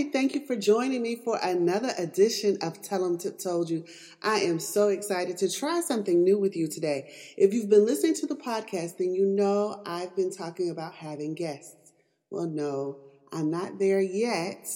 [0.00, 3.84] Hey, thank you for joining me for another edition of Tell 'em Tip Told You.
[4.22, 7.12] I am so excited to try something new with you today.
[7.36, 11.34] If you've been listening to the podcast, then you know I've been talking about having
[11.34, 11.92] guests.
[12.30, 12.96] Well, no,
[13.30, 14.66] I'm not there yet.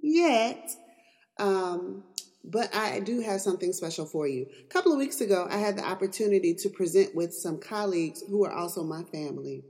[0.00, 0.70] Yet.
[1.40, 2.04] Um,
[2.44, 4.46] but I do have something special for you.
[4.64, 8.44] A couple of weeks ago, I had the opportunity to present with some colleagues who
[8.44, 9.64] are also my family.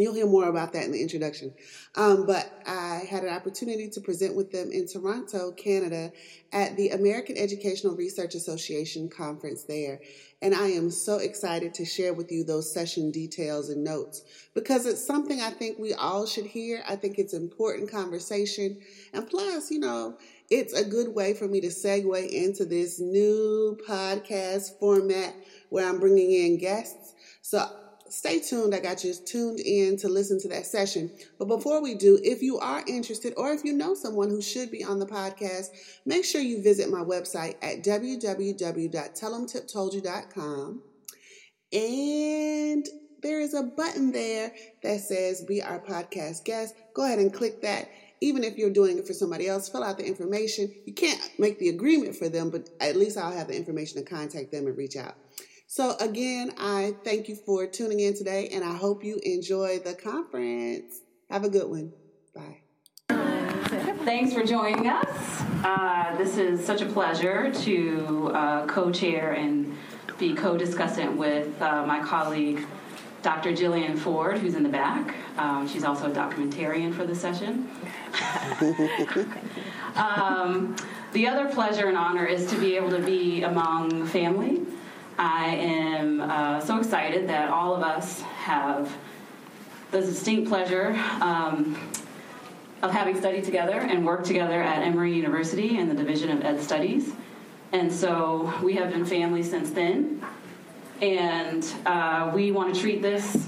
[0.00, 1.52] You'll hear more about that in the introduction.
[1.94, 6.12] Um, but I had an opportunity to present with them in Toronto, Canada,
[6.52, 10.00] at the American Educational Research Association conference there.
[10.42, 14.22] And I am so excited to share with you those session details and notes
[14.54, 16.82] because it's something I think we all should hear.
[16.88, 18.78] I think it's important conversation.
[19.12, 20.16] And plus, you know,
[20.48, 25.34] it's a good way for me to segue into this new podcast format
[25.68, 27.14] where I'm bringing in guests.
[27.42, 27.68] So
[28.10, 28.74] stay tuned.
[28.74, 31.12] I got you tuned in to listen to that session.
[31.38, 34.70] But before we do, if you are interested or if you know someone who should
[34.70, 35.68] be on the podcast,
[36.04, 40.82] make sure you visit my website at www.tellemtiptoldyou.com.
[41.72, 42.84] And
[43.22, 46.74] there is a button there that says Be Our Podcast Guest.
[46.94, 47.88] Go ahead and click that.
[48.22, 50.70] Even if you're doing it for somebody else, fill out the information.
[50.84, 54.10] You can't make the agreement for them, but at least I'll have the information to
[54.10, 55.14] contact them and reach out.
[55.72, 59.94] So, again, I thank you for tuning in today, and I hope you enjoy the
[59.94, 60.96] conference.
[61.30, 61.92] Have a good one.
[62.34, 62.62] Bye.
[64.04, 65.06] Thanks for joining us.
[65.62, 69.76] Uh, this is such a pleasure to uh, co chair and
[70.18, 72.66] be co discussant with uh, my colleague,
[73.22, 73.52] Dr.
[73.52, 75.14] Jillian Ford, who's in the back.
[75.38, 77.70] Um, she's also a documentarian for the session.
[79.94, 80.74] um,
[81.12, 84.66] the other pleasure and honor is to be able to be among family.
[85.20, 88.90] I am uh, so excited that all of us have
[89.90, 91.78] the distinct pleasure um,
[92.80, 96.58] of having studied together and worked together at Emory University in the Division of Ed
[96.62, 97.12] Studies.
[97.72, 100.24] And so we have been family since then.
[101.02, 103.46] And uh, we want to treat this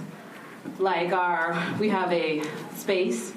[0.78, 2.42] like our, we have a
[2.76, 3.32] space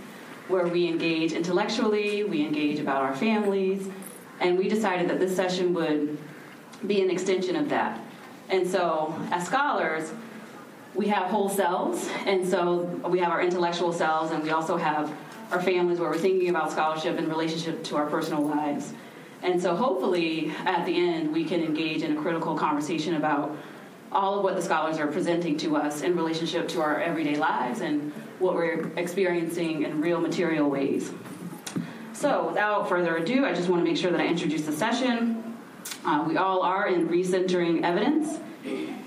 [0.50, 3.88] where we engage intellectually, we engage about our families,
[4.42, 6.18] and we decided that this session would
[6.86, 8.02] be an extension of that.
[8.50, 10.12] And so, as scholars,
[10.94, 15.12] we have whole selves, and so we have our intellectual selves, and we also have
[15.52, 18.94] our families where we're thinking about scholarship in relationship to our personal lives.
[19.44, 23.56] And so, hopefully, at the end, we can engage in a critical conversation about
[24.12, 27.82] all of what the scholars are presenting to us in relationship to our everyday lives
[27.82, 31.12] and what we're experiencing in real material ways.
[32.14, 35.35] So, without further ado, I just want to make sure that I introduce the session.
[36.06, 38.40] Uh, we all are in recentering evidence,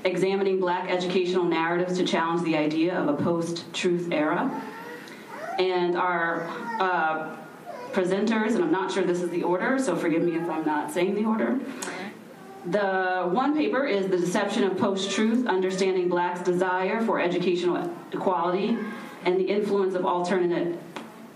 [0.04, 4.50] examining black educational narratives to challenge the idea of a post truth era.
[5.60, 6.48] And our
[6.81, 7.37] uh,
[7.92, 10.91] presenters, and I'm not sure this is the order, so forgive me if I'm not
[10.91, 11.60] saying the order.
[12.66, 18.76] The one paper is The Deception of Post Truth Understanding Blacks' Desire for Educational Equality
[19.25, 20.76] and the Influence of Alternate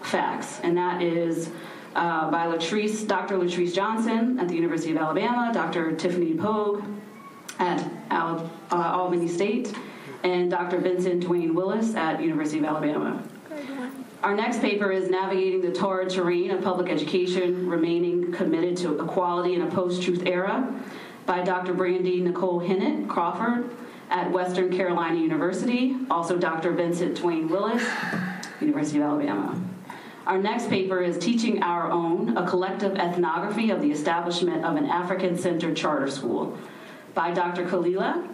[0.03, 0.59] Facts.
[0.65, 1.51] And that is
[1.95, 3.37] uh, by Latrice, Dr.
[3.39, 5.95] Latrice Johnson at the University of Alabama, Dr.
[5.97, 6.83] Tiffany Pogue
[7.59, 9.75] at Al- uh, Albany State,
[10.25, 10.79] and Dr.
[10.79, 13.23] Vincent Dwayne Willis at University of Alabama.
[14.23, 19.55] Our next paper is Navigating the Torrid Terrain of Public Education, Remaining Committed to Equality
[19.55, 20.73] in a Post-Truth Era
[21.27, 21.75] by Dr.
[21.75, 23.69] Brandi Nicole Hinnant Crawford
[24.11, 26.71] at Western Carolina University, also Dr.
[26.73, 27.83] Vincent Dwayne Willis,
[28.61, 29.61] University of Alabama.
[30.27, 34.87] Our next paper is Teaching Our Own, a collective ethnography of the establishment of an
[34.87, 36.57] African-centered charter school
[37.13, 37.65] by Dr.
[37.67, 38.29] Khalila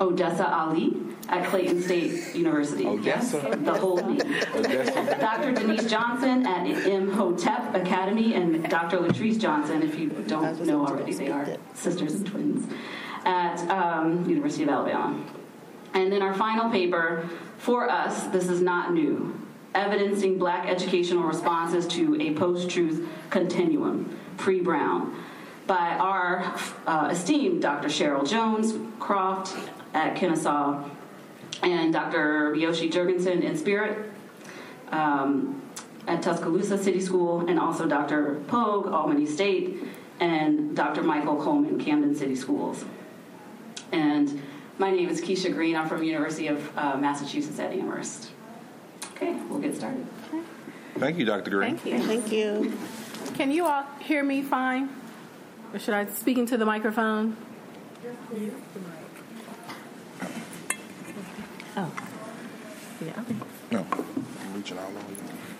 [0.00, 0.96] Odessa Ali
[1.28, 2.84] at Clayton State University.
[2.84, 3.36] Odessa.
[3.36, 4.20] Yes, the whole name.
[4.54, 5.18] Odessa.
[5.20, 5.52] Dr.
[5.52, 8.98] Denise Johnson at Imhotep Academy and Dr.
[8.98, 12.72] Latrice Johnson, if you don't know already, they are sisters and twins,
[13.24, 15.22] at um, University of Alabama.
[15.94, 17.28] And then our final paper,
[17.58, 19.38] for us, this is not new,
[19.74, 25.14] evidencing black educational responses to a post-truth continuum, pre-Brown,
[25.66, 26.54] by our
[26.86, 27.88] uh, esteemed Dr.
[27.88, 29.56] Cheryl Jones Croft
[29.94, 30.88] at Kennesaw
[31.62, 32.54] and Dr.
[32.54, 34.10] Yoshi Jurgensen in Spirit
[34.88, 35.62] um,
[36.06, 38.40] at Tuscaloosa City School, and also Dr.
[38.48, 39.78] Pogue, Albany State,
[40.18, 41.02] and Dr.
[41.02, 42.84] Michael Coleman, Camden City Schools.
[43.92, 44.42] And
[44.78, 45.76] my name is Keisha Green.
[45.76, 48.30] I'm from University of uh, Massachusetts at Amherst.
[49.20, 50.06] Okay, we'll get started.
[50.96, 51.50] Thank you, Dr.
[51.50, 51.76] Green.
[51.76, 52.06] Thank you.
[52.06, 52.78] Thank you.
[53.34, 54.88] Can you all hear me fine?
[55.74, 57.36] Or should I speak into the microphone?
[61.76, 61.92] Oh.
[63.04, 63.22] Yeah.
[63.70, 64.90] No, I'm reaching out.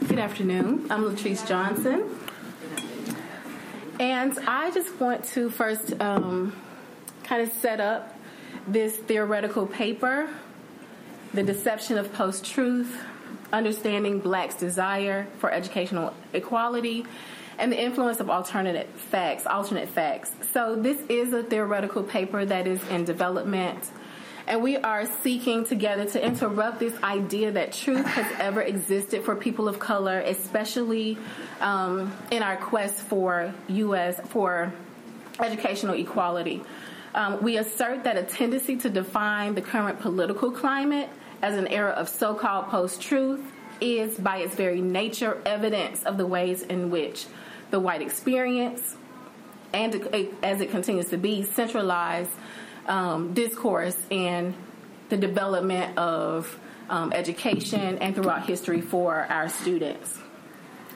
[0.09, 0.87] Good afternoon.
[0.91, 2.19] I'm Latrice Johnson.
[3.99, 6.57] And I just want to first um,
[7.25, 8.17] kind of set up
[8.67, 10.31] this theoretical paper,
[11.35, 12.97] The Deception of Post Truth
[13.53, 17.07] Understanding Blacks' Desire for Educational Equality
[17.59, 20.33] and the Influence of Alternate Facts, Alternate Facts.
[20.53, 23.91] So, this is a theoretical paper that is in development
[24.51, 29.37] and we are seeking together to interrupt this idea that truth has ever existed for
[29.37, 31.17] people of color, especially
[31.61, 34.21] um, in our quest for U.S.
[34.31, 34.73] for
[35.39, 36.63] educational equality.
[37.15, 41.09] Um, we assert that a tendency to define the current political climate
[41.43, 43.41] as an era of so-called post-truth
[43.81, 47.27] is, by its very nature, evidence of the ways in which
[47.71, 48.97] the white experience,
[49.73, 49.95] and
[50.43, 52.31] as it continues to be, centralized
[52.87, 54.55] um, discourse in
[55.09, 56.59] the development of
[56.89, 60.19] um, education and throughout history for our students.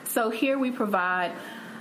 [0.05, 1.31] So here we provide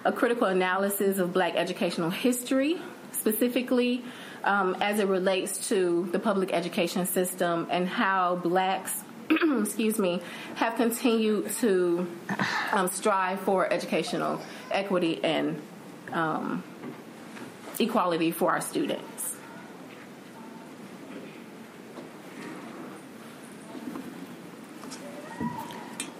[0.04, 2.80] a critical analysis of black educational history,
[3.12, 4.04] specifically
[4.44, 9.02] um, as it relates to the public education system and how blacks
[9.60, 10.20] excuse me,
[10.56, 12.06] have continued to
[12.72, 15.60] um, strive for educational equity and
[16.12, 16.62] um,
[17.78, 19.13] equality for our students.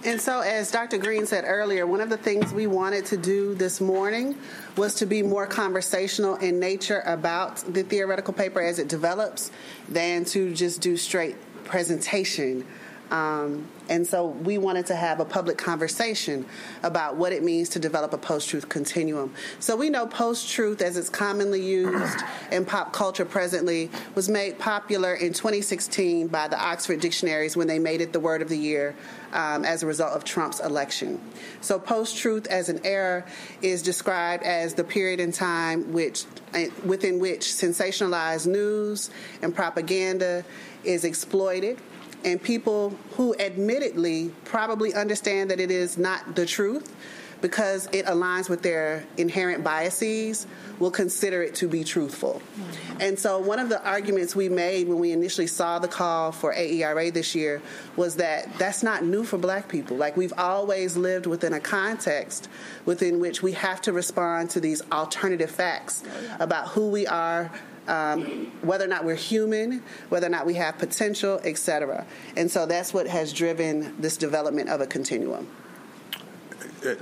[0.05, 0.99] And so, as Dr.
[0.99, 4.37] Green said earlier, one of the things we wanted to do this morning
[4.77, 9.49] was to be more conversational in nature about the theoretical paper as it develops
[9.89, 12.67] than to just do straight presentation
[13.11, 16.45] um, and so we wanted to have a public conversation
[16.81, 19.33] about what it means to develop a post truth continuum.
[19.59, 22.17] So we know post truth, as it's commonly used
[22.51, 27.77] in pop culture presently, was made popular in 2016 by the Oxford Dictionaries when they
[27.77, 28.95] made it the word of the year
[29.33, 31.21] um, as a result of Trump's election.
[31.61, 33.23] So post truth as an era
[33.61, 36.25] is described as the period in time which,
[36.55, 39.11] uh, within which sensationalized news
[39.43, 40.43] and propaganda
[40.83, 41.79] is exploited
[42.25, 46.93] and people who admittedly probably understand that it is not the truth
[47.41, 50.47] because it aligns with their inherent biases
[50.79, 52.41] will consider it to be truthful.
[52.99, 56.53] And so one of the arguments we made when we initially saw the call for
[56.53, 57.61] AERA this year
[57.95, 59.95] was that that's not new for black people.
[59.95, 62.49] Like we've always lived within a context
[62.85, 67.51] within which we have to respond to these alternative facts oh, about who we are,
[67.87, 72.05] um, whether or not we're human, whether or not we have potential, etc.
[72.35, 75.47] And so that's what has driven this development of a continuum.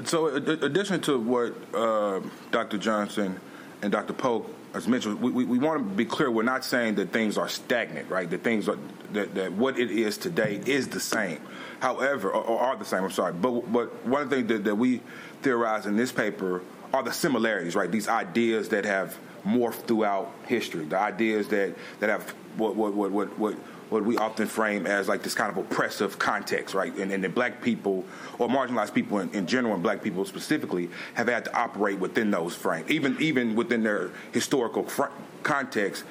[0.05, 2.21] So, in addition to what uh,
[2.51, 2.77] Dr.
[2.77, 3.39] Johnson
[3.81, 4.13] and Dr.
[4.13, 6.31] Pogue has mentioned, we, we, we, want to be clear.
[6.31, 8.29] We're not saying that things are stagnant, right?
[8.29, 8.77] That things are
[9.11, 11.41] that, that what it is today is the same.
[11.81, 13.03] However, or, or are the same.
[13.03, 15.01] I'm sorry, but but one things that, that we
[15.41, 16.61] theorize in this paper
[16.93, 17.91] are the similarities, right?
[17.91, 20.85] These ideas that have morphed throughout history.
[20.85, 23.55] The ideas that that have what what what what, what
[23.89, 26.95] what we often frame as like this kind of oppressive context, right?
[26.95, 28.03] And, and the black people
[28.39, 32.31] or marginalized people in, in, general and black people specifically have had to operate within
[32.31, 35.11] those frames, even even within their historical fr-
[35.43, 36.05] context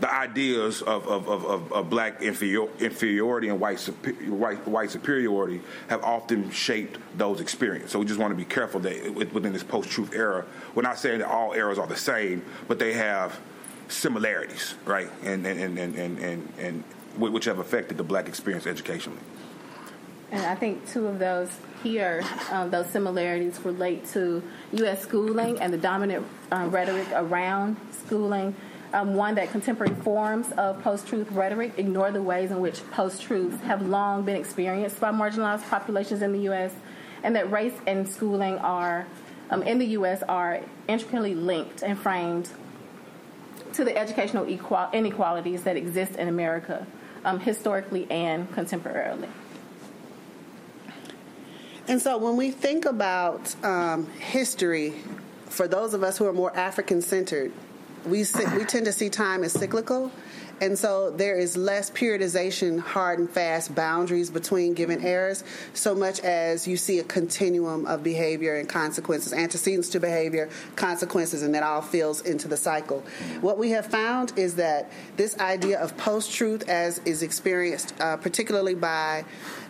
[0.00, 3.80] the ideas of, of, of, of black inferior, inferiority and white,
[4.28, 7.92] white, white superiority have often shaped those experiences.
[7.92, 11.20] So we just want to be careful that within this post-truth era, we're not saying
[11.20, 13.38] that all eras are the same, but they have
[13.88, 15.10] similarities, right?
[15.22, 16.84] And and and and and, and
[17.16, 19.20] which have affected the black experience educationally.
[20.32, 21.48] And I think two of those
[21.84, 25.02] here, um, those similarities relate to U.S.
[25.02, 28.56] schooling and the dominant uh, rhetoric around schooling
[28.94, 33.20] um, one, that contemporary forms of post truth rhetoric ignore the ways in which post
[33.20, 36.72] truths have long been experienced by marginalized populations in the U.S.,
[37.24, 39.06] and that race and schooling are,
[39.50, 42.48] um, in the U.S., are intricately linked and framed
[43.72, 46.86] to the educational inequalities that exist in America
[47.24, 49.28] um, historically and contemporarily.
[51.88, 54.94] And so when we think about um, history,
[55.46, 57.52] for those of us who are more African centered,
[58.06, 58.24] we
[58.56, 60.10] we tend to see time as cyclical,
[60.60, 65.42] And so there is less periodization, hard and fast boundaries between given errors,
[65.74, 71.42] so much as you see a continuum of behavior and consequences, antecedents to behavior, consequences,
[71.42, 73.02] and that all feels into the cycle.
[73.40, 78.16] What we have found is that this idea of post truth, as is experienced uh,
[78.16, 79.24] particularly by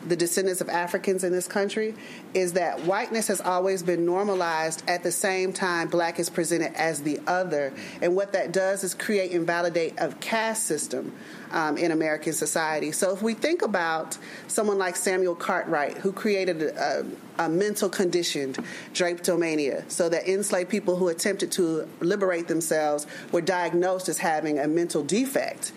[0.08, 1.94] the descendants of Africans in this country,
[2.34, 7.02] is that whiteness has always been normalized at the same time black is presented as
[7.02, 7.72] the other.
[8.02, 11.12] And what that does is create and validate a caste system
[11.52, 12.92] um, in American society.
[12.92, 14.18] So if we think about
[14.48, 17.06] someone like Samuel Cartwright, who created a,
[17.38, 18.58] a mental conditioned
[18.92, 24.66] drapetomania, so that enslaved people who attempted to liberate themselves were diagnosed as having a
[24.66, 25.72] mental defect.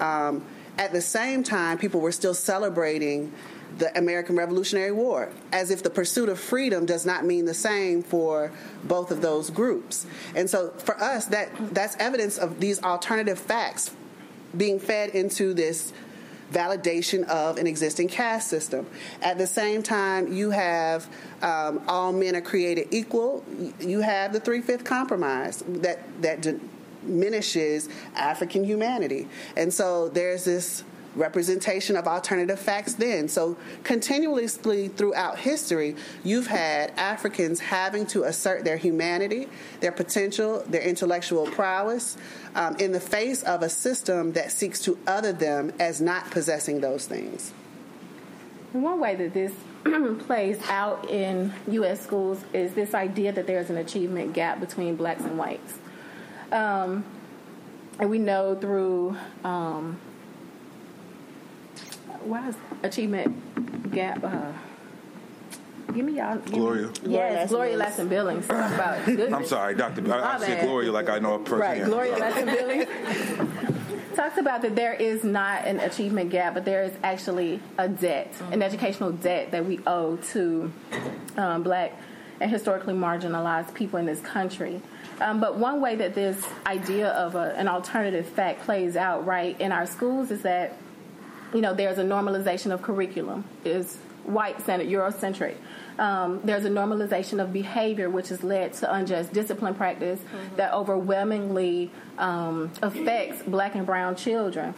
[0.00, 0.44] Um,
[0.78, 3.32] at the same time, people were still celebrating
[3.78, 8.02] the American Revolutionary War, as if the pursuit of freedom does not mean the same
[8.02, 8.52] for
[8.84, 10.06] both of those groups.
[10.34, 13.90] And so for us, that that's evidence of these alternative facts
[14.56, 15.92] being fed into this
[16.52, 18.86] validation of an existing caste system.
[19.22, 21.08] At the same time, you have
[21.40, 23.44] um, all men are created equal.
[23.80, 30.84] You have the three fifth compromise that that diminishes African humanity, and so there's this
[31.14, 33.28] representation of alternative facts then.
[33.28, 39.48] So, continuously throughout history, you've had Africans having to assert their humanity,
[39.80, 42.16] their potential, their intellectual prowess
[42.54, 46.80] um, in the face of a system that seeks to other them as not possessing
[46.80, 47.52] those things.
[48.72, 49.52] One way that this
[50.26, 52.00] plays out in U.S.
[52.00, 55.74] schools is this idea that there's an achievement gap between blacks and whites.
[56.50, 57.04] Um,
[57.98, 59.98] and we know through um,
[62.24, 64.22] why is achievement gap?
[64.24, 64.52] Uh,
[65.94, 66.38] Give me y'all.
[66.38, 66.86] Give Gloria.
[66.86, 68.46] Me, yes, Gloria Ladson Billings.
[68.46, 70.12] Talk about I'm sorry, Doctor.
[70.12, 71.58] I, I said Gloria like I know a person.
[71.58, 76.82] Right, Gloria Ladson Billings talks about that there is not an achievement gap, but there
[76.84, 80.72] is actually a debt, an educational debt that we owe to
[81.36, 81.92] um, black
[82.40, 84.80] and historically marginalized people in this country.
[85.20, 89.58] Um, but one way that this idea of a, an alternative fact plays out right
[89.60, 90.76] in our schools is that
[91.54, 93.44] you know, there's a normalization of curriculum.
[93.64, 95.56] is white-centered, Eurocentric.
[95.98, 100.56] Um, there's a normalization of behavior, which has led to unjust discipline practice mm-hmm.
[100.56, 104.74] that overwhelmingly um, affects black and brown children.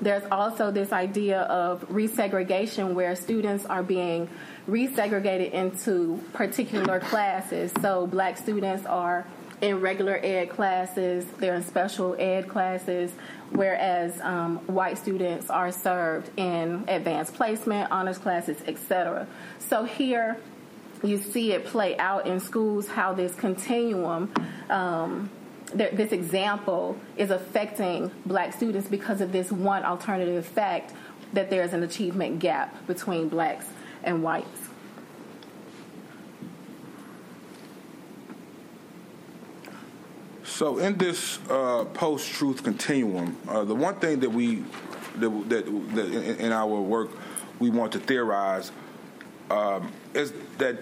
[0.00, 4.28] There's also this idea of resegregation where students are being
[4.68, 7.72] resegregated into particular classes.
[7.82, 9.26] So black students are
[9.60, 13.10] in regular ed classes, they're in special ed classes,
[13.50, 19.26] whereas um, white students are served in advanced placement, honors classes, etc.
[19.58, 20.38] So here
[21.02, 24.32] you see it play out in schools how this continuum.
[24.70, 25.30] Um,
[25.74, 30.94] this example is affecting black students because of this one alternative fact
[31.34, 33.66] that there's an achievement gap between blacks
[34.02, 34.67] and whites.
[40.58, 44.64] So in this uh, post-truth continuum, uh, the one thing that we
[45.18, 47.10] that, that, that in, our work
[47.60, 48.72] we want to theorize
[49.52, 50.78] um, is that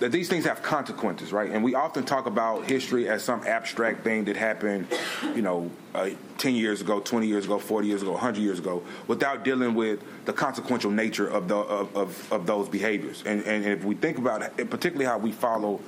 [0.00, 1.52] that these things have consequences, right?
[1.52, 4.88] And we often talk about history as some abstract thing that happened,
[5.36, 8.82] you know, uh, 10 years ago, 20 years ago, 40 years ago, 100 years ago,
[9.06, 13.22] without dealing with the consequential nature of, the, of, of, of those behaviors.
[13.24, 15.80] And, and if we think about it, particularly how we follow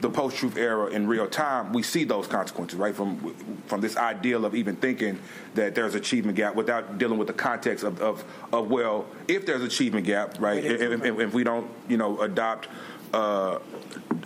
[0.00, 2.94] the post-truth era in real time, we see those consequences, right?
[2.94, 3.34] From
[3.66, 5.18] from this ideal of even thinking
[5.54, 9.62] that there's achievement gap without dealing with the context of of, of well, if there's
[9.62, 10.64] achievement gap, right?
[10.64, 12.68] If, if, if, we don't, you know, adopt
[13.12, 13.58] uh,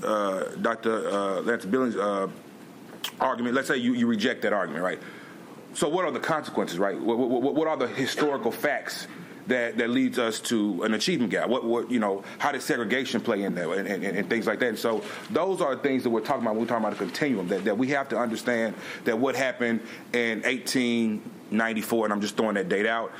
[0.02, 1.08] uh, Dr.
[1.08, 2.28] Uh, Ladson Billings' uh,
[3.20, 5.00] argument, let's say you, you reject that argument, right?
[5.74, 6.98] So what are the consequences, right?
[6.98, 9.06] What, what, what are the historical facts
[9.46, 11.48] that, that leads us to an achievement gap.
[11.48, 14.58] What, what you know, how does segregation play in there, and, and, and, things like
[14.60, 14.68] that.
[14.70, 16.54] And so those are things that we're talking about.
[16.54, 18.74] When we're talking about a continuum that, that we have to understand
[19.04, 19.80] that what happened
[20.12, 23.12] in 1894, and I'm just throwing that date out,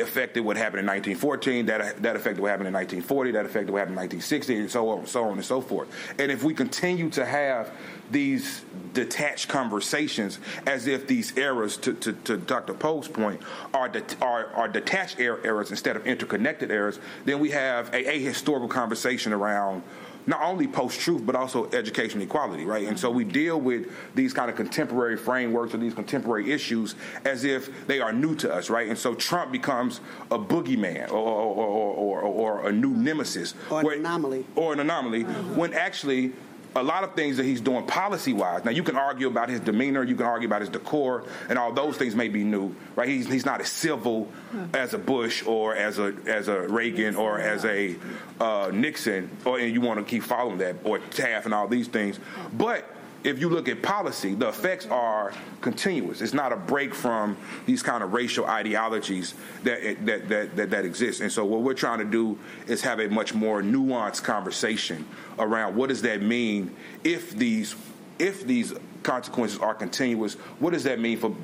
[0.00, 1.66] affected what happened in 1914.
[1.66, 3.32] That that affected what happened in 1940.
[3.32, 5.88] That affected what happened in 1960, and so on, so on and so forth.
[6.18, 7.72] And if we continue to have
[8.10, 12.74] these detached conversations as if these errors, to, to, to Dr.
[12.74, 13.40] Pogue's point,
[13.72, 18.04] are, de- are, are detached er- errors instead of interconnected errors, then we have a
[18.14, 19.82] a historical conversation around
[20.26, 22.86] not only post truth but also education equality, right?
[22.86, 27.44] And so we deal with these kind of contemporary frameworks or these contemporary issues as
[27.44, 28.88] if they are new to us, right?
[28.88, 30.00] And so Trump becomes
[30.30, 34.80] a boogeyman or or, or, or, or a new nemesis, or an anomaly, or an
[34.80, 36.32] anomaly, when actually
[36.76, 38.64] a lot of things that he's doing policy wise.
[38.64, 41.72] Now you can argue about his demeanor, you can argue about his decor, and all
[41.72, 43.08] those things may be new, right?
[43.08, 44.28] He's he's not as civil
[44.72, 47.96] as a Bush or as a as a Reagan or as a
[48.40, 51.88] uh, Nixon, or and you want to keep following that or Taft and all these
[51.88, 52.18] things,
[52.52, 52.84] but
[53.24, 56.20] if you look at policy, the effects are continuous.
[56.20, 60.70] It's not a break from these kind of racial ideologies that eh, that that that,
[60.70, 61.22] that exist.
[61.22, 65.06] And so, what we're trying to do is have a much more nuanced conversation
[65.38, 67.74] around what does that mean if these
[68.18, 70.34] if these consequences are continuous.
[70.58, 71.34] What does that mean for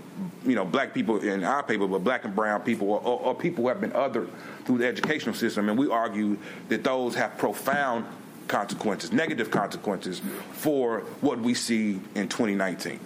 [0.45, 3.35] you know black people in our paper, but black and brown people or, or, or
[3.35, 4.29] people who have been othered
[4.65, 5.69] through the educational system?
[5.69, 6.37] And we argue
[6.69, 8.07] that those have profound
[8.51, 10.21] consequences, negative consequences
[10.53, 13.01] for what we see in 2019.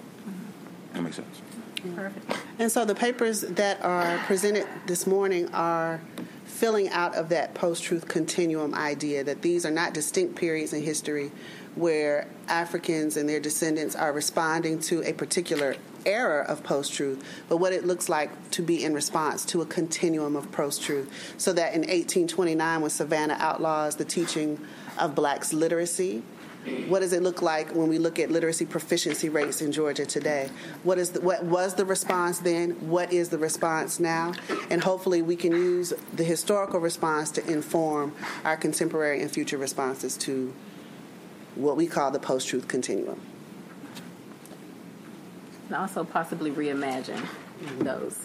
[0.94, 1.42] That makes sense.
[1.94, 2.38] Perfect.
[2.58, 6.00] And so the papers that are presented this morning are
[6.44, 10.82] filling out of that post truth continuum idea that these are not distinct periods in
[10.82, 11.30] history
[11.74, 17.56] where Africans and their descendants are responding to a particular era of post truth, but
[17.56, 21.34] what it looks like to be in response to a continuum of post truth.
[21.36, 24.60] So that in 1829, when Savannah outlaws the teaching
[24.98, 26.22] of blacks' literacy.
[26.88, 30.48] What does it look like when we look at literacy proficiency rates in Georgia today?
[30.82, 32.70] What is the, what was the response then?
[32.88, 34.32] What is the response now?
[34.70, 40.16] And hopefully we can use the historical response to inform our contemporary and future responses
[40.18, 40.54] to
[41.54, 43.20] what we call the post-truth continuum.
[45.66, 47.26] And also possibly reimagine
[47.78, 48.18] those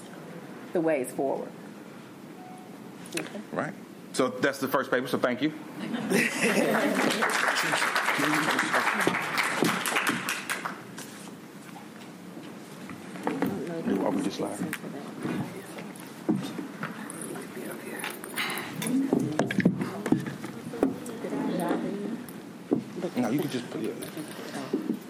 [0.71, 1.51] the ways forward.
[3.15, 3.41] Okay.
[3.51, 3.73] Right.
[4.13, 5.07] So that's the first paper.
[5.07, 5.53] So thank you.
[14.03, 14.59] Are we just live?
[23.15, 23.95] No, you can just put it.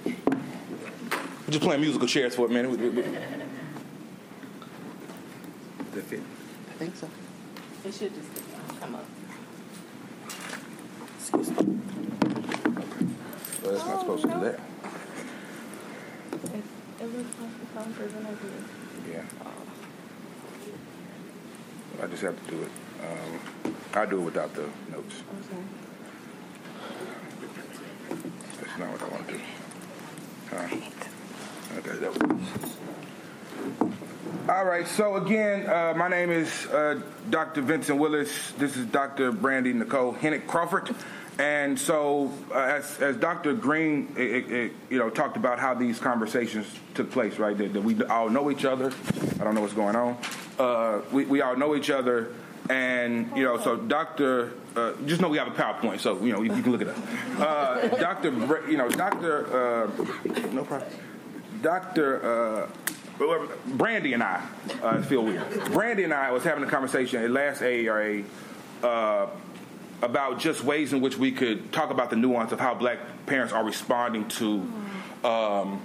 [0.06, 2.77] We're just playing musical chairs for a minute.
[5.94, 6.20] That fit?
[6.20, 7.10] I think so.
[7.86, 8.38] It should just
[8.89, 9.05] come up.
[11.17, 11.55] Excuse me.
[13.63, 14.60] Well, that's not supposed to do that.
[16.31, 16.63] It,
[17.01, 19.24] it looks like the and I Yeah.
[22.02, 22.71] I just have to do it.
[23.04, 25.23] Um, I do it without the notes.
[25.39, 25.63] Okay.
[28.62, 29.39] That's not what I want to do.
[30.49, 30.67] Huh?
[31.78, 34.09] Okay, that was.
[34.50, 37.62] All right, so again, uh, my name is uh, Dr.
[37.62, 38.50] Vincent Willis.
[38.54, 39.32] This is Dr.
[39.32, 40.90] Brandi Nicole Hinnant Crawford.
[41.38, 43.54] And so, uh, as, as Dr.
[43.54, 47.56] Green, it, it, you know, talked about how these conversations took place, right?
[47.56, 48.92] That, that we all know each other.
[49.40, 50.18] I don't know what's going on.
[50.58, 52.34] Uh, we, we all know each other,
[52.72, 54.54] and you know, so Dr.
[54.76, 56.88] Uh, just know we have a PowerPoint, so you know you, you can look it
[56.88, 56.98] up.
[57.40, 58.32] Uh, Dr.
[58.68, 59.86] You know, Dr.
[59.86, 60.90] Uh, no problem.
[61.62, 62.68] Dr.
[63.19, 64.47] Brandi and I,
[64.82, 65.43] uh, feel weird.
[65.49, 68.23] Brandi and I was having a conversation at last AERA
[68.84, 69.27] uh,
[70.01, 73.51] about just ways in which we could talk about the nuance of how black parents
[73.53, 74.62] are responding to
[75.23, 75.82] um,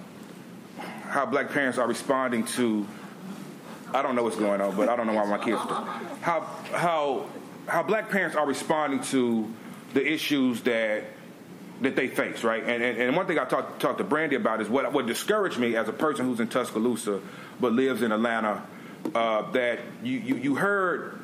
[1.08, 2.86] how black parents are responding to.
[3.92, 5.60] I don't know what's going on, but I don't know why my kids.
[6.20, 6.40] How
[6.72, 7.26] how
[7.66, 9.52] how black parents are responding to
[9.92, 11.04] the issues that
[11.82, 12.62] that they face, right?
[12.62, 15.58] And, and, and one thing I talked talk to Brandi about is what what discouraged
[15.58, 17.20] me as a person who's in Tuscaloosa
[17.60, 18.62] but lives in Atlanta.
[19.14, 21.20] Uh, that you, you you heard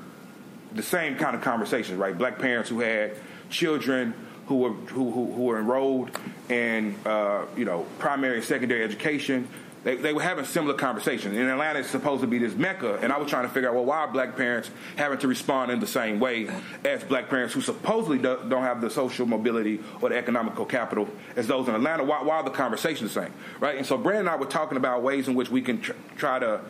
[0.74, 2.16] the same kind of conversations, right?
[2.16, 3.16] Black parents who had
[3.48, 4.14] children
[4.46, 6.10] who were who who, who were enrolled
[6.48, 9.48] in uh, you know primary and secondary education
[9.82, 11.34] they, they were having similar conversations.
[11.34, 13.74] In Atlanta, it's supposed to be this mecca, and I was trying to figure out,
[13.74, 16.50] well, why are black parents having to respond in the same way
[16.84, 21.08] as black parents who supposedly do, not have the social mobility or the economical capital
[21.36, 22.04] as those in Atlanta?
[22.04, 23.76] Why, why are the conversations the same, right?
[23.76, 26.38] And so Brandon and I were talking about ways in which we can tr- try
[26.38, 26.60] to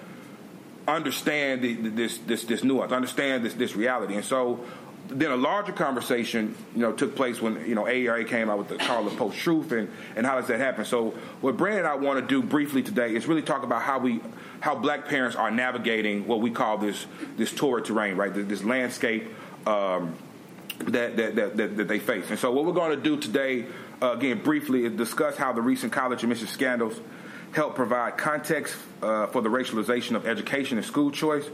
[0.86, 4.64] understand the, this this this nuance, understand this this reality, and so
[5.10, 8.68] then a larger conversation, you know, took place when you know AERA came out with
[8.68, 10.84] the call of post truth and and how does that happen.
[10.84, 13.98] So what Brandon and I want to do briefly today is really talk about how
[13.98, 14.20] we
[14.60, 18.32] how Black parents are navigating what we call this this torrid terrain, right?
[18.32, 19.28] This landscape.
[19.66, 20.16] Um,
[20.86, 22.30] that, that, that, that, they face.
[22.30, 23.66] And so, what we're going to do today,
[24.00, 26.98] uh, again, briefly, is discuss how the recent college admission scandals
[27.52, 31.44] help provide context uh, for the racialization of education and school choice.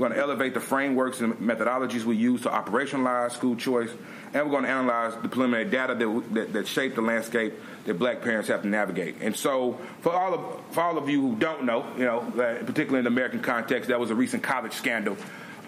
[0.00, 3.90] We're going to elevate the frameworks and methodologies we use to operationalize school choice,
[4.32, 7.52] and we're going to analyze the preliminary data that, that, that shape the landscape
[7.84, 9.16] that black parents have to navigate.
[9.20, 12.20] And so, for all of for all of you who don't know, you know,
[12.64, 15.18] particularly in the American context, that was a recent college scandal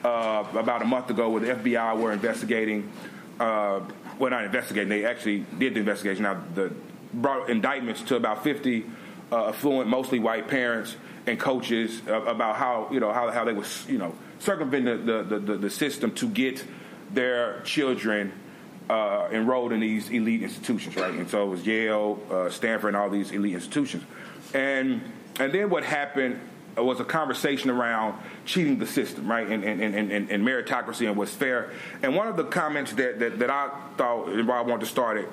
[0.02, 2.90] uh, about a month ago where the FBI were investigating.
[3.38, 3.80] Uh,
[4.18, 4.88] well, not investigating.
[4.88, 6.22] They actually did the investigation.
[6.22, 6.72] Now, the
[7.12, 8.86] brought indictments to about 50
[9.30, 13.86] uh, affluent, mostly white parents and coaches about how you know how, how they was
[13.88, 16.64] you know circumventing the, the, the, the system to get
[17.12, 18.32] their children
[18.90, 21.14] uh, enrolled in these elite institutions, right?
[21.14, 24.04] And so it was Yale, uh, Stanford, and all these elite institutions.
[24.52, 25.00] And
[25.38, 26.40] and then what happened
[26.76, 31.16] was a conversation around cheating the system, right, and, and, and, and, and meritocracy and
[31.16, 31.70] what's fair.
[32.02, 34.86] And one of the comments that, that, that I thought, and why I wanted to
[34.86, 35.28] start it,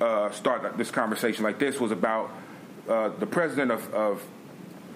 [0.00, 2.30] uh, start this conversation like this was about
[2.88, 4.22] uh, the president of, of,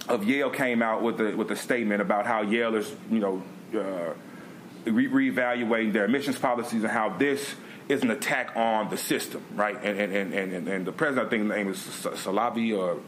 [0.08, 3.42] of Yale came out with a with a statement about how Yale is, you know,
[3.74, 7.54] uh, re- reevaluating their admissions policies and how this
[7.88, 9.76] is an attack on the system, right?
[9.82, 13.00] And and, and, and, and the president, I think the name is Salovey or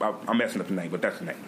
[0.00, 1.44] I'm messing up the name, but that's the name.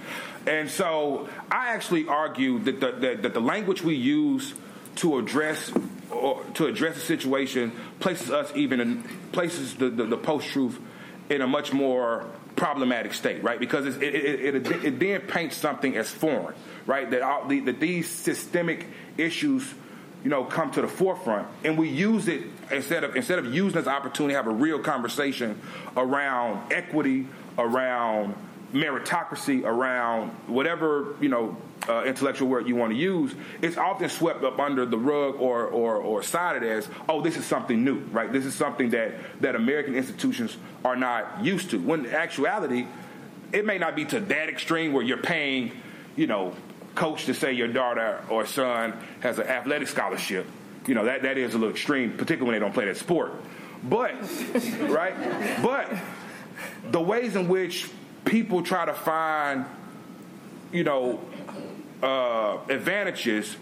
[0.47, 4.55] And so I actually argue that the, that, that the language we use
[4.97, 5.73] to address
[6.11, 10.79] or to address the situation places us even in places the, the, the post truth
[11.29, 13.59] in a much more problematic state, right?
[13.59, 16.55] Because it, it, it, it, then paints something as foreign,
[16.87, 17.11] right?
[17.11, 18.87] That, all, the, that these systemic
[19.17, 19.73] issues,
[20.23, 23.79] you know, come to the forefront, and we use it instead of instead of using
[23.79, 25.61] this opportunity to have a real conversation
[25.97, 27.27] around equity,
[27.59, 28.35] around
[28.75, 31.57] meritocracy, around whatever you know
[31.89, 35.67] uh, intellectual word you want to use, it's often swept up under the rug or,
[35.67, 38.33] or, or cited as, oh, this is something new, right?
[38.33, 41.79] This is something that, that American institutions are not used to.
[41.79, 42.87] When in actuality,
[43.53, 45.73] it may not be to that extreme where you're paying,
[46.17, 46.55] you know,
[46.95, 50.47] coach to say your daughter or son has an athletic scholarship.
[50.87, 53.33] You know, that, that is a little extreme, particularly when they don't play that sport.
[53.83, 54.15] But,
[54.81, 55.15] right?
[55.63, 55.93] But
[56.91, 57.91] the ways in which
[58.25, 59.67] people try to find,
[60.73, 61.21] you know,
[62.03, 63.57] uh, advantages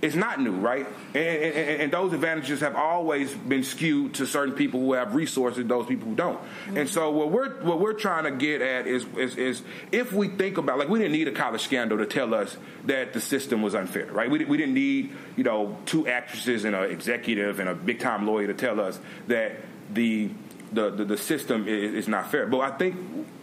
[0.00, 0.86] is not new, right?
[1.08, 5.66] And, and, and, those advantages have always been skewed to certain people who have resources,
[5.66, 6.38] those people who don't.
[6.38, 6.76] Mm-hmm.
[6.76, 10.28] And so what we're what we're trying to get at is, is, is if we
[10.28, 13.60] think about like we didn't need a college scandal to tell us that the system
[13.60, 14.30] was unfair, right?
[14.30, 18.24] We, we didn't need you know two actresses and an executive and a big time
[18.24, 19.56] lawyer to tell us that
[19.92, 20.30] the
[20.70, 22.46] the, the, the system is, is not fair.
[22.46, 22.96] But I think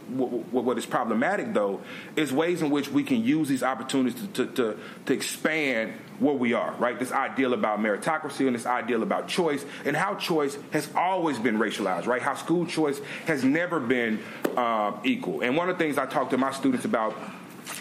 [0.07, 1.81] what is problematic though
[2.15, 6.33] is ways in which we can use these opportunities to, to, to, to, expand where
[6.33, 6.99] we are right?
[6.99, 11.57] This ideal about meritocracy and this ideal about choice and how choice has always been
[11.57, 12.21] racialized right?
[12.21, 14.19] How school choice has never been
[14.55, 15.41] um, equal.
[15.41, 17.15] And one of the things i talk to my students about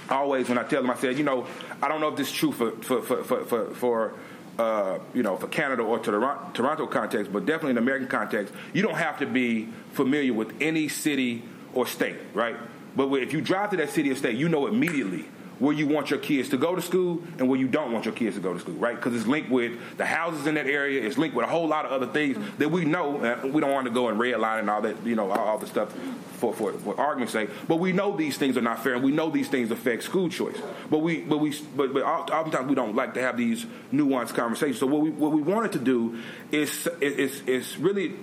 [0.09, 1.47] always when i tell them i said you know
[1.83, 4.15] i don't know if this is true for for for, for, for, for
[4.59, 8.95] uh, you know, for Canada or Toronto context, but definitely in American context, you don't
[8.95, 11.43] have to be familiar with any city
[11.75, 12.57] or state, right?
[12.97, 15.27] But if you drive to that city or state, you know immediately
[15.59, 18.15] where you want your kids to go to school and where you don't want your
[18.15, 18.97] kids to go to school, right?
[18.97, 21.05] Because it's linked with the houses in that area.
[21.07, 22.59] It's linked with a whole lot of other things mm-hmm.
[22.59, 23.41] that we know.
[23.45, 25.67] we don't want to go and redline and all that, you know, all, all the
[25.67, 25.93] stuff
[26.39, 27.51] for, for, for argument's sake.
[27.69, 30.29] But we know these things are not fair, and we know these things affect school
[30.29, 30.61] choice.
[30.91, 34.81] But we, but we, but, but oftentimes we don't like to have these nuanced conversations.
[34.81, 36.19] So what we what we wanted to do
[36.51, 38.15] is is is really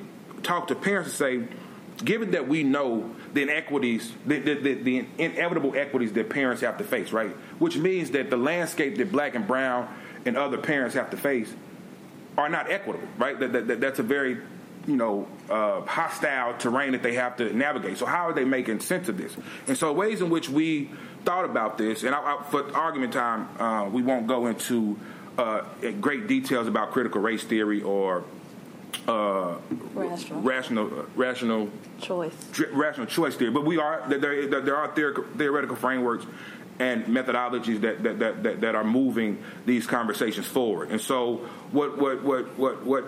[0.43, 1.55] talk to parents and say
[2.03, 6.77] given that we know the inequities, the, the, the, the, inevitable equities that parents have
[6.77, 7.31] to face, right?
[7.59, 9.87] Which means that the landscape that black and brown
[10.25, 11.53] and other parents have to face
[12.37, 13.39] are not equitable, right?
[13.39, 14.37] That, that, that that's a very,
[14.87, 17.97] you know, uh, hostile terrain that they have to navigate.
[17.97, 19.35] So how are they making sense of this?
[19.67, 20.89] And so ways in which we
[21.23, 24.99] thought about this, and I, I, for argument time, uh, we won't go into
[25.37, 25.61] uh,
[25.99, 28.23] great details about critical race theory or
[29.07, 29.55] uh,
[29.93, 31.69] rational rational, uh, rational
[32.01, 32.33] choice
[32.71, 33.51] rational choice theory.
[33.51, 34.47] But we are there.
[34.61, 36.25] There are theoretical frameworks
[36.79, 40.89] and methodologies that, that, that, that, are moving these conversations forward.
[40.89, 41.37] And so,
[41.71, 43.05] what what what what what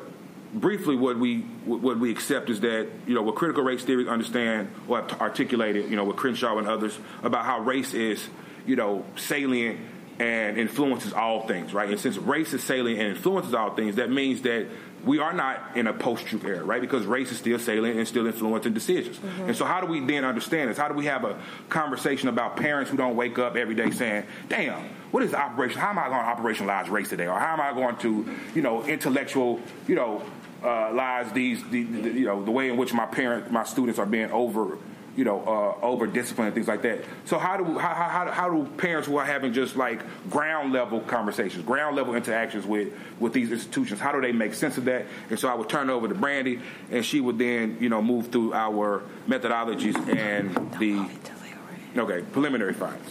[0.54, 4.70] briefly what we what we accept is that you know what critical race theory understand
[4.88, 8.28] or have articulated you know with Crenshaw and others about how race is
[8.66, 9.80] you know salient
[10.20, 11.90] and influences all things, right?
[11.90, 14.68] And since race is salient and influences all things, that means that
[15.06, 16.80] we are not in a post-truth era, right?
[16.80, 19.18] Because race is still salient and still influencing decisions.
[19.18, 19.44] Mm-hmm.
[19.44, 20.78] And so, how do we then understand this?
[20.78, 21.40] How do we have a
[21.70, 25.80] conversation about parents who don't wake up every day saying, "Damn, what is the operation?
[25.80, 27.28] How am I going to operationalize race today?
[27.28, 30.24] Or how am I going to, you know, intellectual, you know,
[30.64, 34.00] uh, lies these, the, the, you know, the way in which my parents, my students
[34.00, 34.78] are being over."
[35.16, 37.04] You know, uh, over discipline and things like that.
[37.26, 41.02] So how do how, how, how do parents who are having just like ground level
[41.02, 45.06] conversations, ground level interactions with with these institutions, how do they make sense of that?
[45.30, 48.02] And so I would turn it over to Brandi, and she would then you know
[48.02, 50.50] move through our methodologies and
[50.80, 51.08] the
[52.00, 53.10] okay preliminary findings.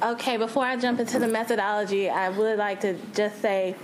[0.00, 3.74] Okay, before I jump into the methodology, I would like to just say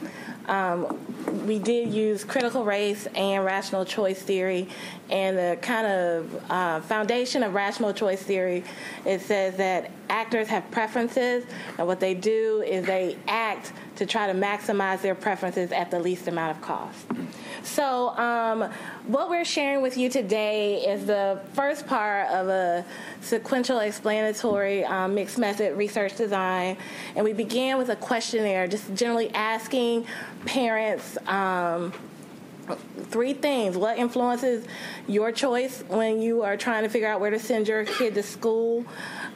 [0.47, 4.69] um, we did use critical race and rational choice theory.
[5.11, 8.65] And the kind of uh, foundation of rational choice theory,
[9.05, 11.45] it says that actors have preferences,
[11.79, 15.99] and what they do is they act to try to maximize their preferences at the
[15.99, 17.07] least amount of cost.
[17.65, 18.71] So, um,
[19.07, 22.85] what we're sharing with you today is the first part of a
[23.23, 26.77] sequential explanatory um, mixed method research design.
[27.17, 30.07] And we began with a questionnaire, just generally asking
[30.45, 31.17] parents.
[31.27, 31.93] Um,
[33.11, 34.67] three things what influences
[35.07, 38.23] your choice when you are trying to figure out where to send your kid to
[38.23, 38.87] school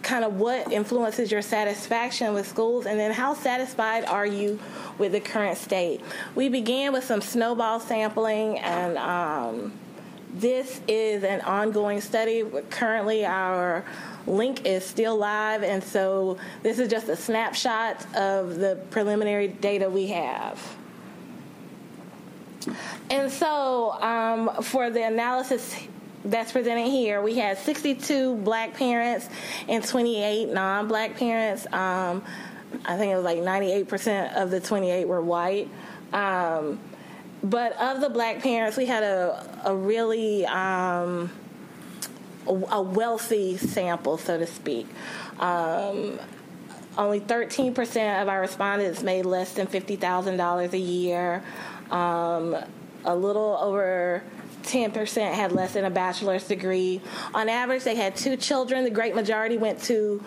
[0.02, 4.58] kind of what influences your satisfaction with schools and then how satisfied are you
[4.98, 6.00] with the current state?
[6.34, 9.72] We began with some snowball sampling and um,
[10.34, 12.44] this is an ongoing study.
[12.70, 13.84] Currently our
[14.26, 19.88] link is still live and so this is just a snapshot of the preliminary data
[19.88, 20.76] we have.
[23.11, 25.74] And so, um, for the analysis
[26.24, 29.28] that's presented here, we had 62 black parents
[29.68, 31.66] and 28 non black parents.
[31.72, 32.22] Um,
[32.85, 35.68] I think it was like 98% of the 28 were white.
[36.12, 36.78] Um,
[37.42, 41.31] but of the black parents, we had a, a really um,
[42.46, 44.87] a wealthy sample, so to speak.
[45.38, 46.18] Um,
[46.96, 51.42] only 13% of our respondents made less than $50,000 a year.
[51.90, 52.57] Um,
[53.04, 54.22] a little over
[54.68, 57.00] 10% had less than a bachelor's degree.
[57.35, 58.85] On average, they had two children.
[58.85, 60.22] The great majority went to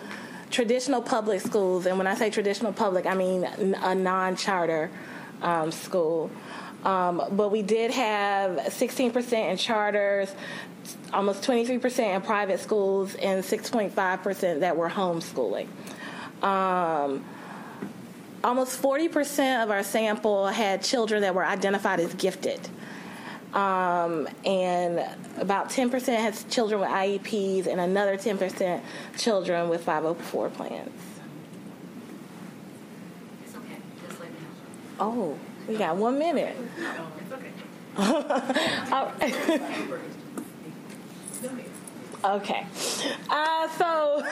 [0.50, 1.86] traditional public schools.
[1.86, 4.90] And when I say traditional public, I mean a non charter
[5.40, 6.30] um, school.
[6.84, 10.34] Um, but we did have 16% in charters,
[11.12, 15.68] almost 23% in private schools, and 6.5% that were homeschooling.
[16.42, 17.24] Um,
[18.42, 22.68] almost 40% of our sample had children that were identified as gifted.
[23.54, 25.04] Um, and
[25.38, 28.80] about 10% has children with IEPs, and another 10%
[29.18, 30.90] children with 504 plans.
[33.44, 33.76] It's okay.
[34.06, 34.46] Just let me know.
[35.00, 35.38] Oh,
[35.68, 36.56] we got one minute.
[36.78, 37.52] No, it's okay.
[42.24, 42.64] Okay.
[43.28, 44.24] Uh, so,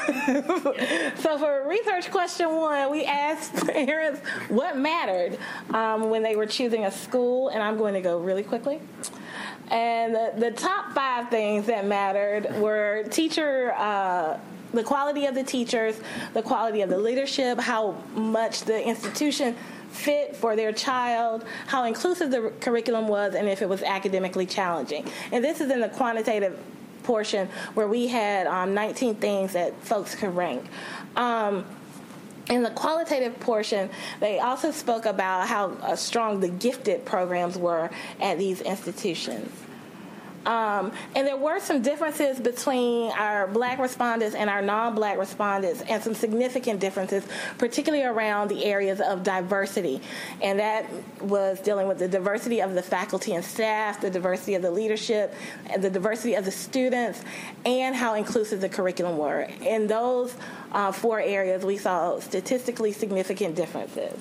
[1.17, 5.39] so for research question one, we asked parents what mattered
[5.71, 8.81] um, when they were choosing a school, and I'm going to go really quickly.
[9.73, 13.73] And the, the top five things that mattered were teacher.
[13.77, 14.39] Uh,
[14.73, 16.01] the quality of the teachers,
[16.33, 19.57] the quality of the leadership, how much the institution
[19.91, 25.05] fit for their child, how inclusive the curriculum was, and if it was academically challenging.
[25.33, 26.57] And this is in the quantitative
[27.11, 30.65] portion where we had um, 19 things that folks could rank.
[31.17, 31.65] Um,
[32.49, 37.91] in the qualitative portion, they also spoke about how uh, strong the gifted programs were
[38.21, 39.51] at these institutions.
[40.47, 45.83] Um, and there were some differences between our black respondents and our non black respondents,
[45.83, 47.27] and some significant differences,
[47.59, 50.01] particularly around the areas of diversity.
[50.41, 50.87] And that
[51.21, 55.35] was dealing with the diversity of the faculty and staff, the diversity of the leadership,
[55.69, 57.23] and the diversity of the students,
[57.67, 59.43] and how inclusive the curriculum were.
[59.61, 60.35] In those
[60.73, 64.19] uh, four areas, we saw statistically significant differences.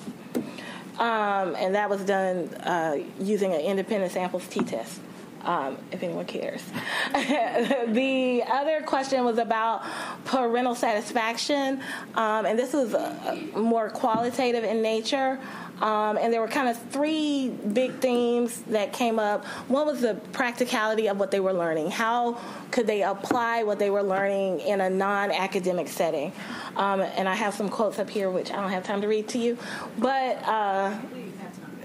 [0.98, 5.00] Um, and that was done uh, using an independent samples t test
[5.42, 6.62] um, if anyone cares.
[7.12, 9.82] the other question was about
[10.24, 11.80] parental satisfaction,
[12.14, 15.38] um, and this was uh, more qualitative in nature.
[15.80, 19.44] Um, and there were kind of three big themes that came up.
[19.68, 21.90] One was the practicality of what they were learning.
[21.90, 22.38] How
[22.70, 26.32] could they apply what they were learning in a non academic setting?
[26.76, 29.28] Um, and I have some quotes up here, which I don't have time to read
[29.28, 29.56] to you.
[29.98, 30.98] But uh,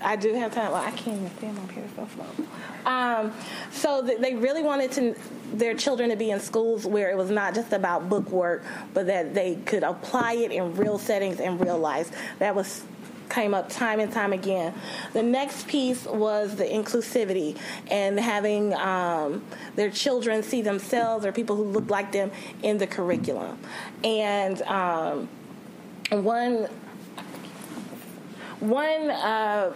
[0.02, 0.72] I do have time.
[0.72, 2.46] Well, I can't even stand up here so slow.
[2.86, 3.34] Um,
[3.72, 5.16] so they really wanted to
[5.54, 9.08] their children to be in schools where it was not just about book work, but
[9.08, 12.12] that they could apply it in real settings in real life.
[12.40, 12.84] That was
[13.30, 14.74] came up time and time again.
[15.14, 17.58] The next piece was the inclusivity
[17.90, 19.44] and having um,
[19.76, 22.32] their children see themselves or people who look like them
[22.62, 23.58] in the curriculum.
[24.04, 25.28] And um,
[26.12, 26.68] one
[28.70, 29.74] one uh,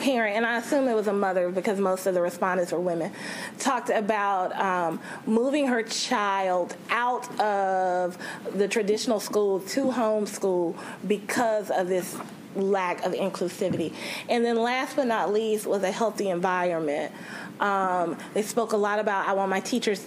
[0.00, 3.12] parent, and I assume it was a mother because most of the respondents were women,
[3.58, 8.16] talked about um, moving her child out of
[8.54, 10.76] the traditional school to homeschool
[11.06, 12.16] because of this
[12.54, 13.92] lack of inclusivity.
[14.28, 17.12] And then last but not least was a healthy environment.
[17.60, 20.06] Um, they spoke a lot about I want my teachers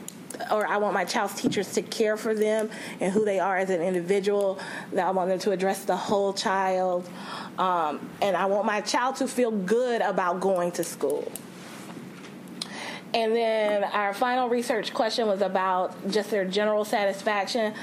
[0.51, 3.69] or I want my child's teachers to care for them and who they are as
[3.69, 4.59] an individual.
[4.93, 7.09] That I want them to address the whole child.
[7.57, 11.31] Um, and I want my child to feel good about going to school.
[13.13, 17.73] And then our final research question was about just their general satisfaction.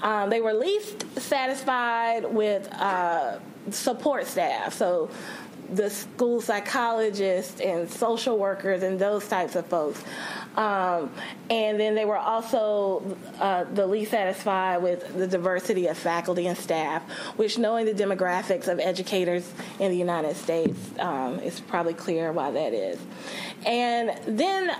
[0.00, 3.38] Um, they were least satisfied with uh,
[3.70, 4.74] support staff.
[4.74, 5.10] So
[5.72, 10.02] the school psychologists and social workers and those types of folks.
[10.56, 11.10] Um,
[11.50, 16.56] and then they were also uh, the least satisfied with the diversity of faculty and
[16.56, 17.02] staff,
[17.36, 22.50] which, knowing the demographics of educators in the United States, um, it's probably clear why
[22.50, 22.98] that is.
[23.66, 24.76] And then,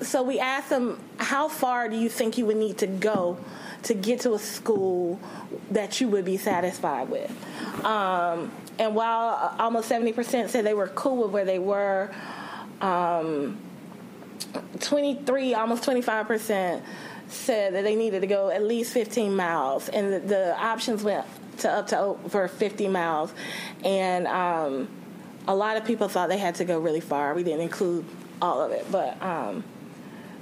[0.00, 3.38] so we asked them, how far do you think you would need to go
[3.82, 5.20] to get to a school
[5.70, 7.30] that you would be satisfied with?
[7.84, 12.10] Um, and while almost 70% said they were cool with where they were,
[12.80, 13.58] um,
[14.80, 16.82] 23, almost 25%
[17.28, 21.26] said that they needed to go at least 15 miles, and the, the options went
[21.58, 23.32] to up to over 50 miles.
[23.84, 24.88] And um,
[25.46, 27.34] a lot of people thought they had to go really far.
[27.34, 28.04] We didn't include
[28.40, 29.64] all of it, but um,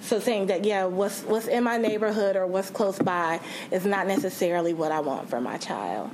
[0.03, 4.07] so saying that yeah, what's what's in my neighborhood or what's close by is not
[4.07, 6.11] necessarily what I want for my child.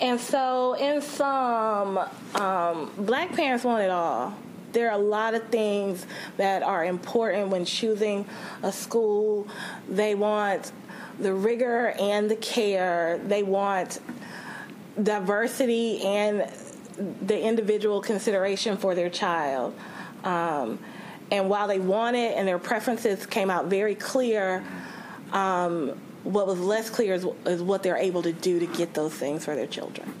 [0.00, 1.98] And so, in some,
[2.34, 4.34] um, black parents want it all.
[4.72, 6.06] There are a lot of things
[6.36, 8.26] that are important when choosing
[8.62, 9.46] a school.
[9.88, 10.72] They want
[11.18, 14.00] the rigor and the care, they want
[15.02, 16.50] diversity and
[17.22, 19.74] the individual consideration for their child.
[20.24, 20.78] Um,
[21.30, 24.64] and while they want it and their preferences came out very clear,
[25.32, 29.12] um, what was less clear is, is what they're able to do to get those
[29.12, 30.12] things for their children.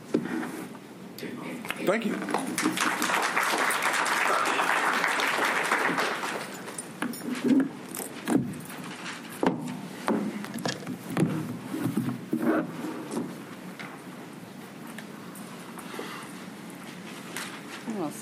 [1.84, 2.18] Thank you.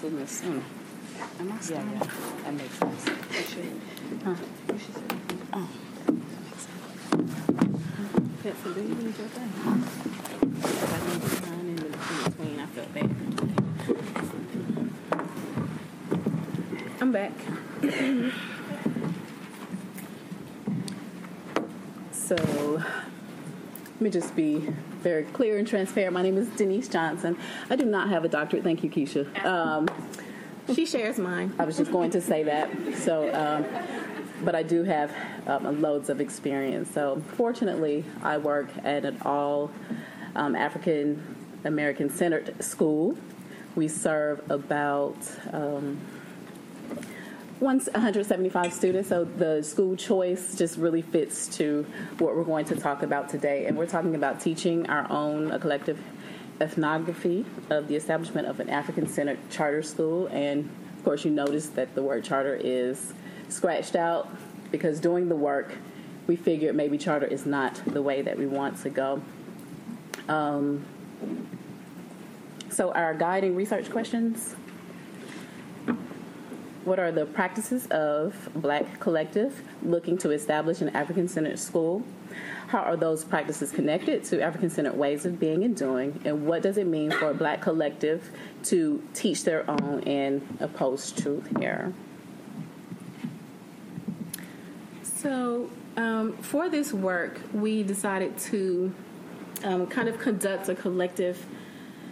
[0.03, 0.63] I'm gonna sit in this.
[0.63, 0.63] Mm.
[1.41, 2.05] Am I yeah, yeah,
[2.45, 3.05] that makes sense.
[3.07, 3.81] You should.
[4.25, 4.35] Huh?
[4.73, 5.03] You should sit.
[5.53, 5.69] Oh.
[8.43, 9.53] Pet for do you need your thing?
[9.63, 9.67] I
[11.07, 13.11] need to sign in between, I feel bad.
[17.03, 17.33] I'm back.
[22.13, 26.13] So, let me just be very clear and transparent.
[26.13, 27.37] My name is Denise Johnson.
[27.69, 28.63] I do not have a doctorate.
[28.63, 29.45] Thank you, Keisha.
[29.45, 29.89] Um,
[30.75, 31.53] She shares mine.
[31.59, 32.71] I was just going to say that.
[32.99, 33.65] So, um,
[34.45, 35.13] but I do have
[35.47, 36.91] um, loads of experience.
[36.93, 39.71] So, fortunately, I work at an all
[40.37, 43.17] um, African American centered school.
[43.75, 45.17] We serve about
[45.53, 45.99] um,
[47.61, 51.85] once 175 students, so the school choice just really fits to
[52.19, 53.67] what we're going to talk about today.
[53.67, 55.99] And we're talking about teaching our own a collective
[56.61, 60.27] ethnography of the establishment of an African centered charter school.
[60.29, 63.13] And of course, you notice that the word charter is
[63.51, 64.29] scratched out
[64.71, 65.75] because doing the work,
[66.27, 69.21] we figured maybe charter is not the way that we want to go.
[70.29, 70.87] Um,
[72.71, 74.55] so, our guiding research questions
[76.85, 82.03] what are the practices of Black Collective looking to establish an African centered school?
[82.69, 86.21] How are those practices connected to African centered ways of being and doing?
[86.25, 88.31] And what does it mean for a Black collective
[88.65, 91.93] to teach their own and oppose truth here?
[95.03, 98.95] So, um, for this work, we decided to
[99.65, 101.45] um, kind of conduct a collective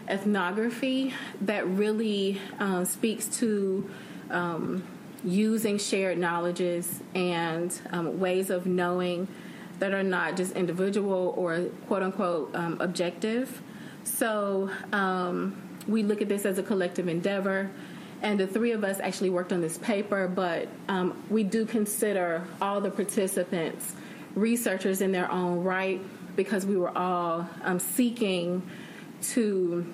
[0.09, 3.89] ethnography that really um, speaks to
[4.31, 4.83] um,
[5.25, 9.29] using shared knowledges and um, ways of knowing
[9.79, 13.63] that are not just individual or quote unquote um, objective.
[14.05, 14.71] So,
[15.87, 17.71] we look at this as a collective endeavor
[18.23, 22.45] and the three of us actually worked on this paper, but um, we do consider
[22.61, 23.95] all the participants
[24.35, 26.01] researchers in their own right
[26.37, 28.63] because we were all um, seeking
[29.21, 29.87] to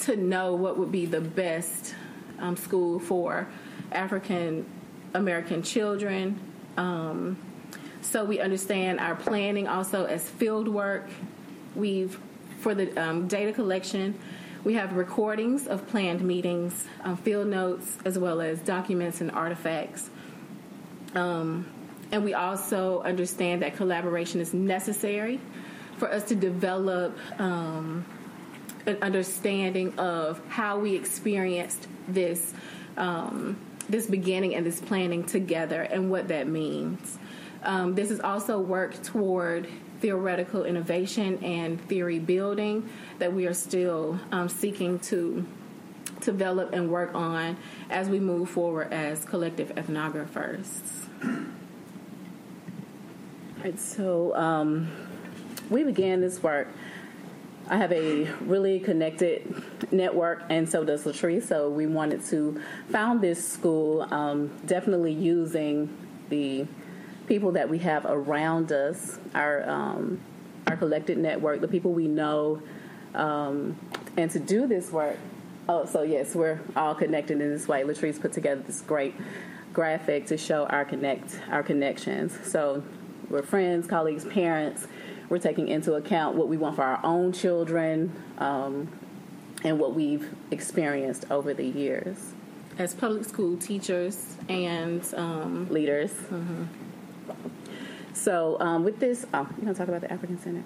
[0.00, 1.94] to know what would be the best
[2.40, 3.46] um, school for
[3.94, 4.66] African
[5.14, 6.40] American children.
[6.76, 7.38] Um,
[8.02, 11.08] so we understand our planning also as field work.
[11.74, 12.18] We've
[12.60, 14.18] for the um, data collection
[14.64, 20.08] we have recordings of planned meetings, um, field notes, as well as documents and artifacts.
[21.14, 21.66] Um,
[22.10, 25.38] and we also understand that collaboration is necessary
[25.98, 28.06] for us to develop um,
[28.86, 32.54] an understanding of how we experienced this
[32.96, 33.58] um,
[33.88, 37.18] this beginning and this planning together and what that means.
[37.62, 39.68] Um, this is also work toward
[40.00, 45.46] theoretical innovation and theory building that we are still um, seeking to
[46.20, 47.56] develop and work on
[47.90, 50.68] as we move forward as collective ethnographers.
[53.62, 54.90] Right, so um,
[55.70, 56.68] we began this work.
[57.68, 61.44] I have a really connected network, and so does Latrice.
[61.44, 62.60] So we wanted to
[62.90, 65.88] found this school, um, definitely using
[66.28, 66.66] the
[67.26, 70.20] people that we have around us, our um,
[70.66, 72.60] our collected network, the people we know,
[73.14, 73.78] um,
[74.16, 75.16] and to do this work.
[75.66, 77.82] Oh, so yes, we're all connected in this way.
[77.82, 79.14] Latrice put together this great
[79.72, 82.38] graphic to show our connect our connections.
[82.44, 82.82] So
[83.30, 84.86] we're friends, colleagues, parents.
[85.28, 88.88] We're taking into account what we want for our own children um,
[89.62, 92.32] and what we've experienced over the years.
[92.78, 96.10] As public school teachers and um, leaders.
[96.10, 96.64] Mm-hmm.
[98.12, 100.62] So um, with this, oh, you want to talk about the African Center?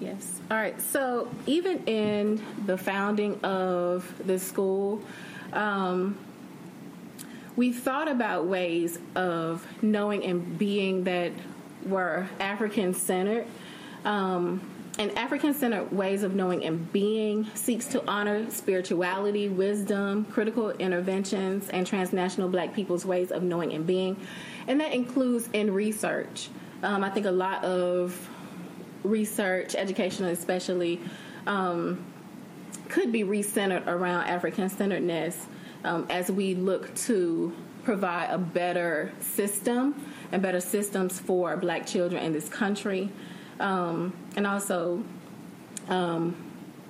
[0.00, 0.40] Yes.
[0.50, 0.80] All right.
[0.80, 5.02] So even in the founding of the school,
[5.52, 6.18] um,
[7.56, 11.32] we thought about ways of knowing and being that
[11.86, 13.46] were African centered.
[14.04, 14.60] Um,
[14.98, 21.68] and African centered ways of knowing and being seeks to honor spirituality, wisdom, critical interventions,
[21.68, 24.16] and transnational black people's ways of knowing and being.
[24.66, 26.48] And that includes in research.
[26.82, 28.28] Um, I think a lot of
[29.04, 31.00] research, educational especially,
[31.46, 32.02] um,
[32.88, 35.46] could be recentered around African centeredness
[35.84, 37.52] um, as we look to
[37.84, 39.94] provide a better system
[40.32, 43.10] and better systems for black children in this country.
[43.60, 45.02] Um, and also,
[45.88, 46.36] um,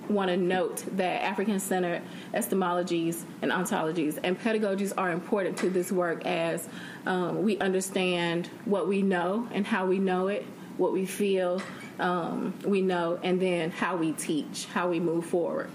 [0.09, 2.01] want to note that African centered
[2.33, 6.69] epistemologies and ontologies and pedagogies are important to this work as
[7.05, 10.45] um, we understand what we know and how we know it,
[10.77, 11.61] what we feel
[11.99, 15.69] um, we know, and then how we teach, how we move forward.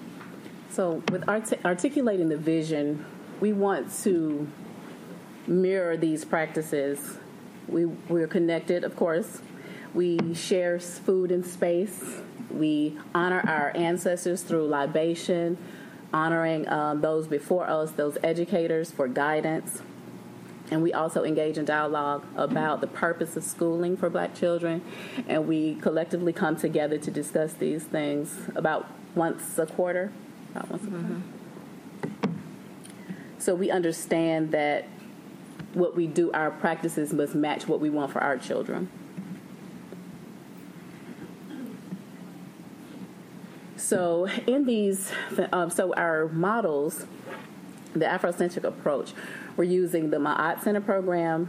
[0.70, 3.04] So, with art- articulating the vision,
[3.40, 4.48] we want to
[5.46, 7.18] mirror these practices.
[7.68, 9.40] We, we're connected, of course.
[9.94, 12.02] We share food and space.
[12.50, 15.58] We honor our ancestors through libation,
[16.12, 19.82] honoring um, those before us, those educators for guidance.
[20.70, 24.82] And we also engage in dialogue about the purpose of schooling for black children.
[25.28, 30.10] And we collectively come together to discuss these things about once a quarter.
[30.52, 31.04] About once a quarter.
[31.04, 31.42] Mm-hmm.
[33.38, 34.86] So we understand that
[35.74, 38.88] what we do, our practices must match what we want for our children.
[43.76, 45.12] So, in these,
[45.52, 47.04] um, so our models,
[47.94, 49.12] the Afrocentric approach,
[49.56, 51.48] we're using the Ma'at Center program,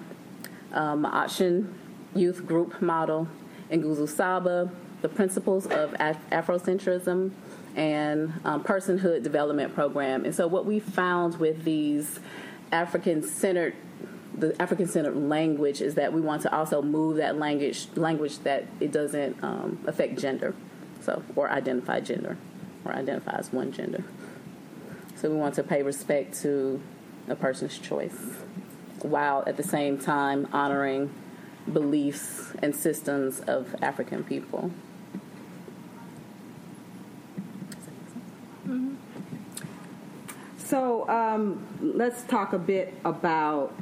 [0.73, 1.71] um, Ma'atshin
[2.15, 3.27] Youth Group model,
[3.71, 4.71] Nguzo Saba,
[5.01, 7.31] the principles of Af- Afrocentrism,
[7.75, 10.25] and um, personhood development program.
[10.25, 12.19] And so, what we found with these
[12.71, 13.75] African centered
[14.37, 18.65] the African centered language is that we want to also move that language language that
[18.79, 20.55] it doesn't um, affect gender,
[21.01, 22.37] so or identify gender,
[22.85, 24.03] or identify as one gender.
[25.15, 26.81] So we want to pay respect to
[27.27, 28.17] a person's choice,
[29.01, 31.13] while at the same time honoring
[31.71, 34.71] beliefs and systems of African people.
[40.57, 43.73] So um, let's talk a bit about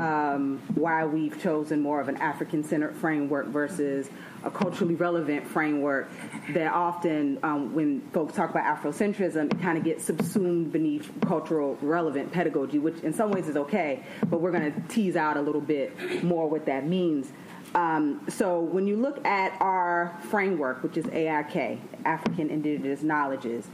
[0.00, 4.08] um, why we've chosen more of an African centered framework versus
[4.42, 6.10] a culturally relevant framework
[6.50, 11.78] that often, um, when folks talk about Afrocentrism, it kind of gets subsumed beneath cultural
[11.80, 15.40] relevant pedagogy, which in some ways is okay, but we're going to tease out a
[15.40, 17.32] little bit more what that means.
[17.74, 23.66] Um, so when you look at our framework, which is AIK, African Indigenous Knowledges,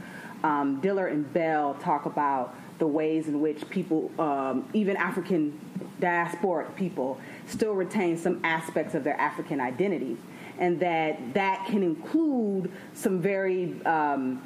[0.43, 5.59] um, Diller and Bell talk about the ways in which people, um, even African
[5.99, 10.17] diasporic people, still retain some aspects of their African identity,
[10.57, 14.41] and that that can include some very um,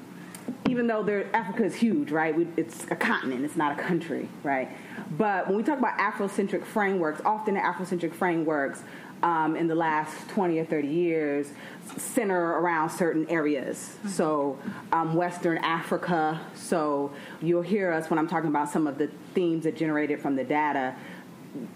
[0.68, 2.36] even though Africa is huge, right?
[2.36, 4.70] We, it's a continent, it's not a country, right?
[5.18, 8.84] But when we talk about Afrocentric frameworks, often Afrocentric frameworks
[9.24, 11.52] um, in the last 20 or 30 years
[11.98, 13.78] center around certain areas.
[13.78, 14.10] Mm-hmm.
[14.10, 14.60] So,
[14.92, 16.42] um, Western Africa.
[16.56, 17.12] So,
[17.42, 20.44] you'll hear us when I'm talking about some of the themes that generated from the
[20.44, 20.96] data.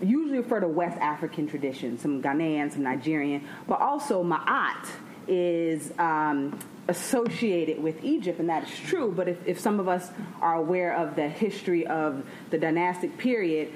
[0.02, 4.88] Usually refer to West African traditions, some Ghanaian, some Nigerian, but also Ma'at
[5.28, 6.58] is um,
[6.90, 9.14] associated with Egypt, and that is true.
[9.16, 10.10] But if, if some of us
[10.42, 13.72] are aware of the history of the dynastic period,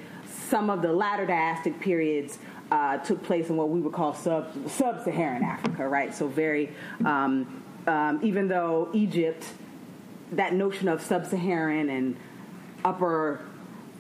[0.50, 2.40] some of the latter dynastic periods
[2.72, 6.14] uh, took place in what we would call sub sub-Saharan Africa, right?
[6.14, 6.72] So very,
[7.06, 9.46] um, um, even though Egypt,
[10.32, 12.16] that notion of sub-Saharan and
[12.84, 13.42] upper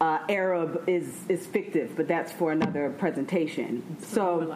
[0.02, 3.98] uh, Arab is is fictive, but that's for another presentation.
[4.02, 4.56] So.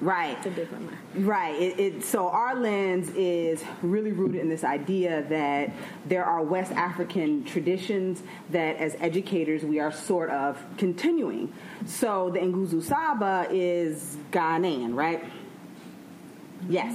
[0.00, 0.36] Right.
[0.36, 0.98] It's a different life.
[1.16, 1.54] Right.
[1.60, 5.70] It, it, so our lens is really rooted in this idea that
[6.06, 11.52] there are West African traditions that, as educators, we are sort of continuing.
[11.86, 15.24] So the Nguzo Saba is Ghanaian, right?
[16.68, 16.94] Yes.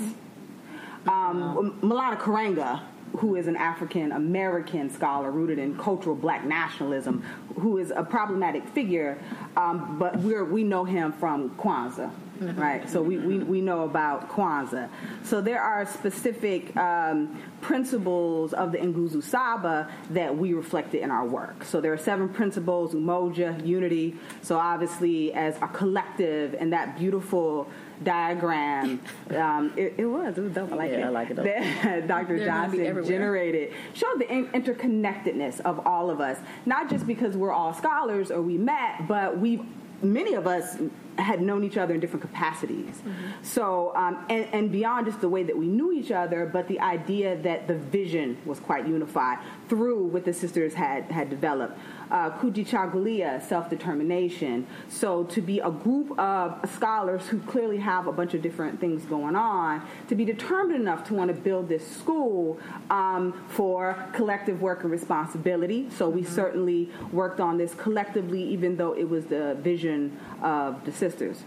[1.07, 2.81] Um, Maulana Karenga,
[3.17, 7.23] who is an African American scholar rooted in cultural black nationalism,
[7.59, 9.17] who is a problematic figure,
[9.57, 12.11] um, but we're, we know him from Kwanzaa.
[12.51, 14.89] Right, so we, we, we know about Kwanzaa.
[15.23, 21.25] So there are specific um, principles of the Nguzo Saba that we reflected in our
[21.25, 21.63] work.
[21.63, 24.15] So there are seven principles: umoja, unity.
[24.41, 27.67] So obviously, as a collective, and that beautiful
[28.03, 28.99] diagram,
[29.35, 30.71] um, it, it was it was dope.
[30.71, 31.03] I like Yeah, it.
[31.05, 31.35] I like it.
[31.37, 32.37] That Dr.
[32.37, 37.51] They're Johnson generated showed the in- interconnectedness of all of us, not just because we're
[37.53, 39.61] all scholars or we met, but we
[40.01, 40.77] many of us
[41.17, 43.01] had known each other in different capacities.
[43.41, 46.79] So, um, and, and beyond just the way that we knew each other, but the
[46.79, 49.39] idea that the vision was quite unified
[49.69, 51.77] through what the sisters had, had developed.
[52.11, 54.67] Uh, Kujichagulia, self-determination.
[54.87, 59.03] So to be a group of scholars who clearly have a bunch of different things
[59.05, 64.61] going on, to be determined enough to want to build this school um, for collective
[64.61, 65.89] work and responsibility.
[65.89, 70.91] So we certainly worked on this collectively, even though it was the vision of the
[70.91, 71.43] sisters.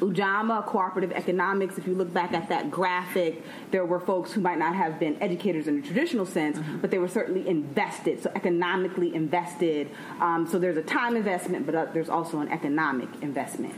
[0.00, 4.58] Ujamaa, cooperative economics, if you look back at that graphic, there were folks who might
[4.58, 9.14] not have been educators in the traditional sense, but they were certainly invested, so economically
[9.14, 9.90] invested.
[10.20, 13.74] Um, so there's a time investment, but uh, there's also an economic investment.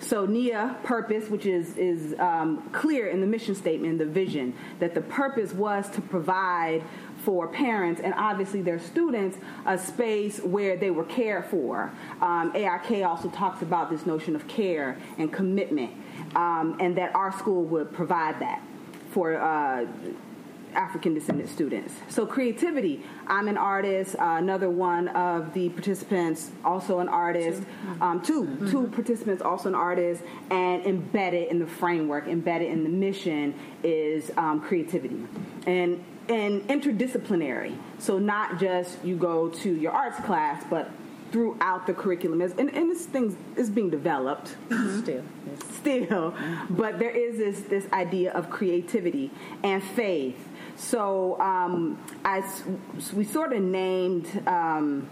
[0.00, 4.94] So NIA purpose, which is is um, clear in the mission statement, the vision, that
[4.94, 6.82] the purpose was to provide
[7.24, 11.90] for parents and obviously their students a space where they were cared for.
[12.20, 15.92] Um, AIK also talks about this notion of care and commitment,
[16.36, 18.62] um, and that our school would provide that
[19.10, 19.36] for.
[19.36, 19.86] Uh,
[20.74, 21.94] African descendant students.
[22.08, 23.04] So, creativity.
[23.28, 24.16] I'm an artist.
[24.16, 27.62] Uh, another one of the participants, also an artist.
[28.00, 30.22] Um, 2 two participants, also an artist.
[30.50, 35.24] And embedded in the framework, embedded in the mission, is um, creativity.
[35.66, 37.76] And and interdisciplinary.
[37.98, 40.90] So, not just you go to your arts class, but
[41.32, 42.40] throughout the curriculum.
[42.40, 45.76] As- And, and this thing is being developed Still, yes.
[45.80, 46.34] still,
[46.70, 49.30] but there is this this idea of creativity
[49.64, 50.38] and faith.
[50.76, 52.42] So um, I
[53.14, 54.26] we sort of named.
[54.46, 55.08] Um,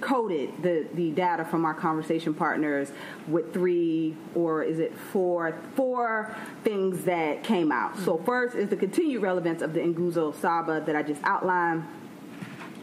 [0.00, 2.92] coded the, the data from our conversation partners
[3.26, 6.34] with three or is it four four
[6.64, 7.98] things that came out.
[7.98, 11.84] So first is the continued relevance of the Nguzo Saba that I just outlined.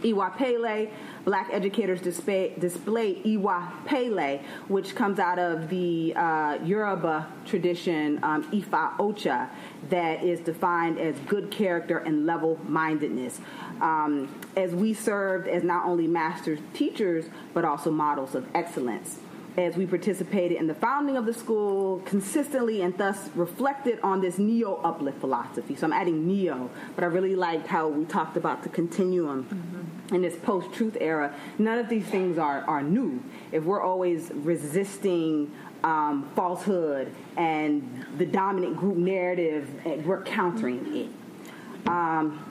[0.06, 0.90] Iwa Pele,
[1.24, 8.44] black educators display, display Iwa Pele, which comes out of the uh, Yoruba tradition, um,
[8.52, 9.50] Ifa Ocha,
[9.90, 13.40] that is defined as good character and level mindedness.
[13.82, 19.20] Um, as we served as not only master teachers, but also models of excellence
[19.58, 24.38] as we participated in the founding of the school consistently and thus reflected on this
[24.38, 25.76] neo uplift philosophy.
[25.76, 30.22] So I'm adding neo, but I really liked how we talked about the continuum in
[30.22, 31.34] this post truth era.
[31.58, 33.24] None of these things are, are new.
[33.52, 35.52] If we're always resisting
[35.84, 41.88] um, falsehood and the dominant group narrative, eh, we're countering it.
[41.88, 42.46] Um,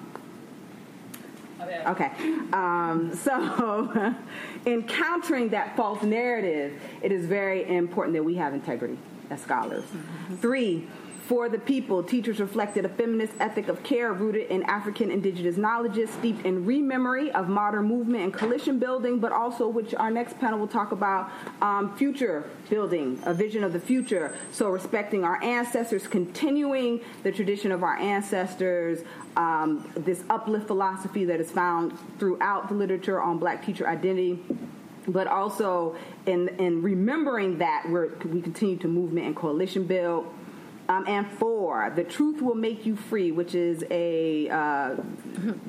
[1.86, 2.10] Okay.
[2.52, 4.14] Um, so,
[4.66, 8.98] in countering that false narrative, it is very important that we have integrity
[9.30, 9.84] as scholars.
[10.40, 10.86] Three,
[11.26, 16.10] for the people, teachers reflected a feminist ethic of care rooted in African indigenous knowledges,
[16.10, 20.58] steeped in rememory of modern movement and coalition building, but also, which our next panel
[20.58, 21.30] will talk about,
[21.62, 24.36] um, future building, a vision of the future.
[24.52, 29.00] So, respecting our ancestors, continuing the tradition of our ancestors,
[29.36, 34.40] um, this uplift philosophy that is found throughout the literature on black teacher identity
[35.06, 35.94] but also
[36.24, 40.26] in, in remembering that we're, we continue to movement and coalition build.
[40.86, 44.96] Um, and four, the truth will make you free, which is a uh,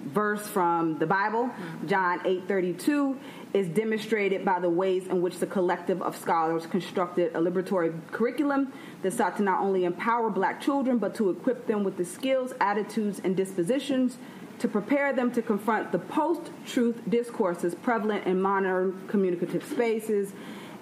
[0.07, 1.49] verse from the Bible,
[1.85, 3.17] John eight thirty two,
[3.53, 8.73] is demonstrated by the ways in which the collective of scholars constructed a liberatory curriculum
[9.03, 12.53] that sought to not only empower black children, but to equip them with the skills,
[12.59, 14.17] attitudes, and dispositions
[14.59, 20.33] to prepare them to confront the post truth discourses prevalent in modern communicative spaces,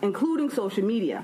[0.02, 1.24] including social media.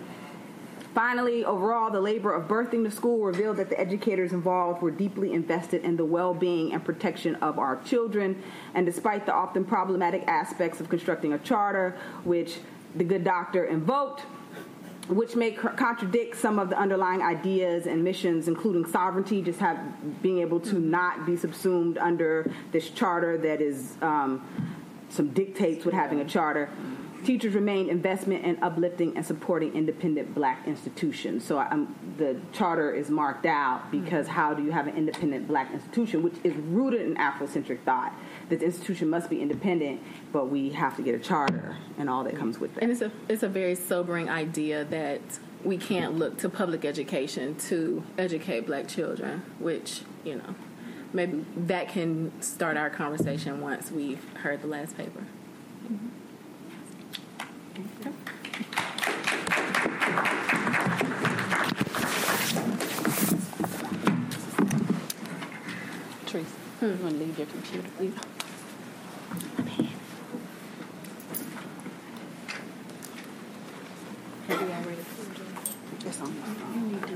[0.93, 5.33] Finally, overall, the labor of birthing the school revealed that the educators involved were deeply
[5.33, 8.41] invested in the well being and protection of our children.
[8.73, 12.57] And despite the often problematic aspects of constructing a charter, which
[12.95, 14.21] the good doctor invoked,
[15.09, 19.79] which may contradict some of the underlying ideas and missions, including sovereignty, just have
[20.21, 24.45] being able to not be subsumed under this charter that is um,
[25.09, 26.69] some dictates with having a charter.
[27.23, 31.43] Teachers remain investment in uplifting and supporting independent black institutions.
[31.43, 34.35] So I'm, the charter is marked out because mm-hmm.
[34.35, 38.13] how do you have an independent black institution, which is rooted in Afrocentric thought?
[38.49, 40.01] That the institution must be independent,
[40.31, 42.83] but we have to get a charter and all that comes with that.
[42.83, 45.21] And it's a it's a very sobering idea that
[45.63, 50.55] we can't look to public education to educate black children, which, you know,
[51.13, 55.23] maybe that can start our conversation once we've heard the last paper.
[66.25, 68.13] Teresa, you want to leave your computer, please?
[74.47, 76.05] Have you already pulled yours?
[76.05, 76.73] It's on my phone.
[76.73, 77.13] You need to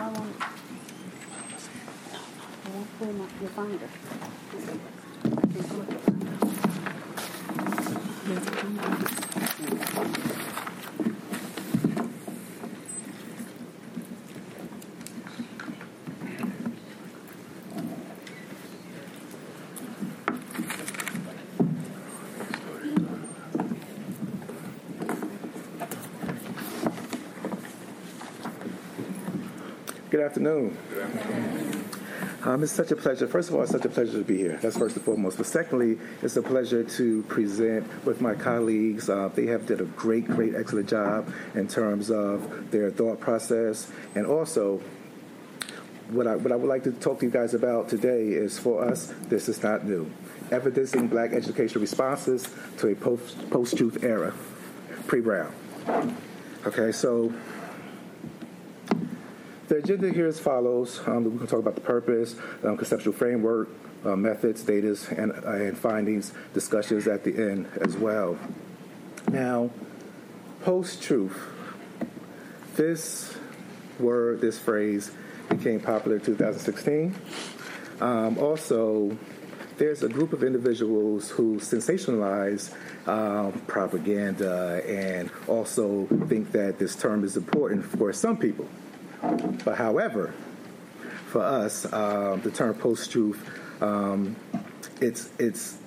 [0.00, 0.16] I won't.
[2.64, 3.88] I won't pull my, your finder.
[30.40, 30.74] Afternoon.
[32.44, 33.28] Um, it's such a pleasure.
[33.28, 34.58] First of all, it's such a pleasure to be here.
[34.62, 35.36] That's first and foremost.
[35.36, 39.10] But secondly, it's a pleasure to present with my colleagues.
[39.10, 43.92] Uh, they have did a great, great, excellent job in terms of their thought process,
[44.14, 44.80] and also
[46.08, 48.82] what I, what I would like to talk to you guys about today is for
[48.82, 50.10] us, this is not new.
[50.50, 54.32] Evidencing black educational responses to a post post truth era,
[55.06, 55.52] pre Brown.
[56.66, 57.30] Okay, so
[59.70, 61.00] the agenda here is as follows.
[61.06, 63.68] Um, we're going to talk about the purpose, um, conceptual framework,
[64.04, 68.36] uh, methods, data, and, uh, and findings, discussions at the end as well.
[69.30, 69.70] Now,
[70.62, 71.38] post truth.
[72.74, 73.32] This
[74.00, 75.12] word, this phrase,
[75.48, 77.14] became popular in 2016.
[78.00, 79.16] Um, also,
[79.78, 82.74] there's a group of individuals who sensationalize
[83.06, 88.66] um, propaganda and also think that this term is important for some people.
[89.64, 90.32] But however,
[91.26, 93.48] for us, um, the term post-truth,
[93.82, 94.36] um,
[95.00, 95.78] it's it's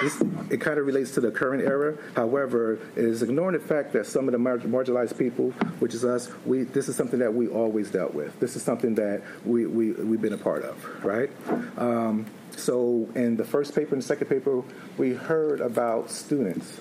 [0.00, 1.96] this, it kind of relates to the current era.
[2.14, 5.50] However, it is ignoring the fact that some of the mar- marginalized people,
[5.80, 8.38] which is us, we this is something that we always dealt with.
[8.40, 11.30] This is something that we, we we've been a part of, right?
[11.76, 14.62] Um, so, in the first paper and the second paper,
[14.98, 16.80] we heard about students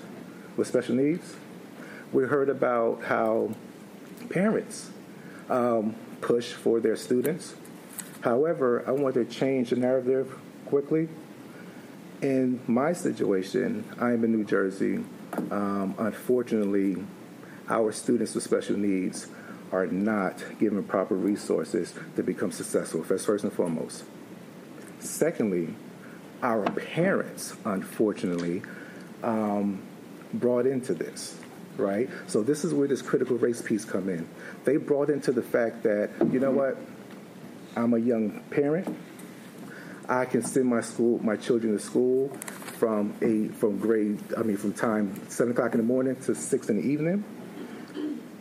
[0.58, 1.36] with special needs.
[2.12, 3.52] We heard about how
[4.30, 4.92] parents
[5.50, 7.56] um, push for their students.
[8.22, 11.10] However, I want to change the narrative quickly.
[12.22, 15.04] In my situation, I'm in New Jersey.
[15.52, 16.98] Um, unfortunately,
[17.70, 19.28] our students with special needs
[19.72, 23.04] are not given proper resources to become successful.
[23.04, 24.04] That's first and foremost.
[25.00, 25.76] Secondly,
[26.42, 28.64] our parents, unfortunately,
[29.24, 29.82] um,
[30.34, 31.40] brought into this
[31.80, 32.10] right?
[32.28, 34.28] So this is where this critical race piece come in.
[34.66, 36.78] They brought into the fact that you know what,
[37.76, 38.96] I'm a young parent.
[40.08, 42.30] I can send my school, my children to school
[42.80, 46.70] from a from grade, I mean, from time seven o'clock in the morning to six
[46.70, 47.24] in the evening.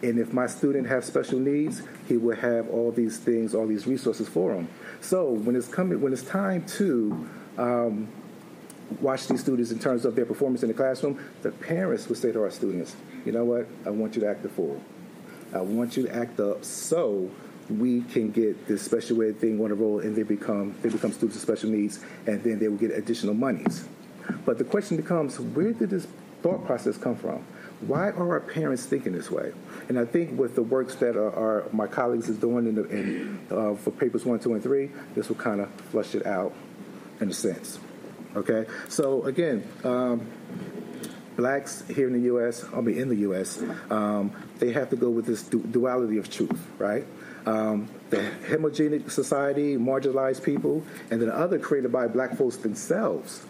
[0.01, 3.87] And if my student has special needs, he will have all these things, all these
[3.87, 4.69] resources for him.
[5.01, 7.29] So when it's coming, when it's time to
[7.59, 8.09] um,
[9.01, 12.33] watch these students in terms of their performance in the classroom, the parents would say
[12.33, 14.81] to our students, you know what, I want you to act the fool.
[15.55, 17.31] I want you to act up so
[17.71, 21.13] we can get this special ed thing on the roll and they become they become
[21.13, 23.87] students with special needs and then they will get additional monies.
[24.45, 26.07] But the question becomes, where did this
[26.43, 27.45] thought process come from?
[27.87, 29.53] Why are our parents thinking this way?
[29.89, 33.39] And I think with the works that are my colleagues is doing in, the, in
[33.51, 36.53] uh, for papers one, two, and three, this will kind of flush it out
[37.21, 37.79] in a sense.
[38.37, 40.27] Okay, so again, um,
[41.37, 45.09] blacks here in the U.S., I mean in the U.S., um, they have to go
[45.09, 47.07] with this du- duality of truth, right?
[47.47, 53.47] Um, the homogenic society, marginalized people, and then other created by black folks themselves.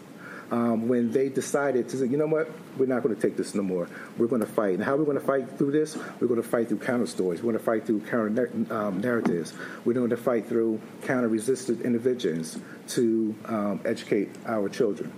[0.51, 3.53] Um, when they decided to say, you know what, we're not going to take this
[3.53, 3.87] no more.
[4.17, 4.73] We're going to fight.
[4.73, 5.95] And how are we going to fight through this?
[6.19, 7.43] We're going to fight through counter stories.
[7.43, 9.53] We're going to fight through counter um, narratives.
[9.85, 12.57] We're going to fight through counter resistant interventions
[12.89, 15.13] to um, educate our children.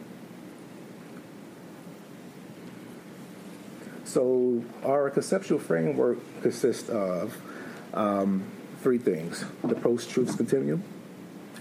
[4.03, 7.41] So, our conceptual framework consists of
[7.93, 8.43] um,
[8.81, 10.83] three things the post truth continuum,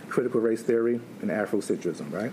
[0.09, 2.33] critical race theory, and Afrocentrism, right?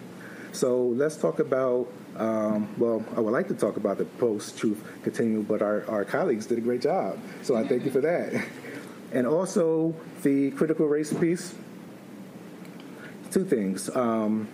[0.52, 4.84] So let's talk about, um, well, I would like to talk about the post truth
[5.04, 7.20] continuum, but our, our colleagues did a great job.
[7.44, 8.46] So I thank you for that.
[9.14, 11.56] And also the critical race piece.
[13.32, 13.90] Two things.
[13.96, 14.50] Um,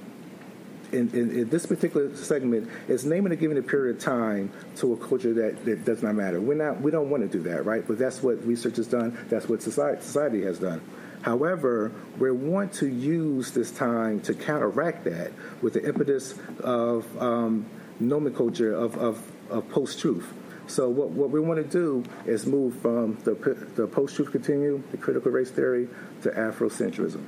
[0.94, 4.94] in, in, in, this particular segment is naming and giving a period of time to
[4.94, 6.40] a culture that, that does not matter.
[6.40, 7.86] We're not, we don't want to do that, right?
[7.86, 9.18] But that's what research has done.
[9.30, 10.82] That's what society, society has done.
[11.24, 17.66] However, we want to use this time to counteract that with the impetus of um,
[18.00, 20.32] nomenclature of, of, of post truth.
[20.68, 23.34] So what, what we want to do is move from the,
[23.76, 25.90] the post-truth continuum, the critical race theory,
[26.22, 27.24] to Afrocentrism.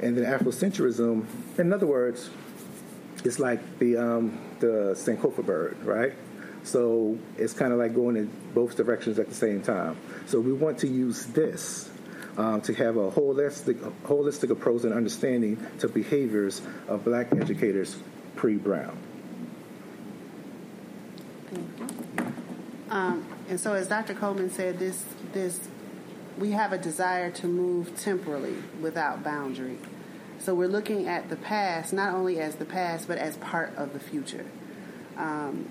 [0.00, 1.24] And then Afrocentrism,
[1.58, 2.30] in other words,
[3.24, 6.12] it's like the um, the Sankofa bird, right?
[6.62, 9.96] So it's kind of like going in both directions at the same time.
[10.26, 11.90] So we want to use this
[12.38, 13.74] um, to have a holistic,
[14.04, 17.98] holistic approach and understanding to behaviors of black educators
[18.36, 18.96] pre-Brown.
[22.88, 24.14] Um, and so, as Dr.
[24.14, 25.68] Coleman said, this this
[26.38, 29.78] we have a desire to move temporally without boundary.
[30.38, 33.92] So we're looking at the past not only as the past, but as part of
[33.92, 34.46] the future.
[35.16, 35.66] Um,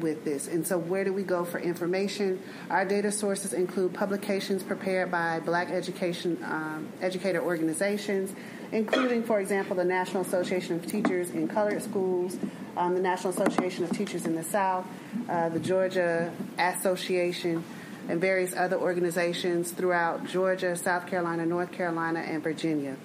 [0.00, 0.48] with this.
[0.48, 2.40] And so, where do we go for information?
[2.68, 8.34] Our data sources include publications prepared by Black education um, educator organizations,
[8.72, 12.36] including, for example, the National Association of Teachers in Colored Schools,
[12.76, 14.86] um, the National Association of Teachers in the South,
[15.28, 17.64] uh, the Georgia Association,
[18.08, 22.96] and various other organizations throughout Georgia, South Carolina, North Carolina, and Virginia.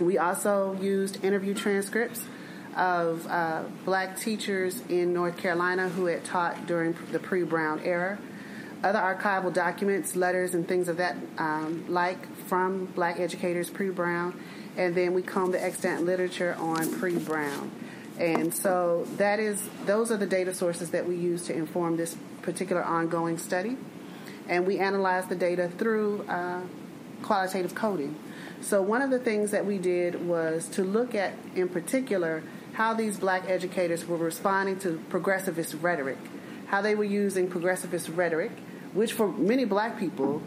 [0.00, 2.22] We also used interview transcripts
[2.78, 8.18] of uh, black teachers in North Carolina who had taught during the pre Brown era.
[8.82, 14.40] Other archival documents, letters, and things of that um, like from black educators pre Brown.
[14.76, 17.72] And then we combed the extant literature on pre Brown.
[18.18, 22.16] And so that is those are the data sources that we use to inform this
[22.42, 23.76] particular ongoing study.
[24.48, 26.60] And we analyze the data through uh,
[27.22, 28.16] qualitative coding.
[28.60, 32.42] So one of the things that we did was to look at, in particular,
[32.78, 36.16] how these black educators were responding to progressivist rhetoric,
[36.68, 38.52] how they were using progressivist rhetoric,
[38.92, 40.40] which for many black people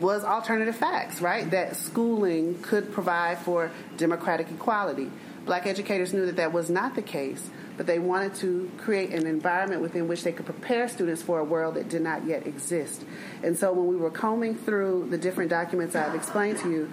[0.00, 1.50] was alternative facts, right?
[1.50, 5.10] That schooling could provide for democratic equality.
[5.44, 9.26] Black educators knew that that was not the case, but they wanted to create an
[9.26, 13.04] environment within which they could prepare students for a world that did not yet exist.
[13.42, 16.90] And so when we were combing through the different documents I've explained to you,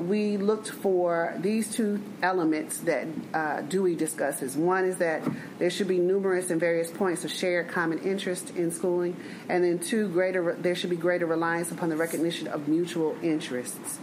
[0.00, 4.56] we looked for these two elements that uh, Dewey discusses.
[4.56, 5.22] One is that
[5.58, 9.16] there should be numerous and various points of shared common interest in schooling,
[9.48, 13.98] and then two, greater there should be greater reliance upon the recognition of mutual interests.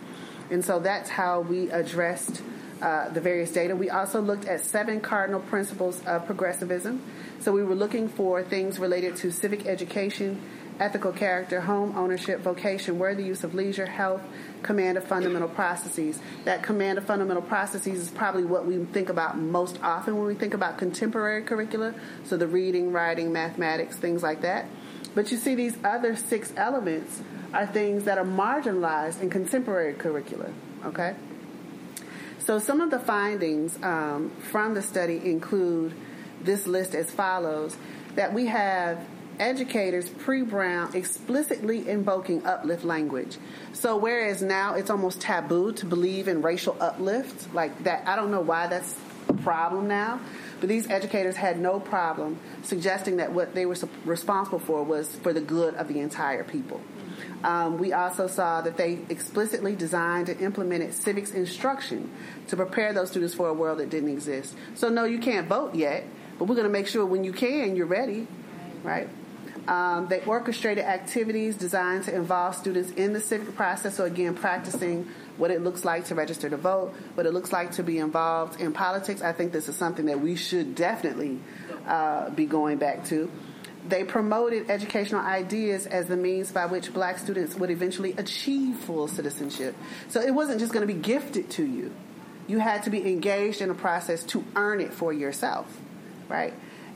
[0.52, 2.42] And so that's how we addressed
[2.82, 3.76] uh, the various data.
[3.76, 7.02] We also looked at seven cardinal principles of progressivism.
[7.40, 10.42] So we were looking for things related to civic education,
[10.80, 14.22] ethical character, home ownership, vocation, worthy use of leisure, health,
[14.64, 16.20] command of fundamental processes.
[16.46, 20.36] That command of fundamental processes is probably what we think about most often when we
[20.36, 21.94] think about contemporary curricula,
[22.24, 24.66] so the reading, writing, mathematics, things like that.
[25.16, 27.22] But you see, these other six elements
[27.54, 30.52] are things that are marginalized in contemporary curricula,
[30.86, 31.16] okay?
[32.40, 35.94] So some of the findings um, from the study include
[36.42, 37.78] this list as follows
[38.16, 39.00] that we have
[39.40, 43.38] educators pre-Brown explicitly invoking uplift language.
[43.74, 48.32] So whereas now it's almost taboo to believe in racial uplift, like that, I don't
[48.32, 48.98] know why that's
[49.30, 50.20] a problem now,
[50.60, 53.76] but these educators had no problem suggesting that what they were
[54.06, 56.82] responsible for was for the good of the entire people.
[57.44, 62.10] Um, we also saw that they explicitly designed and implemented civics instruction
[62.48, 64.56] to prepare those students for a world that didn't exist.
[64.76, 66.06] So, no, you can't vote yet,
[66.40, 68.28] but we're going to make sure when you can, you're ready,
[68.84, 69.10] right?
[69.68, 73.96] Um, they orchestrated activities designed to involve students in the civic process.
[73.96, 75.08] So, again, practicing
[75.38, 78.60] what it looks like to register to vote, what it looks like to be involved
[78.60, 79.22] in politics.
[79.22, 81.40] I think this is something that we should definitely
[81.88, 83.32] uh, be going back to.
[83.88, 89.08] They promoted educational ideas as the means by which black students would eventually achieve full
[89.08, 89.76] citizenship.
[90.10, 91.94] So it wasn't just going to be gifted to you.
[92.48, 95.66] You had to be engaged in a process to earn it for yourself,
[96.30, 96.54] right?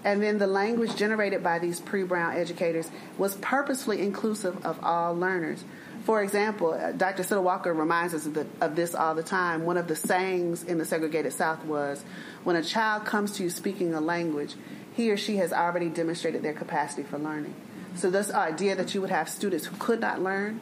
[0.08, 5.14] And then the language generated by these pre Brown educators was purposefully inclusive of all
[5.14, 5.66] learners.
[6.05, 7.24] For example, uh, Dr.
[7.24, 9.66] Siddle Walker reminds us of, the, of, this all the time.
[9.66, 12.05] One of the sayings in the segregated South was
[12.45, 14.55] when a child comes to you speaking a language,
[14.95, 17.53] he or she has already demonstrated their capacity for learning.
[17.95, 20.62] So, this idea that you would have students who could not learn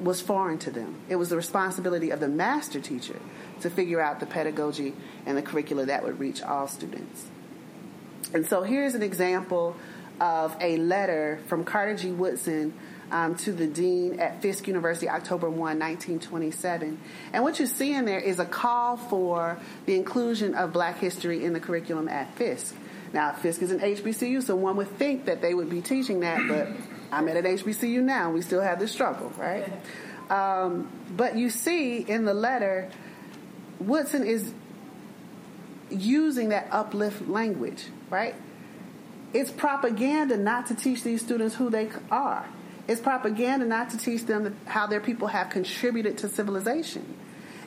[0.00, 0.96] was foreign to them.
[1.08, 3.20] It was the responsibility of the master teacher
[3.60, 4.94] to figure out the pedagogy
[5.26, 7.28] and the curricula that would reach all students.
[8.32, 9.76] And so here's an example
[10.20, 12.10] of a letter from Carter G.
[12.10, 12.72] Woodson
[13.10, 16.98] um, to the dean at Fisk University, October 1, 1927.
[17.32, 21.44] And what you see in there is a call for the inclusion of black history
[21.44, 22.74] in the curriculum at Fisk.
[23.12, 26.40] Now, Fisk is an HBCU, so one would think that they would be teaching that,
[26.48, 26.68] but
[27.12, 28.32] I'm at an HBCU now.
[28.32, 29.72] We still have this struggle, right?
[30.30, 32.90] Um, but you see in the letter,
[33.78, 34.52] Woodson is
[35.90, 38.36] using that uplift language, right?
[39.32, 42.46] It's propaganda not to teach these students who they are.
[42.86, 47.16] It's propaganda not to teach them how their people have contributed to civilization.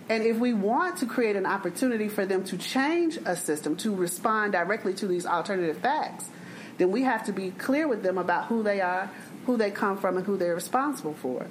[0.08, 3.94] And if we want to create an opportunity for them to change a system, to
[3.94, 6.30] respond directly to these alternative facts,
[6.78, 9.12] then we have to be clear with them about who they are,
[9.46, 11.46] who they come from, and who they're responsible for.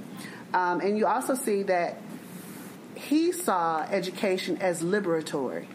[0.54, 2.00] Um, and you also see that
[2.94, 5.66] he saw education as liberatory.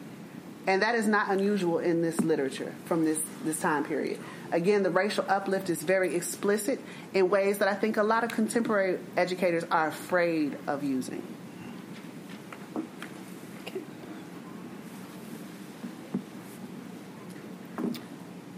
[0.67, 4.19] And that is not unusual in this literature from this, this time period.
[4.51, 6.79] Again, the racial uplift is very explicit
[7.13, 11.23] in ways that I think a lot of contemporary educators are afraid of using.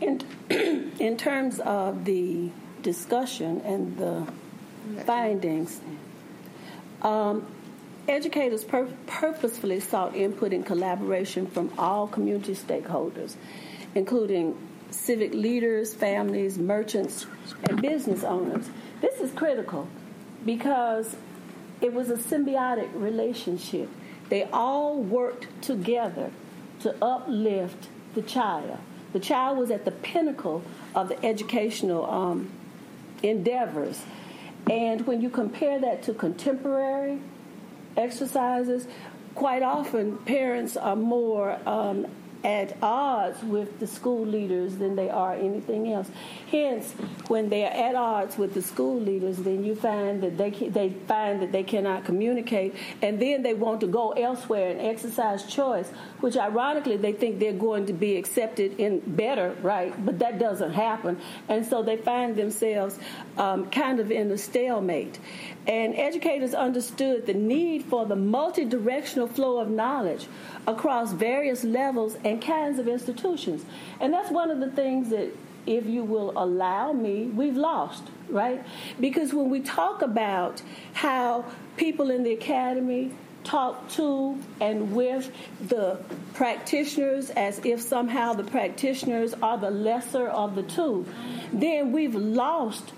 [0.02, 0.22] In,
[1.00, 2.50] in terms of the
[2.82, 4.28] discussion and the
[5.06, 5.80] findings,
[7.02, 7.46] um,
[8.08, 13.36] Educators pur- purposefully sought input and collaboration from all community stakeholders,
[13.96, 14.58] including
[14.92, 17.26] civic leaders, families, merchants,
[17.64, 18.70] and business owners.
[19.02, 19.88] This is critical
[20.46, 21.16] because
[21.80, 23.90] it was a symbiotic relationship.
[24.30, 26.32] They all worked together
[26.82, 28.78] to uplift the child.
[29.14, 32.50] The child was at the pinnacle of the educational um,
[33.22, 34.02] endeavors.
[34.70, 37.20] And when you compare that to contemporary
[37.98, 38.88] exercises,
[39.36, 42.06] quite often parents are more um,
[42.44, 46.10] at odds with the school leaders than they are anything else.
[46.52, 46.92] Hence,
[47.28, 50.90] when they are at odds with the school leaders, then you find that they they
[51.08, 55.90] find that they cannot communicate, and then they want to go elsewhere and exercise choice,
[56.20, 59.94] which ironically they think they're going to be accepted in better, right?
[60.06, 63.00] But that doesn't happen, and so they find themselves
[63.38, 65.18] um, kind of in a stalemate.
[65.66, 70.28] And educators understood the need for the multi-directional flow of knowledge
[70.68, 73.64] across various levels and kinds of institutions.
[74.02, 75.30] And that's one of the things that,
[75.66, 78.62] if you will allow me, we've lost, right?
[79.00, 80.62] Because when we talk about
[80.92, 81.46] how
[81.78, 83.12] people in the academy
[83.46, 85.32] talk to and with
[85.68, 85.98] the
[86.34, 91.06] practitioners as if somehow the practitioners are the lesser of the two,
[91.54, 92.92] then we've lost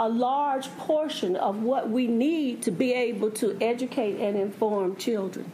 [0.00, 5.52] a large portion of what we need to be able to educate and inform children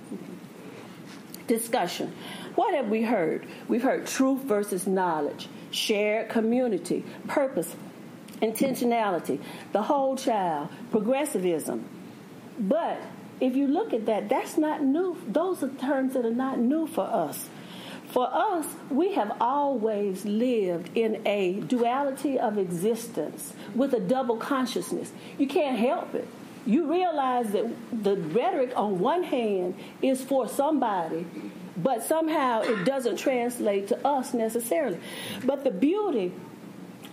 [1.49, 2.12] discussion.
[2.55, 3.47] What have we heard?
[3.68, 7.74] We've heard truth versus knowledge, shared community, purpose,
[8.42, 9.40] intentionality,
[9.72, 11.84] the whole child, progressivism.
[12.59, 12.99] But
[13.40, 15.16] if you look at that, that's not new.
[15.28, 17.49] Those are terms that are not new for us.
[18.16, 25.12] For us, we have always lived in a duality of existence with a double consciousness.
[25.36, 26.26] You can't help it
[26.66, 31.24] you realize that the rhetoric on one hand is for somebody,
[31.76, 34.98] but somehow it doesn't translate to us necessarily.
[35.44, 36.32] But the beauty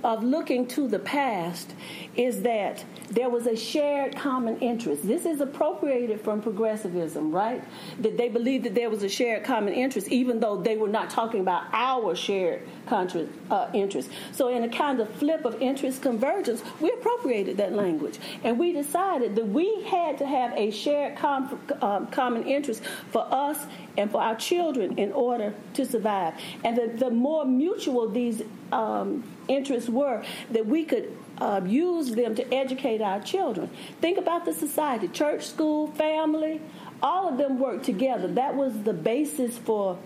[0.03, 1.73] of looking to the past
[2.15, 5.07] is that there was a shared common interest.
[5.07, 7.63] This is appropriated from progressivism, right?
[8.01, 11.09] That they believed that there was a shared common interest, even though they were not
[11.09, 14.09] talking about our shared contra- uh, interest.
[14.31, 18.19] So, in a kind of flip of interest convergence, we appropriated that language.
[18.43, 23.25] And we decided that we had to have a shared com- um, common interest for
[23.31, 23.65] us
[23.97, 26.33] and for our children in order to survive.
[26.63, 28.41] And the, the more mutual these
[28.71, 33.69] um, interests were, that we could uh, use them to educate our children.
[34.01, 36.61] Think about the society church, school, family,
[37.01, 38.27] all of them work together.
[38.27, 39.97] That was the basis for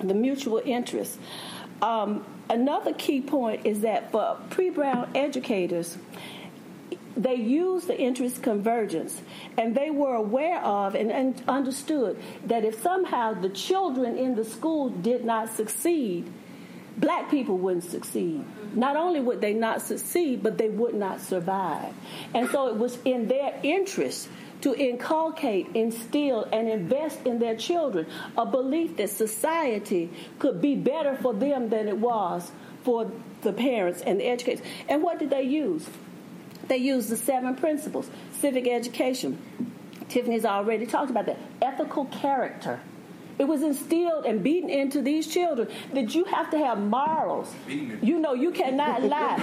[0.00, 1.18] the mutual interest.
[1.82, 5.98] Um, another key point is that for pre Brown educators,
[7.16, 9.20] they used the interest convergence
[9.56, 14.44] and they were aware of and, and, understood that if somehow the children in the
[14.44, 16.30] school did not succeed,
[16.98, 18.44] black people wouldn't succeed.
[18.74, 21.94] Not only would they not succeed, but they would not survive.
[22.34, 24.28] And so it was in their interest
[24.62, 28.06] to inculcate, instill, and invest in their children
[28.36, 32.50] a belief that society could be better for them than it was
[32.82, 33.10] for
[33.42, 34.64] the parents and the educators.
[34.88, 35.86] And what did they use?
[36.68, 39.38] They used the seven principles civic education.
[40.08, 41.38] Tiffany's already talked about that.
[41.60, 42.80] Ethical character.
[43.38, 47.54] It was instilled and beaten into these children that you have to have morals.
[47.68, 49.36] You know, you cannot lie.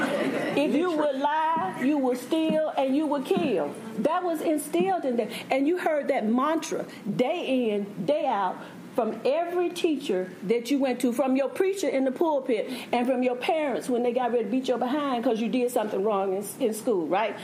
[0.56, 3.74] if you would lie, you would steal and you would kill.
[4.00, 5.30] That was instilled in them.
[5.52, 8.58] And you heard that mantra day in, day out
[8.96, 13.24] from every teacher that you went to, from your preacher in the pulpit, and from
[13.24, 16.36] your parents when they got ready to beat you behind because you did something wrong
[16.36, 17.36] in, in school, right?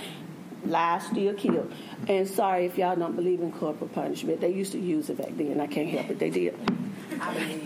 [0.66, 1.68] Lie, steal, kill.
[2.08, 4.42] And sorry if y'all don't believe in corporal punishment.
[4.42, 5.60] They used to use it back then.
[5.60, 6.20] I can't help it.
[6.20, 6.56] They did.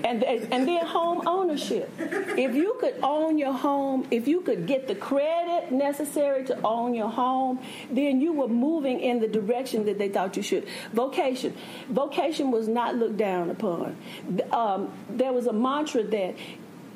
[0.03, 1.91] And, and then home ownership.
[1.99, 6.93] If you could own your home, if you could get the credit necessary to own
[6.93, 7.59] your home,
[7.91, 10.67] then you were moving in the direction that they thought you should.
[10.93, 11.55] Vocation.
[11.89, 13.95] Vocation was not looked down upon.
[14.51, 16.35] Um, there was a mantra that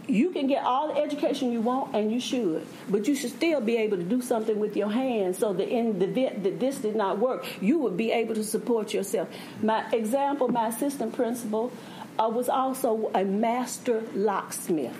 [0.07, 3.59] you can get all the education you want and you should but you should still
[3.59, 6.77] be able to do something with your hands so that in the event that this
[6.77, 7.45] did not work.
[7.61, 9.29] You would be able to support yourself.
[9.61, 11.71] My example my assistant principal
[12.17, 14.97] uh, was also a master locksmith.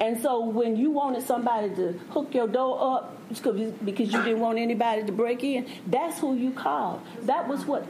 [0.00, 4.58] And so when you wanted somebody to hook your door up because you didn't want
[4.58, 7.00] anybody to break in that's who you called.
[7.22, 7.86] That was what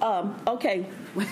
[0.00, 0.86] um, okay.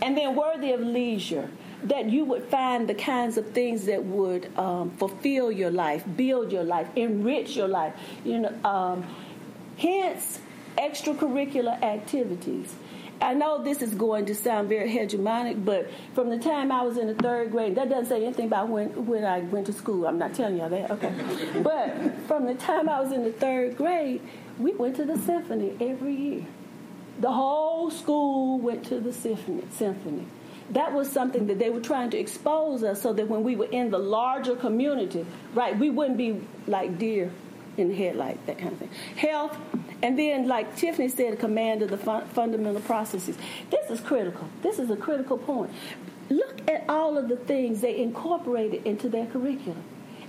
[0.00, 1.50] And then worthy of leisure
[1.84, 6.52] that you would find the kinds of things that would um, fulfill your life, build
[6.52, 7.94] your life, enrich your life.
[8.24, 9.06] You know, um,
[9.76, 10.40] hence
[10.76, 12.74] extracurricular activities.
[13.20, 16.98] I know this is going to sound very hegemonic, but from the time I was
[16.98, 20.06] in the third grade, that doesn't say anything about when, when I went to school.
[20.06, 21.12] I'm not telling y'all that, okay.
[21.62, 21.96] but
[22.28, 24.20] from the time I was in the third grade,
[24.58, 26.46] we went to the symphony every year.
[27.18, 29.64] The whole school went to the symphony.
[29.72, 30.26] symphony
[30.70, 33.66] that was something that they were trying to expose us so that when we were
[33.70, 37.30] in the larger community, right, we wouldn't be like deer
[37.76, 38.90] in the headlight, that kind of thing.
[39.16, 39.56] Health,
[40.02, 43.36] and then, like Tiffany said, command of the fun- fundamental processes.
[43.70, 44.48] This is critical.
[44.62, 45.72] This is a critical point.
[46.28, 49.82] Look at all of the things they incorporated into their curriculum.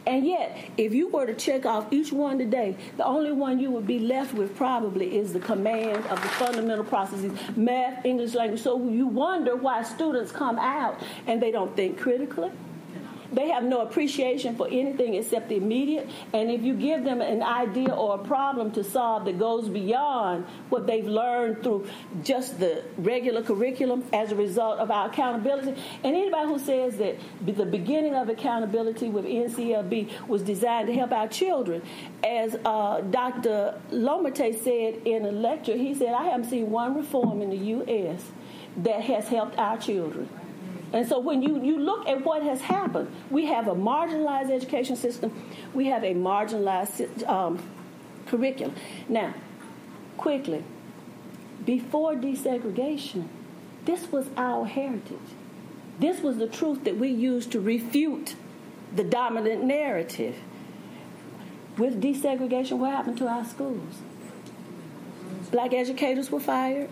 [0.05, 3.71] And yet, if you were to check off each one today, the only one you
[3.71, 8.61] would be left with probably is the command of the fundamental processes math, English language.
[8.61, 12.51] So you wonder why students come out and they don't think critically
[13.31, 16.09] they have no appreciation for anything except the immediate.
[16.33, 20.45] And if you give them an idea or a problem to solve that goes beyond
[20.69, 21.87] what they've learned through
[22.23, 25.69] just the regular curriculum as a result of our accountability,
[26.03, 31.11] and anybody who says that the beginning of accountability with NCLB was designed to help
[31.11, 31.81] our children,
[32.23, 33.79] as uh, Dr.
[33.91, 38.23] Lomotey said in a lecture, he said, I haven't seen one reform in the U.S.
[38.77, 40.29] that has helped our children.
[40.91, 44.95] And so when you, you look at what has happened, we have a marginalized education
[44.95, 45.31] system,
[45.73, 47.61] we have a marginalized um,
[48.25, 48.75] curriculum.
[49.07, 49.33] Now,
[50.17, 50.63] quickly,
[51.65, 53.27] before desegregation,
[53.85, 55.17] this was our heritage.
[55.99, 58.35] This was the truth that we used to refute
[58.95, 60.35] the dominant narrative.
[61.77, 63.95] With desegregation, what happened to our schools?
[65.51, 66.89] Black educators were fired,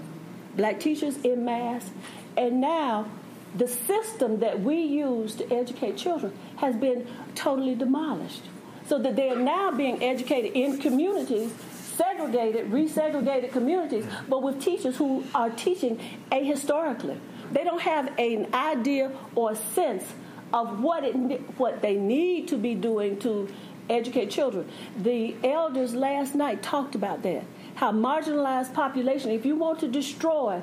[0.56, 1.90] black teachers in mass,
[2.36, 3.08] and now
[3.56, 8.44] the system that we use to educate children has been totally demolished.
[8.88, 11.54] So that they are now being educated in communities,
[11.98, 16.00] segregated, resegregated communities, but with teachers who are teaching
[16.32, 17.18] ahistorically.
[17.52, 20.06] They don't have an idea or sense
[20.54, 21.14] of what it
[21.58, 23.50] what they need to be doing to
[23.90, 24.70] educate children.
[24.98, 27.44] The elders last night talked about that.
[27.76, 30.62] How marginalized population, if you want to destroy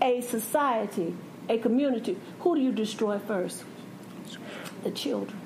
[0.00, 1.14] a society,
[1.48, 3.64] a community, who do you destroy first?
[4.84, 5.38] The children.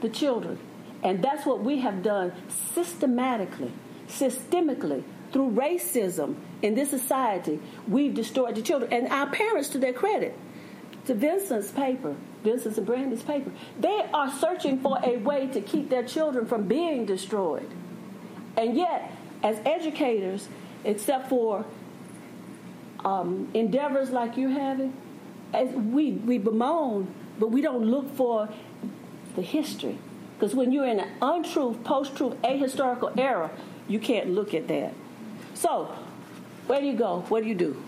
[0.00, 0.58] The children.
[1.02, 2.32] And that's what we have done
[2.74, 3.72] systematically,
[4.08, 7.60] systemically, through racism in this society.
[7.88, 8.92] We've destroyed the children.
[8.92, 10.36] And our parents, to their credit,
[11.06, 13.50] to Vincent's paper, Vincent's and Brandi's paper,
[13.80, 17.68] they are searching for a way to keep their children from being destroyed.
[18.56, 19.10] And yet,
[19.42, 20.48] as educators,
[20.84, 21.64] except for
[23.04, 24.94] um, endeavors like you're having,
[25.52, 28.48] as we, we bemoan but we don't look for
[29.34, 29.98] the history.
[30.38, 33.50] Because when you're in an untruth, post truth, ahistorical era,
[33.88, 34.94] you can't look at that.
[35.54, 35.94] So,
[36.66, 37.24] where do you go?
[37.28, 37.82] What do you do?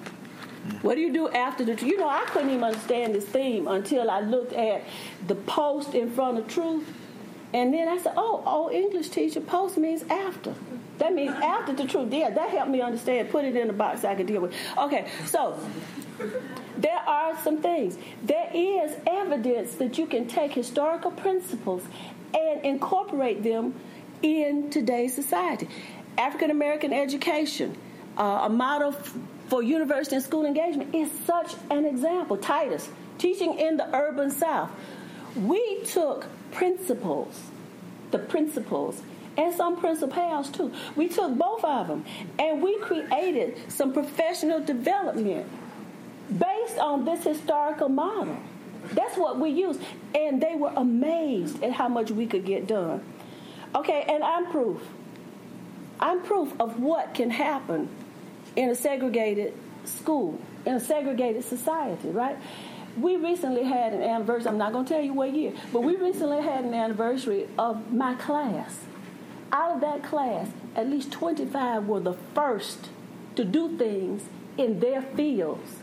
[0.83, 1.75] What do you do after the?
[1.85, 4.83] You know, I couldn't even understand this theme until I looked at
[5.27, 6.89] the post in front of truth,
[7.53, 10.55] and then I said, "Oh, oh, English teacher, post means after."
[10.99, 12.13] That means after the truth.
[12.13, 13.31] Yeah, that helped me understand.
[13.31, 14.55] Put it in a box I could deal with.
[14.79, 15.59] Okay, so
[16.77, 17.99] there are some things.
[18.23, 21.83] There is evidence that you can take historical principles
[22.33, 23.75] and incorporate them
[24.23, 25.69] in today's society.
[26.17, 27.77] African American education,
[28.17, 29.17] uh, a model f-
[29.49, 32.37] for university and school engagement, is such an example.
[32.37, 32.89] Titus,
[33.19, 34.71] teaching in the urban South.
[35.37, 37.41] We took principles,
[38.13, 39.03] the principles,
[39.37, 40.73] and some principles too.
[40.97, 42.05] We took both of them
[42.39, 45.47] and we created some professional development
[46.39, 48.37] based on this historical model.
[48.93, 49.81] That's what we used.
[50.15, 53.03] And they were amazed at how much we could get done.
[53.75, 54.81] Okay, and I'm proof.
[55.99, 57.89] I'm proof of what can happen
[58.57, 59.55] in a segregated
[59.85, 62.37] school, in a segregated society, right?
[63.01, 65.97] We recently had an anniversary, I'm not going to tell you what year, but we
[65.97, 68.79] recently had an anniversary of my class.
[69.53, 72.89] Out of that class, at least 25 were the first
[73.37, 74.23] to do things
[74.57, 75.77] in their fields.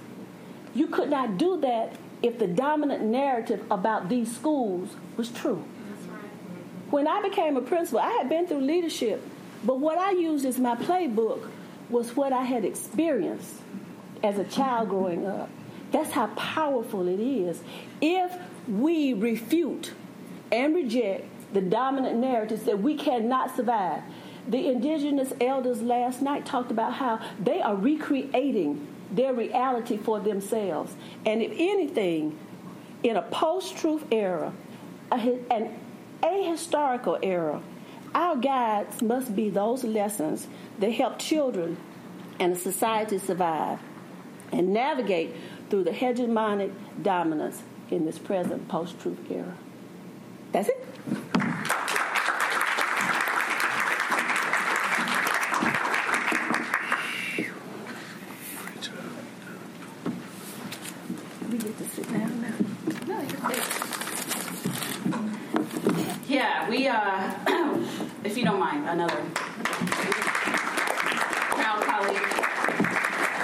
[0.74, 5.64] You could not do that if the dominant narrative about these schools was true.
[6.90, 9.24] When I became a principal, I had been through leadership,
[9.64, 11.50] but what I used as my playbook
[11.90, 13.56] was what I had experienced
[14.24, 15.50] as a child growing up.
[15.92, 17.62] That's how powerful it is.
[18.02, 18.34] If
[18.68, 19.94] we refute
[20.52, 24.04] and reject the dominant narratives that we cannot survive,
[24.48, 30.96] the indigenous elders last night talked about how they are recreating their reality for themselves.
[31.26, 32.38] And if anything,
[33.04, 34.54] in a post truth era,
[35.12, 35.78] an
[36.24, 37.62] ahistorical era,
[38.16, 40.48] our guides must be those lessons
[40.80, 41.78] that help children
[42.40, 43.80] and a society survive
[44.52, 45.36] and navigate
[45.70, 46.72] through the hegemonic
[47.02, 49.56] dominance in this present post truth era.
[50.52, 50.88] That's it.
[61.52, 62.54] We get to sit down now.
[66.26, 67.30] Yeah, we, uh,
[68.24, 69.22] if you don't mind, another
[71.58, 72.22] proud colleague.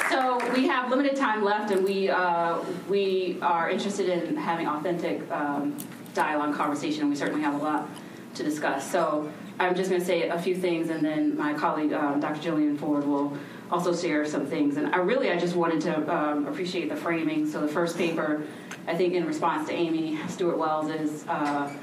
[0.10, 5.30] So we have limited time left, and we uh, we are interested in having authentic
[5.30, 5.78] um,
[6.14, 7.90] dialogue, conversation, and we certainly have a lot
[8.36, 8.90] to discuss.
[8.90, 9.30] So
[9.60, 12.40] I'm just going to say a few things, and then my colleague, um, Dr.
[12.40, 13.38] Jillian Ford, will
[13.72, 14.78] also share some things.
[14.78, 17.50] And I really, I just wanted to um, appreciate the framing.
[17.50, 18.44] So the first paper,
[18.88, 21.26] I think, in response to Amy Stuart Wells, is.
[21.28, 21.74] Uh,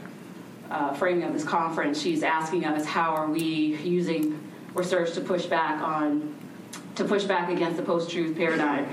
[0.70, 4.40] uh, framing of this conference, she's asking us how are we using
[4.74, 6.34] research to push back on
[6.96, 8.86] to push back against the post-truth paradigm.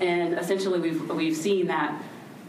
[0.00, 2.02] And essentially, we've we've seen that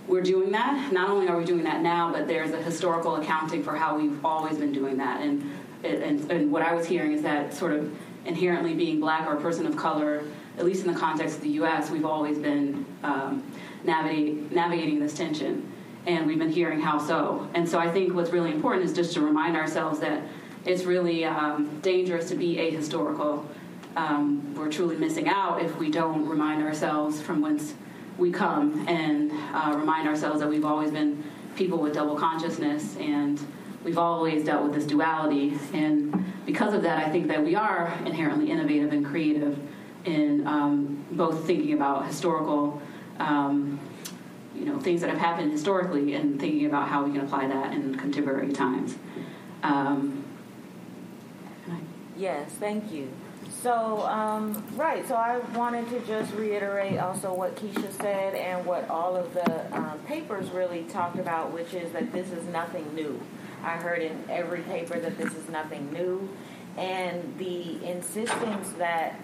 [0.08, 0.92] we're doing that.
[0.92, 4.24] Not only are we doing that now, but there's a historical accounting for how we've
[4.26, 5.22] always been doing that.
[5.22, 5.50] And
[5.84, 7.94] and, and what I was hearing is that sort of
[8.26, 10.24] inherently being black or a person of color,
[10.58, 13.44] at least in the context of the U.S., we've always been um,
[13.84, 15.70] navigating navigating this tension
[16.06, 17.48] and we've been hearing how so.
[17.54, 20.24] And so I think what's really important is just to remind ourselves that
[20.66, 23.46] it's really um, dangerous to be ahistorical.
[23.96, 27.74] Um, we're truly missing out if we don't remind ourselves from whence
[28.18, 31.24] we come and uh, remind ourselves that we've always been
[31.56, 33.40] people with double consciousness and
[33.84, 35.58] we've always dealt with this duality.
[35.74, 39.58] And because of that, I think that we are inherently innovative and creative
[40.06, 42.82] in um, both thinking about historical
[43.20, 43.80] um,
[44.56, 47.74] you know things that have happened historically and thinking about how we can apply that
[47.74, 48.96] in contemporary times.
[49.64, 50.24] Um,
[52.18, 53.10] yes, thank you.
[53.62, 58.90] So, um, right, so I wanted to just reiterate also what Keisha said and what
[58.90, 63.20] all of the um, papers really talked about, which is that this is nothing new.
[63.64, 66.30] I heard in every paper that this is nothing new.
[66.78, 69.20] And the insistence that,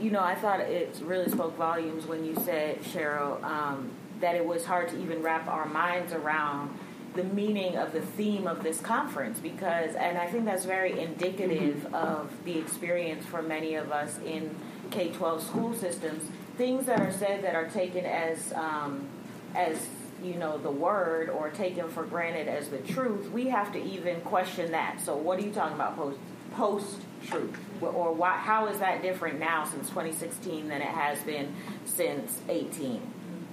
[0.00, 3.90] you know, I thought it really spoke volumes when you said, Cheryl, um,
[4.20, 6.76] that it was hard to even wrap our minds around
[7.14, 11.76] the meaning of the theme of this conference because and I think that's very indicative
[11.76, 11.94] mm-hmm.
[11.94, 14.54] of the experience for many of us in
[14.90, 16.24] K-12 school systems
[16.58, 19.08] things that are said that are taken as um,
[19.54, 19.88] as
[20.26, 24.20] you know the word or taken for granted as the truth we have to even
[24.22, 26.18] question that so what are you talking about post
[26.52, 31.54] post truth or why, how is that different now since 2016 than it has been
[31.84, 33.00] since 18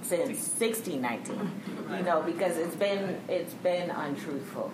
[0.04, 1.52] since 1619.
[1.98, 4.72] You know, because it's been it's been untruthful.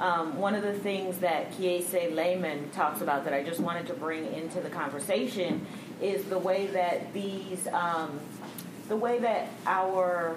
[0.00, 3.94] Um, one of the things that Kiese Laymon talks about that I just wanted to
[3.94, 5.64] bring into the conversation
[6.00, 8.18] is the way that these, um,
[8.88, 10.36] the way that our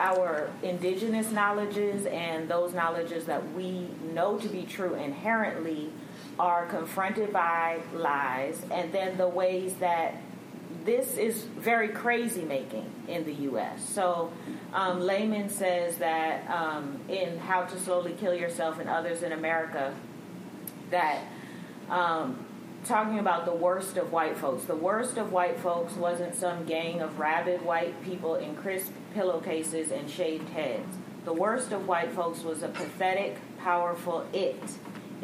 [0.00, 5.92] our indigenous knowledges and those knowledges that we know to be true inherently
[6.38, 10.16] are confronted by lies, and then the ways that
[10.84, 13.88] this is very crazy making in the U.S.
[13.88, 14.32] So,
[14.72, 19.94] um, Laymon says that um, in How to Slowly Kill Yourself and Others in America,
[20.90, 21.22] that
[21.88, 22.43] um,
[22.84, 27.00] talking about the worst of white folks, the worst of white folks wasn't some gang
[27.00, 30.96] of rabid white people in crisp pillowcases and shaved heads.
[31.24, 34.60] The worst of white folks was a pathetic, powerful it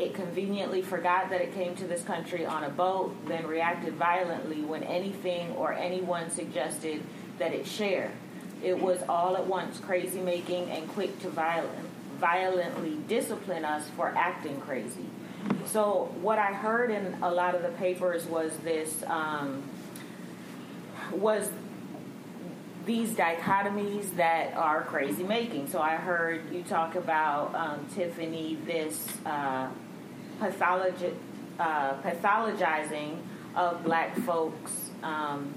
[0.01, 4.63] it conveniently forgot that it came to this country on a boat, then reacted violently
[4.63, 7.03] when anything or anyone suggested
[7.39, 8.11] that it share.
[8.63, 11.87] It was all at once crazy making and quick to violent,
[12.19, 15.05] violently discipline us for acting crazy.
[15.67, 19.63] So, what I heard in a lot of the papers was this um,
[21.13, 21.51] was
[22.87, 25.69] these dichotomies that are crazy making.
[25.69, 29.69] So I heard you talk about um, Tiffany this uh,
[30.41, 33.19] uh, pathologizing
[33.55, 35.55] of black folks, um,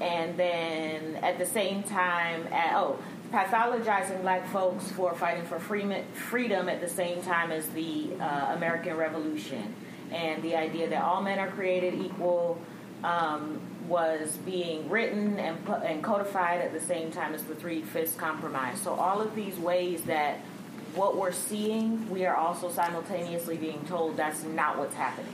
[0.00, 2.98] and then at the same time, at, oh,
[3.32, 8.96] pathologizing black folks for fighting for freedom at the same time as the uh, American
[8.96, 9.74] Revolution,
[10.12, 12.60] and the idea that all men are created equal.
[13.04, 18.16] Um, was being written and, and codified at the same time as the Three Fifths
[18.16, 18.80] Compromise.
[18.80, 20.38] So, all of these ways that
[20.96, 25.32] what we're seeing, we are also simultaneously being told that's not what's happening.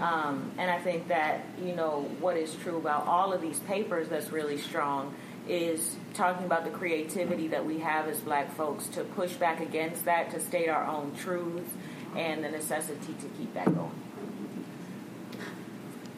[0.00, 4.08] Um, and I think that, you know, what is true about all of these papers
[4.08, 5.14] that's really strong
[5.48, 10.04] is talking about the creativity that we have as black folks to push back against
[10.04, 11.70] that, to state our own truths,
[12.16, 13.90] and the necessity to keep that going.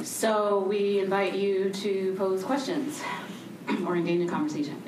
[0.02, 3.02] So we invite you to pose questions
[3.86, 4.82] or engage in conversation.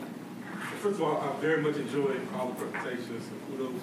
[0.81, 3.24] First of all, I very much enjoyed all the presentations.
[3.51, 3.82] Kudos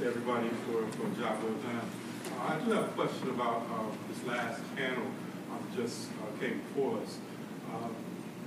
[0.00, 1.80] to everybody for, for a job well done.
[2.40, 6.40] Uh, I do have a question about uh, this last panel uh, that just uh,
[6.40, 7.18] came before us.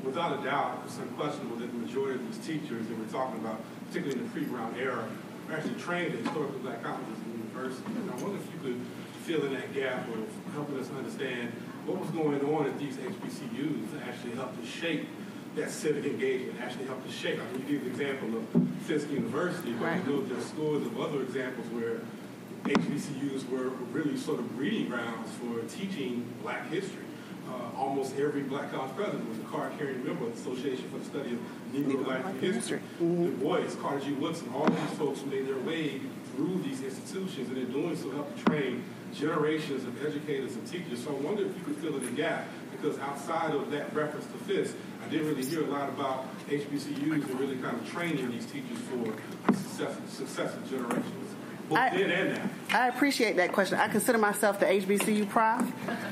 [0.08, 3.60] Without a doubt, it's unquestionable that the majority of these teachers that we're talking about,
[3.88, 5.04] particularly in the pre-Brown era,
[5.50, 7.84] are actually trained at historically black colleges and universities.
[7.86, 8.82] And I wonder if you could
[9.28, 10.24] fill in that gap of
[10.54, 11.52] helping us understand
[11.86, 15.10] what was going on at these HBCUs to actually help to shape
[15.58, 17.42] that civic engagement, actually help to shape.
[17.42, 20.06] I mean, you give the example of Fisk University, but right.
[20.06, 22.00] you know there's scores of other examples where
[22.64, 27.07] HBCUs were really sort of breeding grounds for teaching black history.
[27.48, 31.06] Uh, almost every black college president was a card-carrying member of the Association for the
[31.06, 31.40] Study of
[31.74, 32.52] Negro and History.
[32.52, 32.80] history.
[33.02, 33.26] Mm-hmm.
[33.26, 34.12] Du Bois, Carter G.
[34.14, 36.02] Woodson, all of these folks made their way
[36.36, 38.84] through these institutions, and in doing so helped to train
[39.14, 41.04] generations of educators and teachers.
[41.04, 44.26] So I wonder if you could fill in the gap, because outside of that reference
[44.26, 44.76] to Fisk,
[45.06, 48.78] I didn't really hear a lot about HBCUs and really kind of training these teachers
[48.90, 51.27] for successive, successive generations.
[51.76, 52.40] I,
[52.72, 53.78] I, appreciate that question.
[53.78, 55.66] I consider myself the HBCU prof,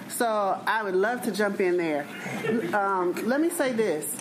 [0.10, 2.06] so I would love to jump in there.
[2.73, 4.15] Um, let me say this.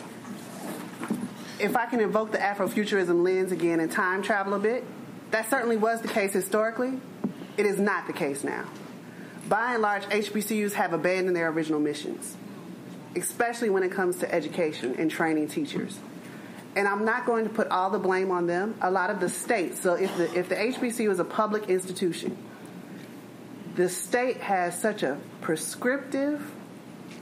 [1.59, 4.85] If I can invoke the Afrofuturism lens again and time travel a bit,
[5.31, 7.01] that certainly was the case historically.
[7.56, 8.66] It is not the case now.
[9.48, 12.36] By and large, HBCUs have abandoned their original missions,
[13.16, 15.98] especially when it comes to education and training teachers.
[16.76, 18.74] And I'm not going to put all the blame on them.
[18.82, 22.36] A lot of the states, so if the, if the HBCU is a public institution,
[23.76, 26.51] the state has such a prescriptive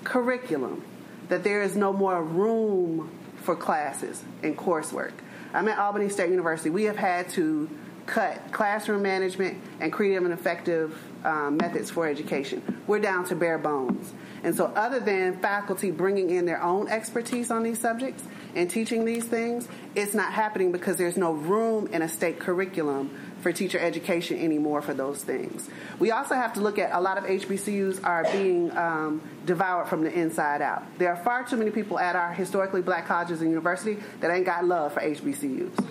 [0.04, 0.82] curriculum
[1.28, 5.12] that there is no more room for classes and coursework.
[5.54, 6.70] I'm at Albany State University.
[6.70, 7.68] We have had to
[8.06, 12.82] cut classroom management and creative and effective um, methods for education.
[12.86, 14.12] We're down to bare bones.
[14.42, 18.24] And so, other than faculty bringing in their own expertise on these subjects
[18.54, 23.10] and teaching these things, it's not happening because there's no room in a state curriculum
[23.40, 25.68] for teacher education anymore for those things.
[25.98, 30.04] We also have to look at a lot of HBCUs are being um, devoured from
[30.04, 30.84] the inside out.
[30.98, 34.46] There are far too many people at our historically black colleges and universities that ain't
[34.46, 35.86] got love for HBCUs.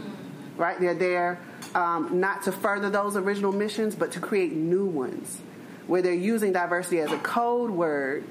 [0.57, 0.79] Right?
[0.79, 1.39] They're there
[1.73, 5.41] um, not to further those original missions, but to create new ones
[5.88, 8.23] where they're using diversity as a code word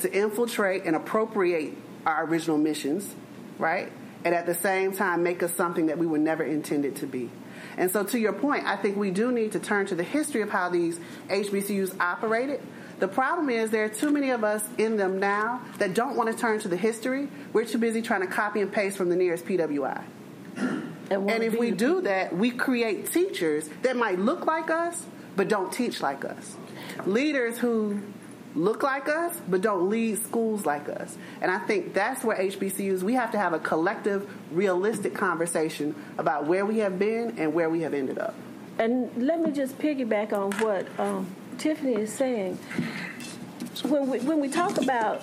[0.00, 1.74] to infiltrate and appropriate
[2.06, 3.14] our original missions,
[3.58, 3.92] right?
[4.24, 7.30] And at the same time, make us something that we were never intended to be.
[7.76, 10.42] And so, to your point, I think we do need to turn to the history
[10.42, 10.98] of how these
[11.28, 12.60] HBCUs operated
[12.98, 16.32] The problem is there are too many of us in them now that don't want
[16.32, 17.28] to turn to the history.
[17.52, 20.02] We're too busy trying to copy and paste from the nearest PWI.
[20.56, 25.06] And, and if we do that, we create teachers that might look like us
[25.36, 26.56] but don't teach like us.
[27.06, 28.02] Leaders who
[28.54, 31.16] look like us but don't lead schools like us.
[31.40, 36.46] And I think that's where HBCUs, we have to have a collective, realistic conversation about
[36.46, 38.34] where we have been and where we have ended up.
[38.78, 41.26] And let me just piggyback on what um,
[41.58, 42.58] Tiffany is saying.
[43.82, 45.22] When we, when we talk about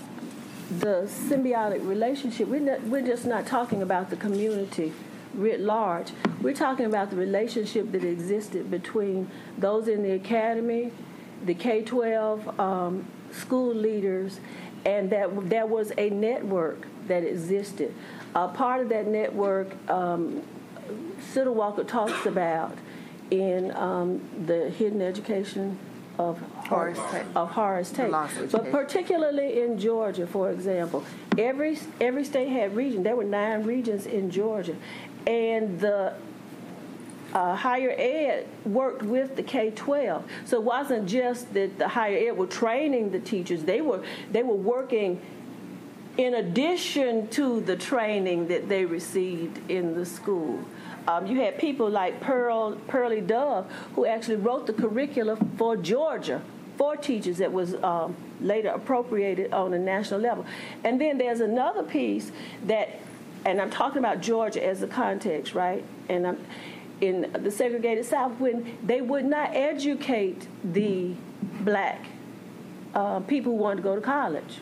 [0.79, 4.93] the symbiotic relationship, we're, not, we're just not talking about the community
[5.35, 6.11] writ large.
[6.41, 10.91] We're talking about the relationship that existed between those in the academy,
[11.45, 14.39] the K 12 um, school leaders,
[14.85, 17.93] and that there was a network that existed.
[18.33, 20.41] Uh, part of that network, um,
[21.33, 22.77] Siddle Walker talks about
[23.31, 25.77] in um, the hidden education
[26.17, 27.25] of Horace Tate.
[27.35, 28.11] of Horace Tate.
[28.11, 31.03] But particularly in Georgia, for example,
[31.37, 33.03] every every state had regions.
[33.03, 34.75] There were nine regions in Georgia,
[35.27, 36.13] and the
[37.35, 40.23] uh, higher ed worked with the K-12.
[40.45, 44.01] So it wasn't just that the higher ed were training the teachers; they were
[44.31, 45.21] they were working
[46.17, 50.63] in addition to the training that they received in the school.
[51.09, 56.41] Um, you had people like Pearl Pearlie Dove, who actually wrote the curricula for Georgia
[56.77, 60.45] for teachers that was um, later appropriated on a national level.
[60.83, 62.31] And then there's another piece
[62.65, 62.99] that,
[63.45, 65.85] and I'm talking about Georgia as a context, right?
[66.09, 66.37] And I'm
[67.07, 71.13] in the segregated South when they would not educate the
[71.61, 72.05] black
[72.93, 74.59] uh, people who wanted to go to college.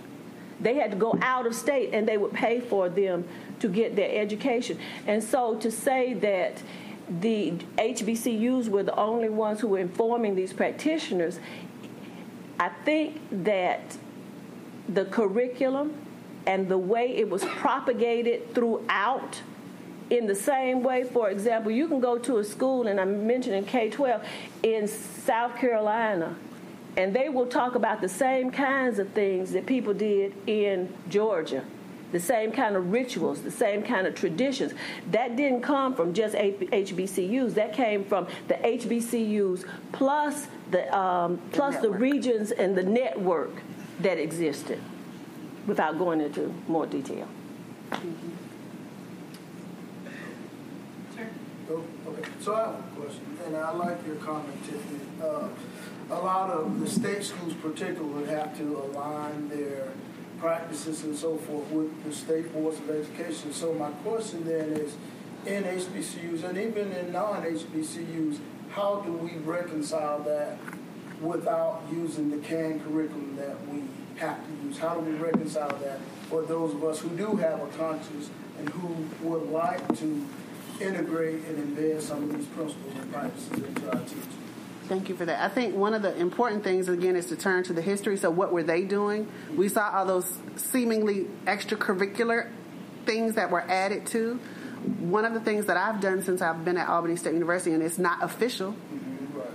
[0.59, 3.27] They had to go out of state and they would pay for them
[3.59, 4.79] to get their education.
[5.07, 6.61] And so to say that
[7.09, 11.39] the HBCUs were the only ones who were informing these practitioners,
[12.59, 13.97] I think that
[14.87, 15.93] the curriculum
[16.45, 19.41] and the way it was propagated throughout
[20.13, 23.65] in the same way, for example, you can go to a school, and I'm mentioning
[23.65, 24.23] K 12
[24.61, 26.35] in South Carolina,
[26.95, 31.65] and they will talk about the same kinds of things that people did in Georgia.
[32.11, 34.73] The same kind of rituals, the same kind of traditions.
[35.09, 37.55] That didn't come from just HBCUs.
[37.55, 43.49] That came from the HBCUs plus the um, plus the regions and the network
[44.01, 44.79] that existed.
[45.65, 47.27] Without going into more detail.
[51.69, 52.29] Oh, okay.
[52.41, 54.99] So I have a question, and I like your comment, Tiffany.
[55.21, 55.47] Uh,
[56.11, 59.87] a lot of the state schools, particularly, have to align their
[60.39, 63.53] practices and so forth with the state boards of education.
[63.53, 64.95] So my question then is,
[65.45, 68.39] in HBCUs and even in non-HBCUs,
[68.71, 70.57] how do we reconcile that
[71.21, 73.83] without using the canned curriculum that we
[74.17, 74.77] have to use?
[74.77, 75.99] How do we reconcile that
[76.29, 78.29] for those of us who do have a conscience
[78.59, 80.25] and who would like to
[80.81, 84.21] integrate and embed some of these principles and practices into our teaching?
[84.87, 85.41] Thank you for that.
[85.41, 88.17] I think one of the important things, again, is to turn to the history.
[88.17, 89.29] So, what were they doing?
[89.55, 92.49] We saw all those seemingly extracurricular
[93.05, 94.35] things that were added to.
[94.99, 97.81] One of the things that I've done since I've been at Albany State University, and
[97.81, 98.75] it's not official,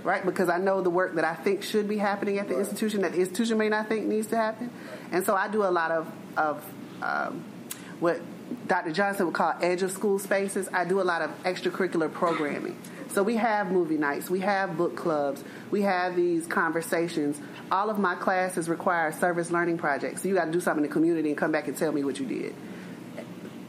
[0.03, 0.25] right?
[0.25, 3.11] Because I know the work that I think should be happening at the institution that
[3.11, 4.71] the institution may not think needs to happen.
[5.11, 6.65] And so I do a lot of, of
[7.03, 7.43] um,
[7.99, 8.19] what
[8.67, 8.91] Dr.
[8.91, 10.69] Johnson would call edge of school spaces.
[10.71, 12.77] I do a lot of extracurricular programming.
[13.09, 17.39] So we have movie nights, we have book clubs, we have these conversations.
[17.71, 20.21] All of my classes require service learning projects.
[20.21, 22.03] So you got to do something in the community and come back and tell me
[22.03, 22.55] what you did.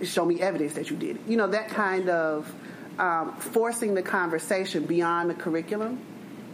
[0.07, 1.19] Show me evidence that you did.
[1.27, 2.53] You know, that kind of
[2.99, 5.99] um, forcing the conversation beyond the curriculum.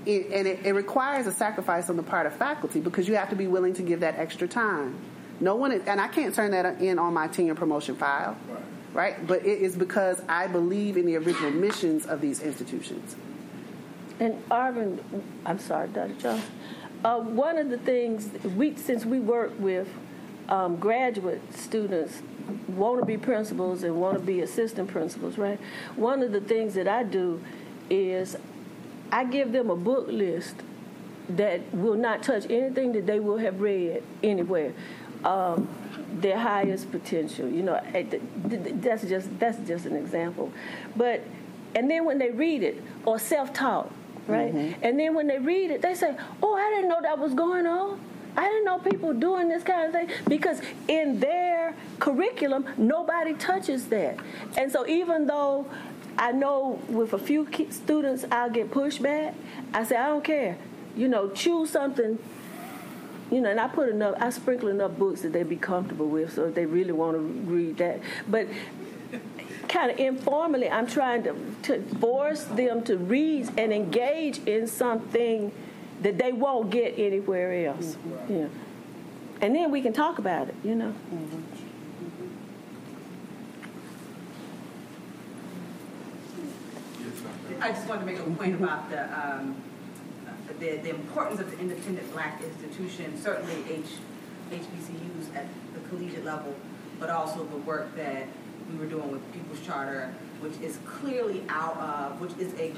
[0.05, 3.31] It, and it, it requires a sacrifice on the part of faculty because you have
[3.31, 4.97] to be willing to give that extra time.
[5.41, 8.63] No one, is, and I can't turn that in on my tenure promotion file, right.
[8.95, 9.27] right?
[9.27, 13.17] But it is because I believe in the original missions of these institutions.
[14.19, 14.99] And Arvin,
[15.45, 16.15] I'm sorry, Dr.
[16.15, 16.43] Jones.
[17.05, 19.89] Uh, one of the things we, since we work with
[20.49, 22.23] um, graduate students,
[22.69, 25.59] want to be principals and want to be assistant principals, right?
[25.97, 27.43] One of the things that I do
[27.91, 28.37] is
[29.13, 30.57] I give them a book list
[31.29, 34.73] that will not touch anything that they will have read anywhere.
[35.27, 35.69] Um,
[36.21, 37.81] their highest potential, you know,
[38.81, 40.53] that's just that's just an example.
[40.95, 41.23] But
[41.75, 43.91] and then when they read it or self-taught,
[44.27, 44.55] right?
[44.55, 44.85] Mm-hmm.
[44.85, 47.67] And then when they read it, they say, "Oh, I didn't know that was going
[47.67, 48.01] on."
[48.37, 53.87] I didn't know people doing this kind of thing because in their curriculum, nobody touches
[53.87, 54.19] that.
[54.59, 55.67] And so even though
[56.19, 59.35] I know with a few students I'll get pushback,
[59.73, 60.59] I say, I don't care.
[60.97, 62.19] You know, choose something
[63.31, 66.35] you know, and I put enough, I sprinkle enough books that they be comfortable with,
[66.35, 68.01] so if they really want to read that.
[68.29, 68.47] But
[69.69, 71.35] kind of informally, I'm trying to,
[71.65, 75.53] to force them to read and engage in something
[76.03, 77.97] that they won't get anywhere else.
[77.97, 78.37] Mm-hmm.
[78.37, 78.49] Yeah.
[79.41, 80.95] And then we can talk about it, you know.
[81.13, 81.43] Mm-hmm.
[87.61, 89.57] I just wanted to make a point about the um,
[90.55, 93.87] the, the importance of the independent black institution, certainly H,
[94.51, 96.55] HBCUs at the collegiate level,
[96.99, 98.27] but also the work that
[98.71, 102.73] we were doing with People's Charter, which is clearly out of, which is a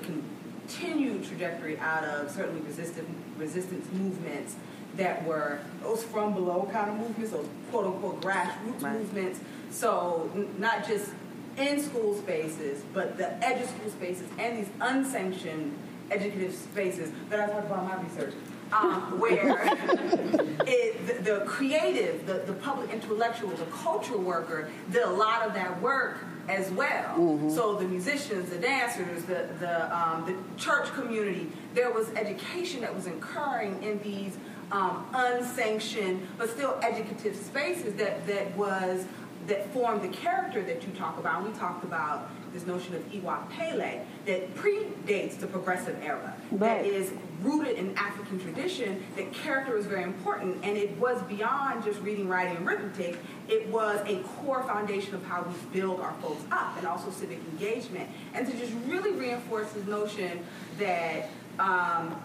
[0.69, 3.09] continued trajectory out of certainly resistance,
[3.39, 4.57] resistance movements
[4.97, 8.93] that were those from below kind of movements, those quote unquote grassroots right.
[8.99, 9.41] movements.
[9.71, 11.11] So n- not just
[11.57, 15.77] in school spaces, but the edge of school spaces and these unsanctioned
[16.11, 18.35] educative spaces that I talk about in my research,
[18.73, 19.61] um, where
[20.67, 25.55] it, the, the, creative, the, the public intellectual, the cultural worker did a lot of
[25.55, 27.15] that work as well.
[27.17, 27.51] Mm-hmm.
[27.51, 32.95] So the musicians, the dancers, the the, um, the church community, there was education that
[32.95, 34.37] was occurring in these
[34.73, 39.07] um, unsanctioned but still educative spaces that that was
[39.47, 41.47] that formed the character that you talk about.
[41.47, 47.13] We talked about this notion of Iwa Pele that predates the progressive era, that is
[47.43, 52.29] rooted in African tradition, that character is very important, and it was beyond just reading,
[52.29, 53.19] writing, and arithmetic.
[53.49, 57.39] It was a core foundation of how we build our folks up, and also civic
[57.53, 60.45] engagement, and to just really reinforce this notion
[60.79, 62.21] that um,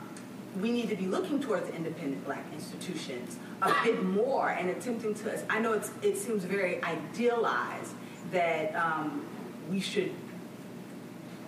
[0.60, 5.52] we need to be looking towards independent black institutions a bit more and attempting to.
[5.52, 7.94] I know it's, it seems very idealized
[8.32, 9.26] that um,
[9.69, 10.11] we should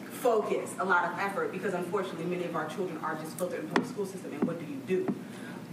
[0.09, 3.73] focus a lot of effort because unfortunately many of our children are just filtered in
[3.73, 5.13] the school system and what do you do?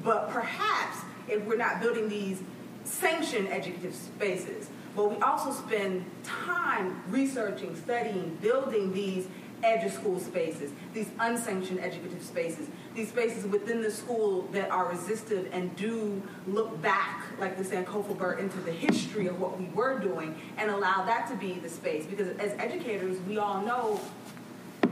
[0.04, 0.98] But perhaps
[1.28, 2.42] if we're not building these
[2.84, 9.26] sanctioned educative spaces, but we also spend time researching, studying, building these
[9.62, 14.88] edge of school spaces, these unsanctioned educative spaces, these spaces within the school that are
[14.88, 19.66] resistive and do look back, like the Sankofa bird, into the history of what we
[19.66, 22.04] were doing and allow that to be the space.
[22.06, 24.00] Because as educators, we all know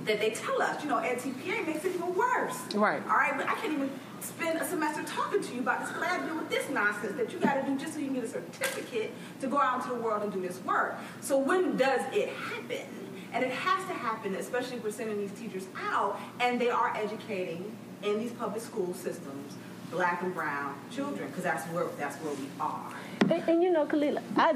[0.05, 2.59] that they tell us, you know, EdTPA makes it even worse.
[2.75, 3.03] Right.
[3.07, 3.91] All right, but I can't even
[4.21, 7.39] spend a semester talking to you about this lab deal with this nonsense that you
[7.39, 10.01] got to do just so you can get a certificate to go out into the
[10.01, 10.99] world and do this work.
[11.21, 12.87] So when does it happen?
[13.33, 16.95] And it has to happen, especially if we're sending these teachers out and they are
[16.97, 19.55] educating in these public school systems
[19.91, 22.93] black and brown children because that's where that's where we are.
[23.23, 24.55] And, and you know, Kalila, I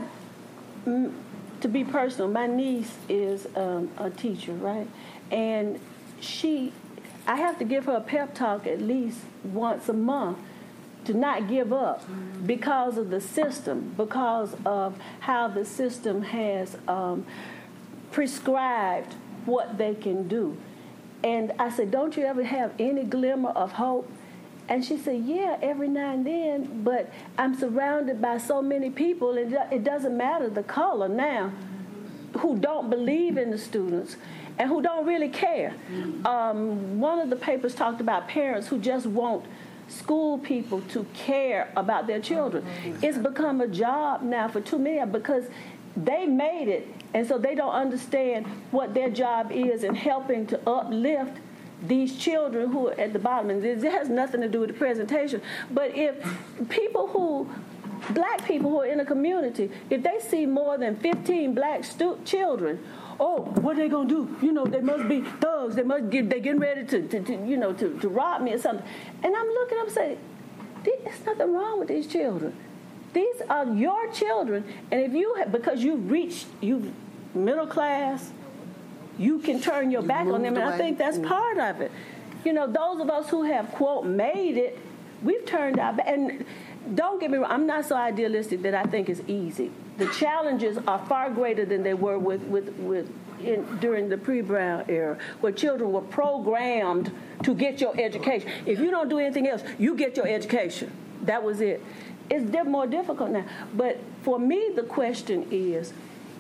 [0.87, 1.15] m-
[1.61, 4.87] to be personal, my niece is um, a teacher, right?
[5.31, 5.81] And
[6.21, 6.73] she,
[7.27, 10.39] I have to give her a pep talk at least once a month
[11.07, 12.47] to not give up mm-hmm.
[12.47, 17.25] because of the system, because of how the system has um,
[18.11, 19.15] prescribed
[19.47, 20.57] what they can do.
[21.25, 24.09] And I said, Don't you ever have any glimmer of hope?
[24.69, 29.37] And she said, Yeah, every now and then, but I'm surrounded by so many people,
[29.39, 31.51] and it doesn't matter the color now,
[32.39, 34.17] who don't believe in the students
[34.59, 35.75] and who don't really care.
[36.25, 39.47] Um, one of the papers talked about parents who just want
[39.89, 42.65] school people to care about their children.
[43.03, 45.45] It's become a job now for too many because
[45.97, 50.69] they made it, and so they don't understand what their job is in helping to
[50.69, 51.39] uplift
[51.87, 53.51] these children who are at the bottom.
[53.51, 55.41] And this has nothing to do with the presentation.
[55.71, 56.17] But if
[56.69, 57.49] people who,
[58.11, 62.19] black people who are in a community, if they see more than 15 black stu-
[62.25, 62.83] children,
[63.21, 64.37] oh, what are they gonna do?
[64.43, 65.77] You know, they must be thugs.
[65.77, 68.53] They must get, they're getting ready to, to, to you know, to, to rob me
[68.53, 68.87] or something.
[69.23, 70.19] And I'm looking up saying,
[70.85, 72.55] there's nothing wrong with these children.
[73.15, 76.93] These are your children, and if you have, because you've reached you
[77.33, 78.33] middle class,
[79.19, 81.29] you can turn your you back on them, and I think that's mm.
[81.29, 81.93] part of it.
[82.45, 84.79] You know, those of us who have quote made it,
[85.23, 86.09] we've turned our back.
[86.09, 86.45] And
[86.97, 89.71] don't get me wrong, I'm not so idealistic that I think it's easy.
[89.97, 93.09] The challenges are far greater than they were with with with
[93.41, 97.13] in, during the pre-Brown era, where children were programmed
[97.45, 98.51] to get your education.
[98.67, 100.91] If you don't do anything else, you get your education.
[101.23, 101.81] That was it
[102.31, 103.45] it's more difficult now.
[103.75, 105.93] But for me, the question is,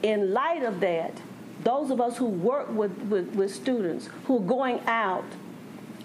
[0.02, 1.12] in light of that,
[1.62, 5.24] those of us who work with, with, with students who are going out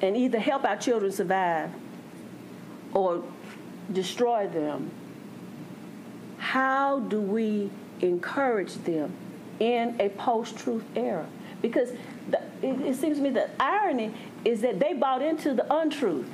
[0.01, 1.72] and either help our children survive
[2.93, 3.23] or
[3.91, 4.91] destroy them,
[6.38, 7.69] how do we
[8.01, 9.11] encourage them
[9.60, 11.26] in a post-truth era?
[11.61, 11.91] Because
[12.30, 14.14] the, it, it seems to me the irony
[14.45, 16.27] is that they bought into the untruth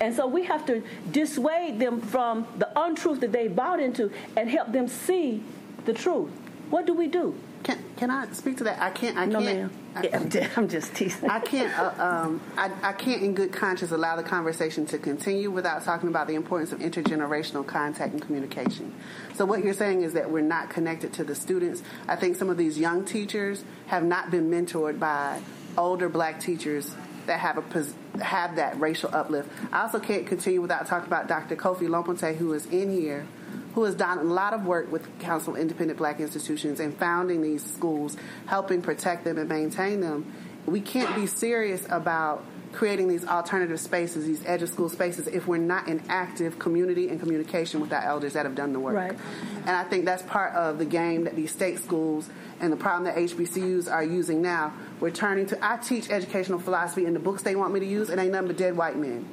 [0.00, 4.50] And so we have to dissuade them from the untruth that they bought into and
[4.50, 5.42] help them see
[5.84, 6.30] the truth.
[6.70, 7.34] What do we do?
[7.62, 8.80] Can can I speak to that?
[8.80, 9.16] I can't.
[9.16, 9.70] I No, can't.
[9.70, 9.70] ma'am.
[9.94, 11.30] I, Yeah, I'm just teasing.
[11.30, 11.78] I can't.
[11.78, 16.08] Uh, um, I, I can't, in good conscience, allow the conversation to continue without talking
[16.08, 18.92] about the importance of intergenerational contact and communication.
[19.34, 21.82] So, what you're saying is that we're not connected to the students.
[22.08, 25.40] I think some of these young teachers have not been mentored by
[25.78, 26.94] older black teachers
[27.26, 29.48] that have a have that racial uplift.
[29.72, 31.56] I also can't continue without talking about Dr.
[31.56, 33.26] Kofi Lomotey, who is in here
[33.74, 37.42] who has done a lot of work with Council of Independent Black Institutions and founding
[37.42, 38.16] these schools,
[38.46, 40.32] helping protect them and maintain them.
[40.66, 45.46] We can't be serious about creating these alternative spaces, these edge of school spaces, if
[45.46, 48.94] we're not in active community and communication with our elders that have done the work.
[48.94, 49.18] Right.
[49.66, 52.28] And I think that's part of the game that these state schools
[52.60, 54.72] and the problem that HBCUs are using now.
[55.00, 58.08] We're turning to, I teach educational philosophy in the books they want me to use,
[58.08, 59.28] and ain't nothing but dead white men.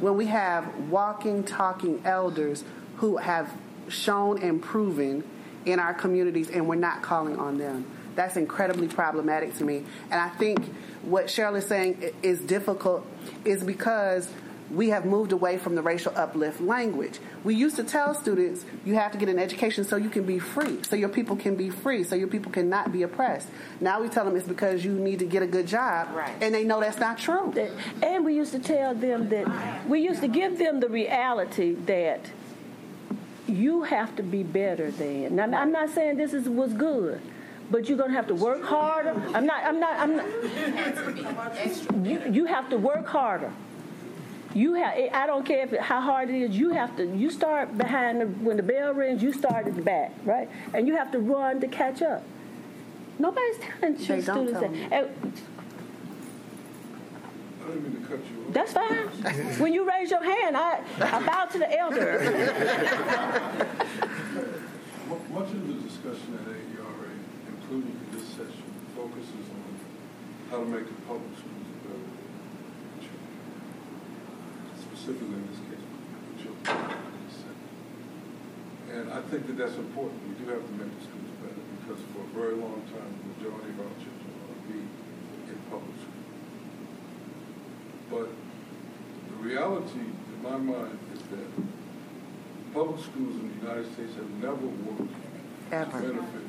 [0.00, 2.64] When we have walking, talking elders
[2.96, 3.50] who have
[3.88, 5.24] shown and proven
[5.64, 7.86] in our communities and we're not calling on them.
[8.14, 9.84] That's incredibly problematic to me.
[10.10, 10.64] And I think
[11.02, 13.06] what Cheryl is saying is difficult
[13.44, 14.28] is because
[14.70, 17.18] we have moved away from the racial uplift language.
[17.44, 20.38] We used to tell students you have to get an education so you can be
[20.38, 23.48] free, so your people can be free, so your people cannot be oppressed.
[23.80, 26.08] Now we tell them it's because you need to get a good job,
[26.40, 27.52] and they know that's not true.
[28.02, 32.30] And we used to tell them that we used to give them the reality that
[33.46, 35.36] you have to be better than.
[35.36, 37.20] Now, I'm not saying this is was good,
[37.70, 39.10] but you're gonna have to work harder.
[39.34, 39.64] I'm not.
[39.64, 39.98] I'm not.
[39.98, 40.26] I'm not.
[42.06, 43.52] You, you have to work harder.
[44.54, 44.94] You have.
[45.12, 46.56] I don't care if it, how hard it is.
[46.56, 47.04] You have to.
[47.16, 49.22] You start behind the, when the bell rings.
[49.22, 50.48] You start at the back, right?
[50.72, 52.22] And you have to run to catch up.
[53.18, 54.52] Nobody's telling They students don't that.
[54.52, 54.74] tell them.
[54.92, 54.92] And
[57.62, 58.52] I didn't mean to cut you off.
[58.52, 59.06] that's fine.
[59.58, 62.18] when you raise your hand, I, I bow to the elder.
[65.08, 67.10] Mu- Much of the discussion at AERA,
[67.48, 68.62] including this session,
[68.96, 69.78] focuses on
[70.54, 73.34] how to make the public schools better for children.
[74.78, 76.94] Specifically in this case, for children.
[78.94, 80.22] And I think that that's important.
[80.30, 83.26] We do have to make the schools better because for a very long time, the
[83.34, 84.78] majority of our children want to be
[85.50, 86.22] in public school.
[88.14, 91.50] But the reality, in my mind, is that
[92.70, 95.10] public schools in the United States have never worked
[95.72, 95.90] Ever.
[95.90, 96.43] to benefit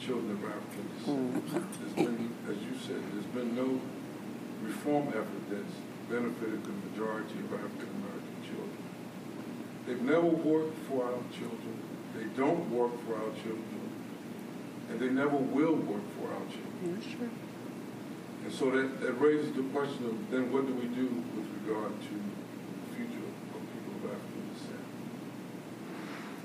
[0.00, 1.34] children of African descent.
[1.34, 1.72] Mm.
[1.80, 3.80] There's been, as you said, there's been no
[4.62, 5.76] reform effort that's
[6.10, 8.78] benefited the majority of African American children.
[9.86, 11.74] They've never worked for our children.
[12.16, 13.88] They don't work for our children.
[14.90, 17.02] And they never will work for our children.
[18.44, 21.92] And so that, that raises the question of then what do we do with regard
[21.92, 24.84] to the future of people of African descent?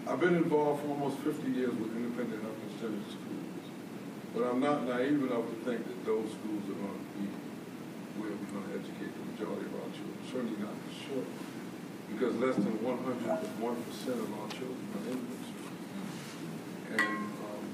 [0.08, 3.16] I've been involved for almost 50 years with independent African schools,
[4.34, 7.30] but I'm not naive enough to think that those schools are going to be
[8.18, 10.18] where we're going to educate the majority of our children.
[10.26, 11.26] Certainly not for sure,
[12.10, 15.78] because less than 100 of 1% of our children are in those schools.
[16.98, 17.66] And um,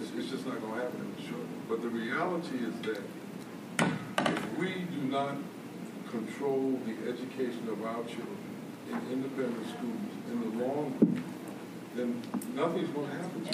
[0.00, 1.64] it's, it's just not going to happen in the short run.
[1.68, 3.00] But the reality is that
[4.28, 5.36] if we do not
[6.10, 8.44] control the education of our children
[8.92, 11.33] in independent schools in the long run,
[11.94, 12.20] then
[12.54, 13.50] nothing's going to happen to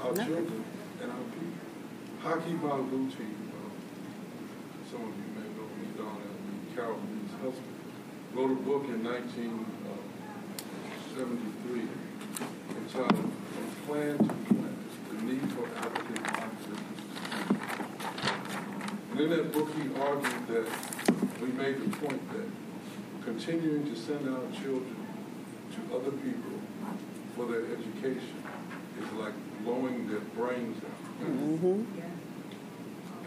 [0.00, 0.64] our children
[1.02, 1.58] and our people.
[2.22, 3.72] Haki Madhubuti, um,
[4.90, 7.72] some of you may know me, Donna, and Carol Lee's husband,
[8.34, 11.88] wrote a book in 1973
[12.76, 14.76] entitled From Plan to Plan,
[15.08, 16.80] The Need for African Consciousness.
[19.12, 20.66] And in that book, he argued that
[21.40, 22.46] we made the point that
[23.24, 24.96] continuing to send our children
[25.74, 26.51] to other people
[27.42, 28.42] for their education
[29.00, 29.32] is like
[29.64, 31.26] blowing their brains out.
[31.26, 31.66] Mm-hmm.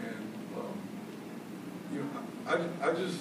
[0.04, 0.78] And, um,
[1.92, 2.08] you know,
[2.46, 3.20] I, I just,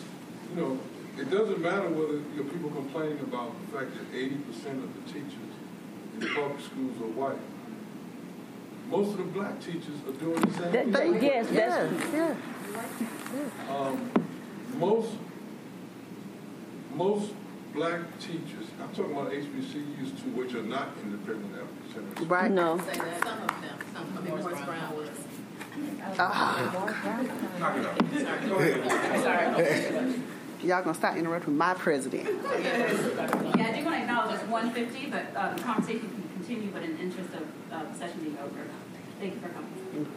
[0.49, 0.79] you know,
[1.19, 5.11] it doesn't matter whether you know, people complaining about the fact that 80% of the
[5.11, 5.53] teachers
[6.19, 7.39] in public schools are white.
[8.89, 11.13] Most of the black teachers are doing the same That- thing.
[11.13, 12.35] that- yes, that's- yeah.
[13.69, 14.11] Um,
[14.77, 15.11] most
[16.95, 17.33] most
[17.75, 22.27] black teachers, I'm talking about HBCUs too, which are not independent African centers.
[22.27, 22.49] Right.
[22.49, 22.77] No.
[22.79, 25.09] Say that some of them, some of them, Morris Brown was.
[30.63, 32.25] Y'all gonna stop interrupting my president.
[32.25, 36.81] Yeah, I do want to acknowledge it's 150, but uh, the conversation can continue, but
[36.81, 38.65] in the interest of uh, session being over.
[39.19, 40.07] Thank you for coming.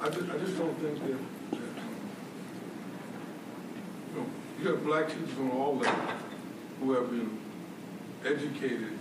[0.00, 1.37] I just, I just don't think that, that
[4.60, 6.20] you have black teachers on all levels
[6.80, 7.38] who have been
[8.24, 8.98] educated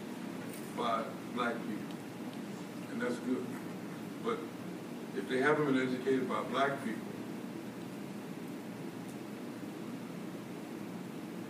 [0.75, 1.03] by
[1.33, 1.97] black people,
[2.91, 3.45] and that's good.
[4.23, 4.37] But
[5.15, 7.01] if they haven't been educated by black people,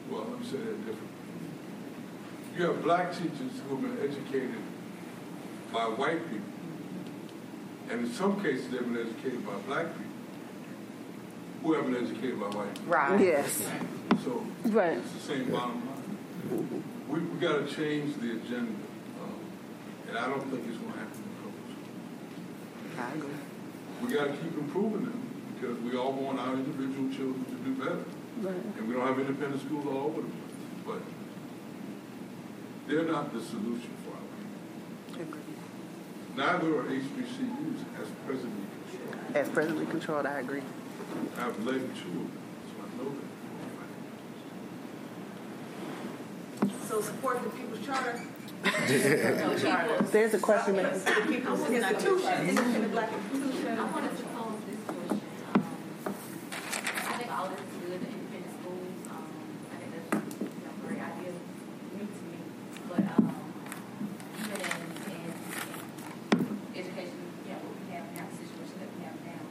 [0.09, 1.07] well, let me say that differently.
[2.57, 4.55] You have black teachers who have been educated
[5.73, 6.47] by white people,
[7.89, 10.05] and in some cases they've been educated by black people
[11.63, 12.93] who have been educated by white people.
[12.93, 13.19] Right.
[13.19, 13.69] Yes.
[14.27, 14.97] So Right.
[14.97, 16.83] it's the same bottom line.
[17.07, 18.75] We, we got to change the agenda,
[19.23, 19.39] um,
[20.09, 22.99] and I don't think it's going to happen in public schools.
[22.99, 23.39] I agree.
[24.03, 25.23] We got to keep improving them
[25.53, 28.03] because we all want our individual children to do better.
[28.41, 28.77] Right.
[28.77, 30.43] And we don't have independent schools all over the place.
[30.85, 31.01] But
[32.87, 35.39] they're not the solution for our people.
[36.35, 39.35] Neither are HBCUs as presently controlled.
[39.35, 40.63] As presently controlled, I agree.
[41.39, 43.11] I've led two of them, so I know
[46.97, 47.03] that.
[47.03, 48.21] So support the People's Charter.
[50.11, 50.75] There's a question.
[50.75, 53.79] The People's Institution, independent black institution.
[53.79, 55.21] I wanted to pose this question.
[55.53, 56.15] Um,
[57.07, 58.97] I think all this is good, the independent schools.
[59.09, 59.29] Um,
[59.71, 61.31] I think that's you know, a great idea,
[61.93, 62.39] new to me.
[62.89, 63.25] But um,
[64.41, 65.21] even in, in,
[66.33, 69.43] in education, you know, what we have now, the situation that we have now,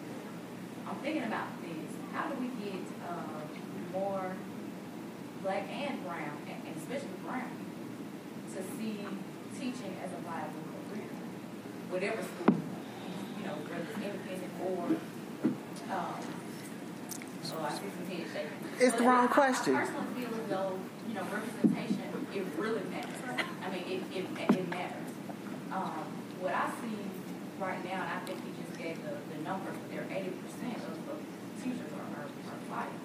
[0.90, 1.94] I'm thinking about this.
[2.12, 3.38] How do we get uh,
[3.92, 4.34] more
[5.42, 7.50] black and brown, and, and especially brown,
[8.50, 8.98] to see
[9.54, 11.06] teaching as a viable career?
[11.90, 12.56] Whatever school,
[13.38, 14.98] you know, whether it's independent or,
[15.94, 16.18] um,
[17.54, 18.58] oh, I see some head shaking.
[18.80, 18.96] It's
[19.64, 20.78] the But wrong I- personally though,
[21.08, 22.02] you know, representation,
[22.34, 23.16] it really matters.
[23.64, 24.24] I mean, it, it,
[24.56, 25.10] it matters.
[25.72, 26.04] Um,
[26.40, 26.96] what I see
[27.58, 31.18] right now, and I think you just gave the, the are eighty percent of, of
[31.62, 33.00] teachers are, are, are fighting.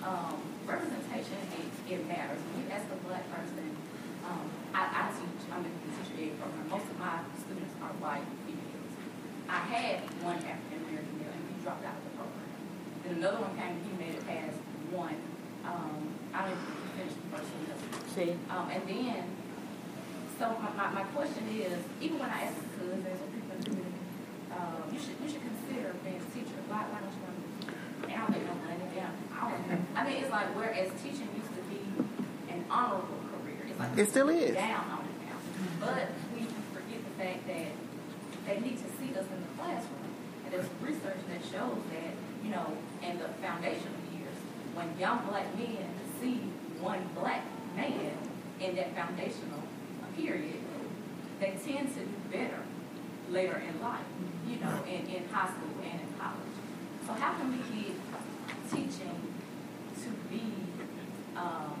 [0.00, 2.40] Um, representation, it, it matters.
[2.40, 3.76] When you ask a black person,
[4.24, 6.64] um, I, I teach, I'm in the teacher aid program.
[6.72, 8.94] Most of my students are white females.
[9.50, 12.48] I had one African American male, and he dropped out of the program.
[13.04, 14.56] Then another one came, and he made it past
[14.94, 15.18] one.
[15.64, 17.88] Um, I don't even think he finished the first semester.
[18.14, 18.32] See.
[18.50, 19.24] Um, and then,
[20.38, 23.60] so my, my, my question is, even when I ask the cousins or people in
[23.60, 24.02] the community,
[24.50, 26.58] uh, you should, you should consider being a teacher.
[26.66, 27.44] Why, why don't you want to?
[28.08, 28.84] And I don't make no money.
[28.96, 29.78] Yeah, I don't know.
[29.94, 31.80] I mean, it's like, whereas teaching used to be
[32.50, 33.68] an honorable career.
[33.68, 34.56] It's like It still is.
[34.56, 35.38] Down on it now.
[35.78, 37.70] But we forget the fact that
[38.48, 40.08] they need to see us in the classroom.
[40.44, 42.12] And there's research that shows that,
[42.42, 42.74] you know,
[43.04, 44.09] in the foundation years,
[44.74, 45.84] when young black men
[46.20, 46.40] see
[46.80, 47.42] one black
[47.76, 48.12] man
[48.60, 49.62] in that foundational
[50.16, 50.60] period,
[51.40, 52.62] they tend to do better
[53.30, 54.00] later in life,
[54.46, 56.36] you know, in, in high school and in college.
[57.06, 57.92] So how can we get
[58.70, 59.32] teaching
[60.02, 60.42] to be
[61.36, 61.78] um,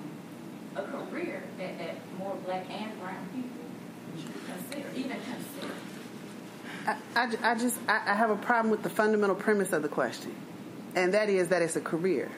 [0.76, 5.74] a career that, that more black and brown people should consider, even consider?
[6.86, 9.88] I, I, I just I, I have a problem with the fundamental premise of the
[9.88, 10.34] question,
[10.94, 12.30] and that is that it's a career.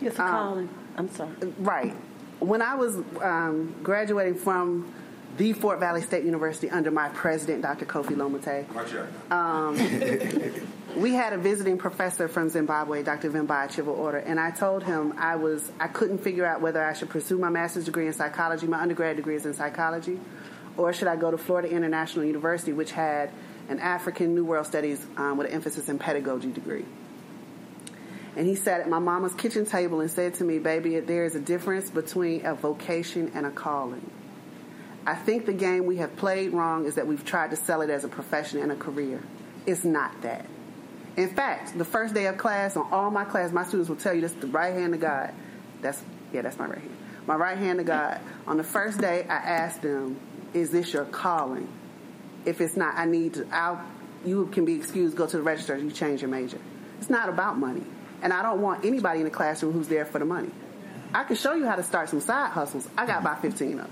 [0.00, 0.68] It's a Um, calling.
[0.96, 1.30] I'm sorry.
[1.58, 1.94] Right.
[2.40, 4.92] When I was um, graduating from
[5.36, 7.86] the Fort Valley State University under my president, Dr.
[7.86, 9.32] Kofi Lomotey, Watch out.
[9.32, 9.76] um,
[10.96, 13.30] we had a visiting professor from Zimbabwe, Dr.
[13.30, 17.10] Vimbai Chivaura, and I told him I was I couldn't figure out whether I should
[17.10, 18.66] pursue my master's degree in psychology.
[18.68, 20.20] My undergrad degree is in psychology,
[20.76, 23.30] or should I go to Florida International University, which had
[23.68, 26.84] an African New World Studies um, with an emphasis in pedagogy degree.
[28.36, 31.34] And he sat at my mama's kitchen table and said to me, Baby, there is
[31.34, 34.10] a difference between a vocation and a calling.
[35.06, 37.90] I think the game we have played wrong is that we've tried to sell it
[37.90, 39.22] as a profession and a career.
[39.66, 40.46] It's not that.
[41.16, 44.14] In fact, the first day of class, on all my class, my students will tell
[44.14, 45.32] you this the right hand of God.
[45.80, 46.02] That's,
[46.32, 46.96] yeah, that's my right hand.
[47.26, 48.20] My right hand of God.
[48.46, 50.18] On the first day, I asked them,
[50.54, 51.68] Is this your calling?
[52.44, 53.80] If it's not, I need to, I'll,
[54.24, 56.58] you can be excused, go to the register, you change your major.
[56.98, 57.84] It's not about money.
[58.22, 60.50] And I don't want anybody in the classroom who's there for the money.
[61.14, 62.88] I can show you how to start some side hustles.
[62.98, 63.90] I got about 15 of them.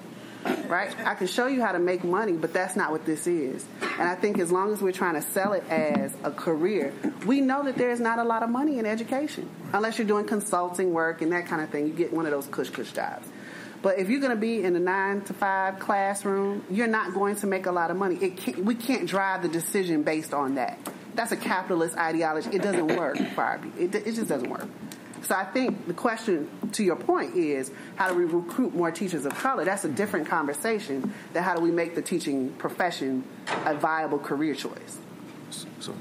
[0.69, 0.93] Right?
[1.07, 3.65] I can show you how to make money, but that's not what this is.
[3.81, 6.93] And I think as long as we're trying to sell it as a career,
[7.27, 9.49] we know that there's not a lot of money in education.
[9.73, 12.47] Unless you're doing consulting work and that kind of thing, you get one of those
[12.47, 13.29] cush cush jobs.
[13.83, 17.37] But if you're going to be in a nine to five classroom, you're not going
[17.37, 18.17] to make a lot of money.
[18.17, 20.79] It can't, we can't drive the decision based on that.
[21.15, 22.51] That's a capitalist ideology.
[22.53, 23.45] It doesn't work people.
[23.79, 24.69] It, it just doesn't work.
[25.23, 29.25] So I think the question, to your point, is how do we recruit more teachers
[29.25, 29.65] of color?
[29.65, 33.25] That's a different conversation than how do we make the teaching profession
[33.65, 34.99] a viable career choice.
[35.81, 35.95] So,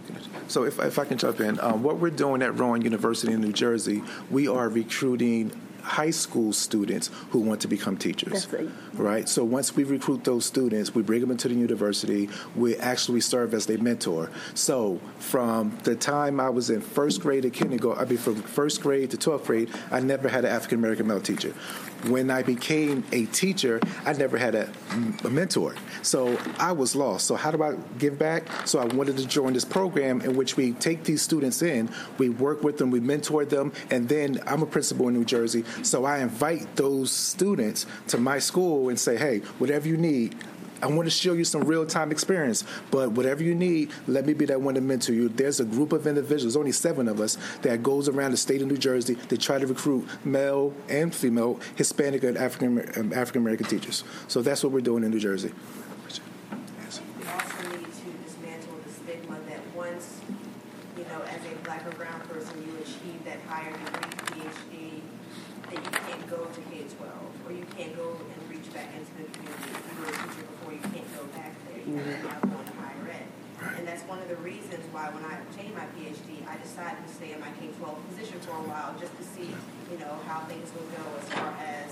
[0.48, 3.42] so if, if I can jump in, um, what we're doing at Rowan University in
[3.42, 5.52] New Jersey, we are recruiting
[5.82, 8.48] high school students who want to become teachers.
[8.94, 9.28] Right.
[9.28, 12.30] So once we recruit those students, we bring them into the university.
[12.56, 14.30] We actually serve as their mentor.
[14.54, 18.82] So from the time I was in first grade to kindergarten, I mean from first
[18.82, 21.54] grade to 12th grade, I never had an African American male teacher.
[22.08, 24.72] When I became a teacher, I never had a,
[25.24, 25.76] a mentor.
[26.02, 27.28] So I was lost.
[27.28, 28.44] So how do I give back?
[28.66, 32.30] So I wanted to join this program in which we take these students in, we
[32.30, 35.64] work with them, we mentor them, and then I'm a principal in New Jersey.
[35.84, 40.36] So I invite those students to my school and say, hey, whatever you need,
[40.82, 44.34] I want to show you some real time experience, but whatever you need, let me
[44.34, 45.30] be that one to mentor you.
[45.30, 48.68] There's a group of individuals, only seven of us, that goes around the state of
[48.68, 53.68] New Jersey to try to recruit male and female, Hispanic and African um, African American
[53.68, 54.04] teachers.
[54.28, 55.52] So that's what we're doing in New Jersey.
[57.20, 60.20] We also need to dismantle the stigma that once,
[60.98, 65.02] you know, as a black or brown person, you achieve that higher degree, PhD,
[65.70, 67.08] that you can't go to K-12,
[67.48, 69.72] or you can't go and reach back into the community.
[69.72, 71.54] If you were a teacher before, you can't go back
[72.12, 72.22] there.
[72.22, 73.28] You have to go into higher ed.
[73.78, 77.12] And that's one of the reasons why when I obtained my PhD, I decided to
[77.14, 79.54] stay in my K-12 position for a while just to see,
[79.88, 81.90] you know, how things would go as far as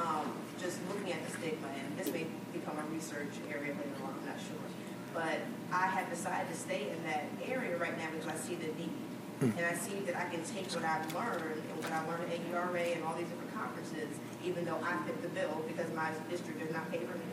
[0.00, 1.68] um, just looking at the stigma.
[1.76, 2.26] And this may
[2.56, 4.64] become a research area later on, I'm not sure.
[5.12, 8.72] But I have decided to stay in that area right now because I see the
[8.74, 8.96] need.
[9.40, 12.44] And I see that I can take what I've learned and what I learned at
[12.52, 14.12] URA and all these different conferences,
[14.44, 17.29] even though I fit the bill because my district does not pay for me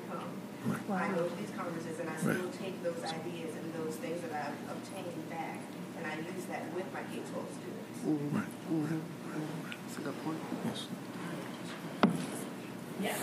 [0.74, 0.98] to come.
[0.98, 4.34] I go to these conferences and I still take those ideas and those things that
[4.34, 5.60] I've obtained back
[5.98, 8.00] and I use that with my K-12 students.
[9.86, 10.40] That's a good point.
[13.02, 13.20] Yes.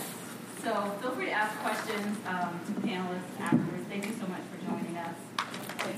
[0.63, 3.85] So feel free to ask questions um, to the panelists afterwards.
[3.87, 5.15] Thank you so much for joining us.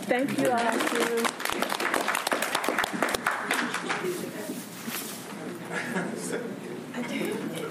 [0.08, 0.52] Thank you,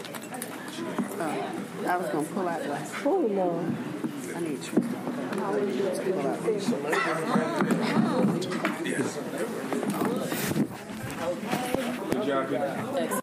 [1.21, 1.87] Ashley.
[1.87, 2.79] I was gonna pull out the.
[3.05, 3.77] Oh Lord.
[4.35, 4.81] I need to.
[4.81, 6.43] Pull out
[12.49, 13.23] Good.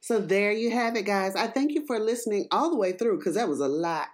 [0.00, 1.34] So there you have it, guys.
[1.34, 4.08] I thank you for listening all the way through because that was a lot.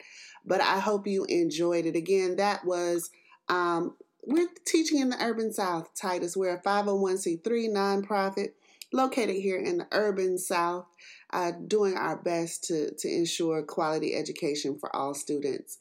[0.44, 1.96] But I hope you enjoyed it.
[1.96, 3.10] Again, that was
[3.48, 6.36] um, we're teaching in the urban South, Titus.
[6.36, 8.52] We're a 501c3 nonprofit
[8.92, 10.86] located here in the urban South,
[11.32, 15.78] uh, doing our best to, to ensure quality education for all students.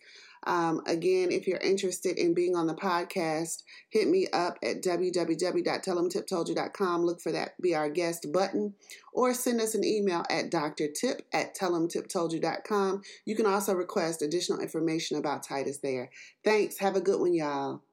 [0.47, 7.03] Um, again, if you're interested in being on the podcast, hit me up at www.tellemtiptoldyou.com.
[7.03, 8.73] Look for that Be Our Guest button
[9.13, 13.03] or send us an email at drtip at tellemtiptoldyou.com.
[13.25, 16.09] You can also request additional information about Titus there.
[16.43, 16.79] Thanks.
[16.79, 17.83] Have a good one, y'all.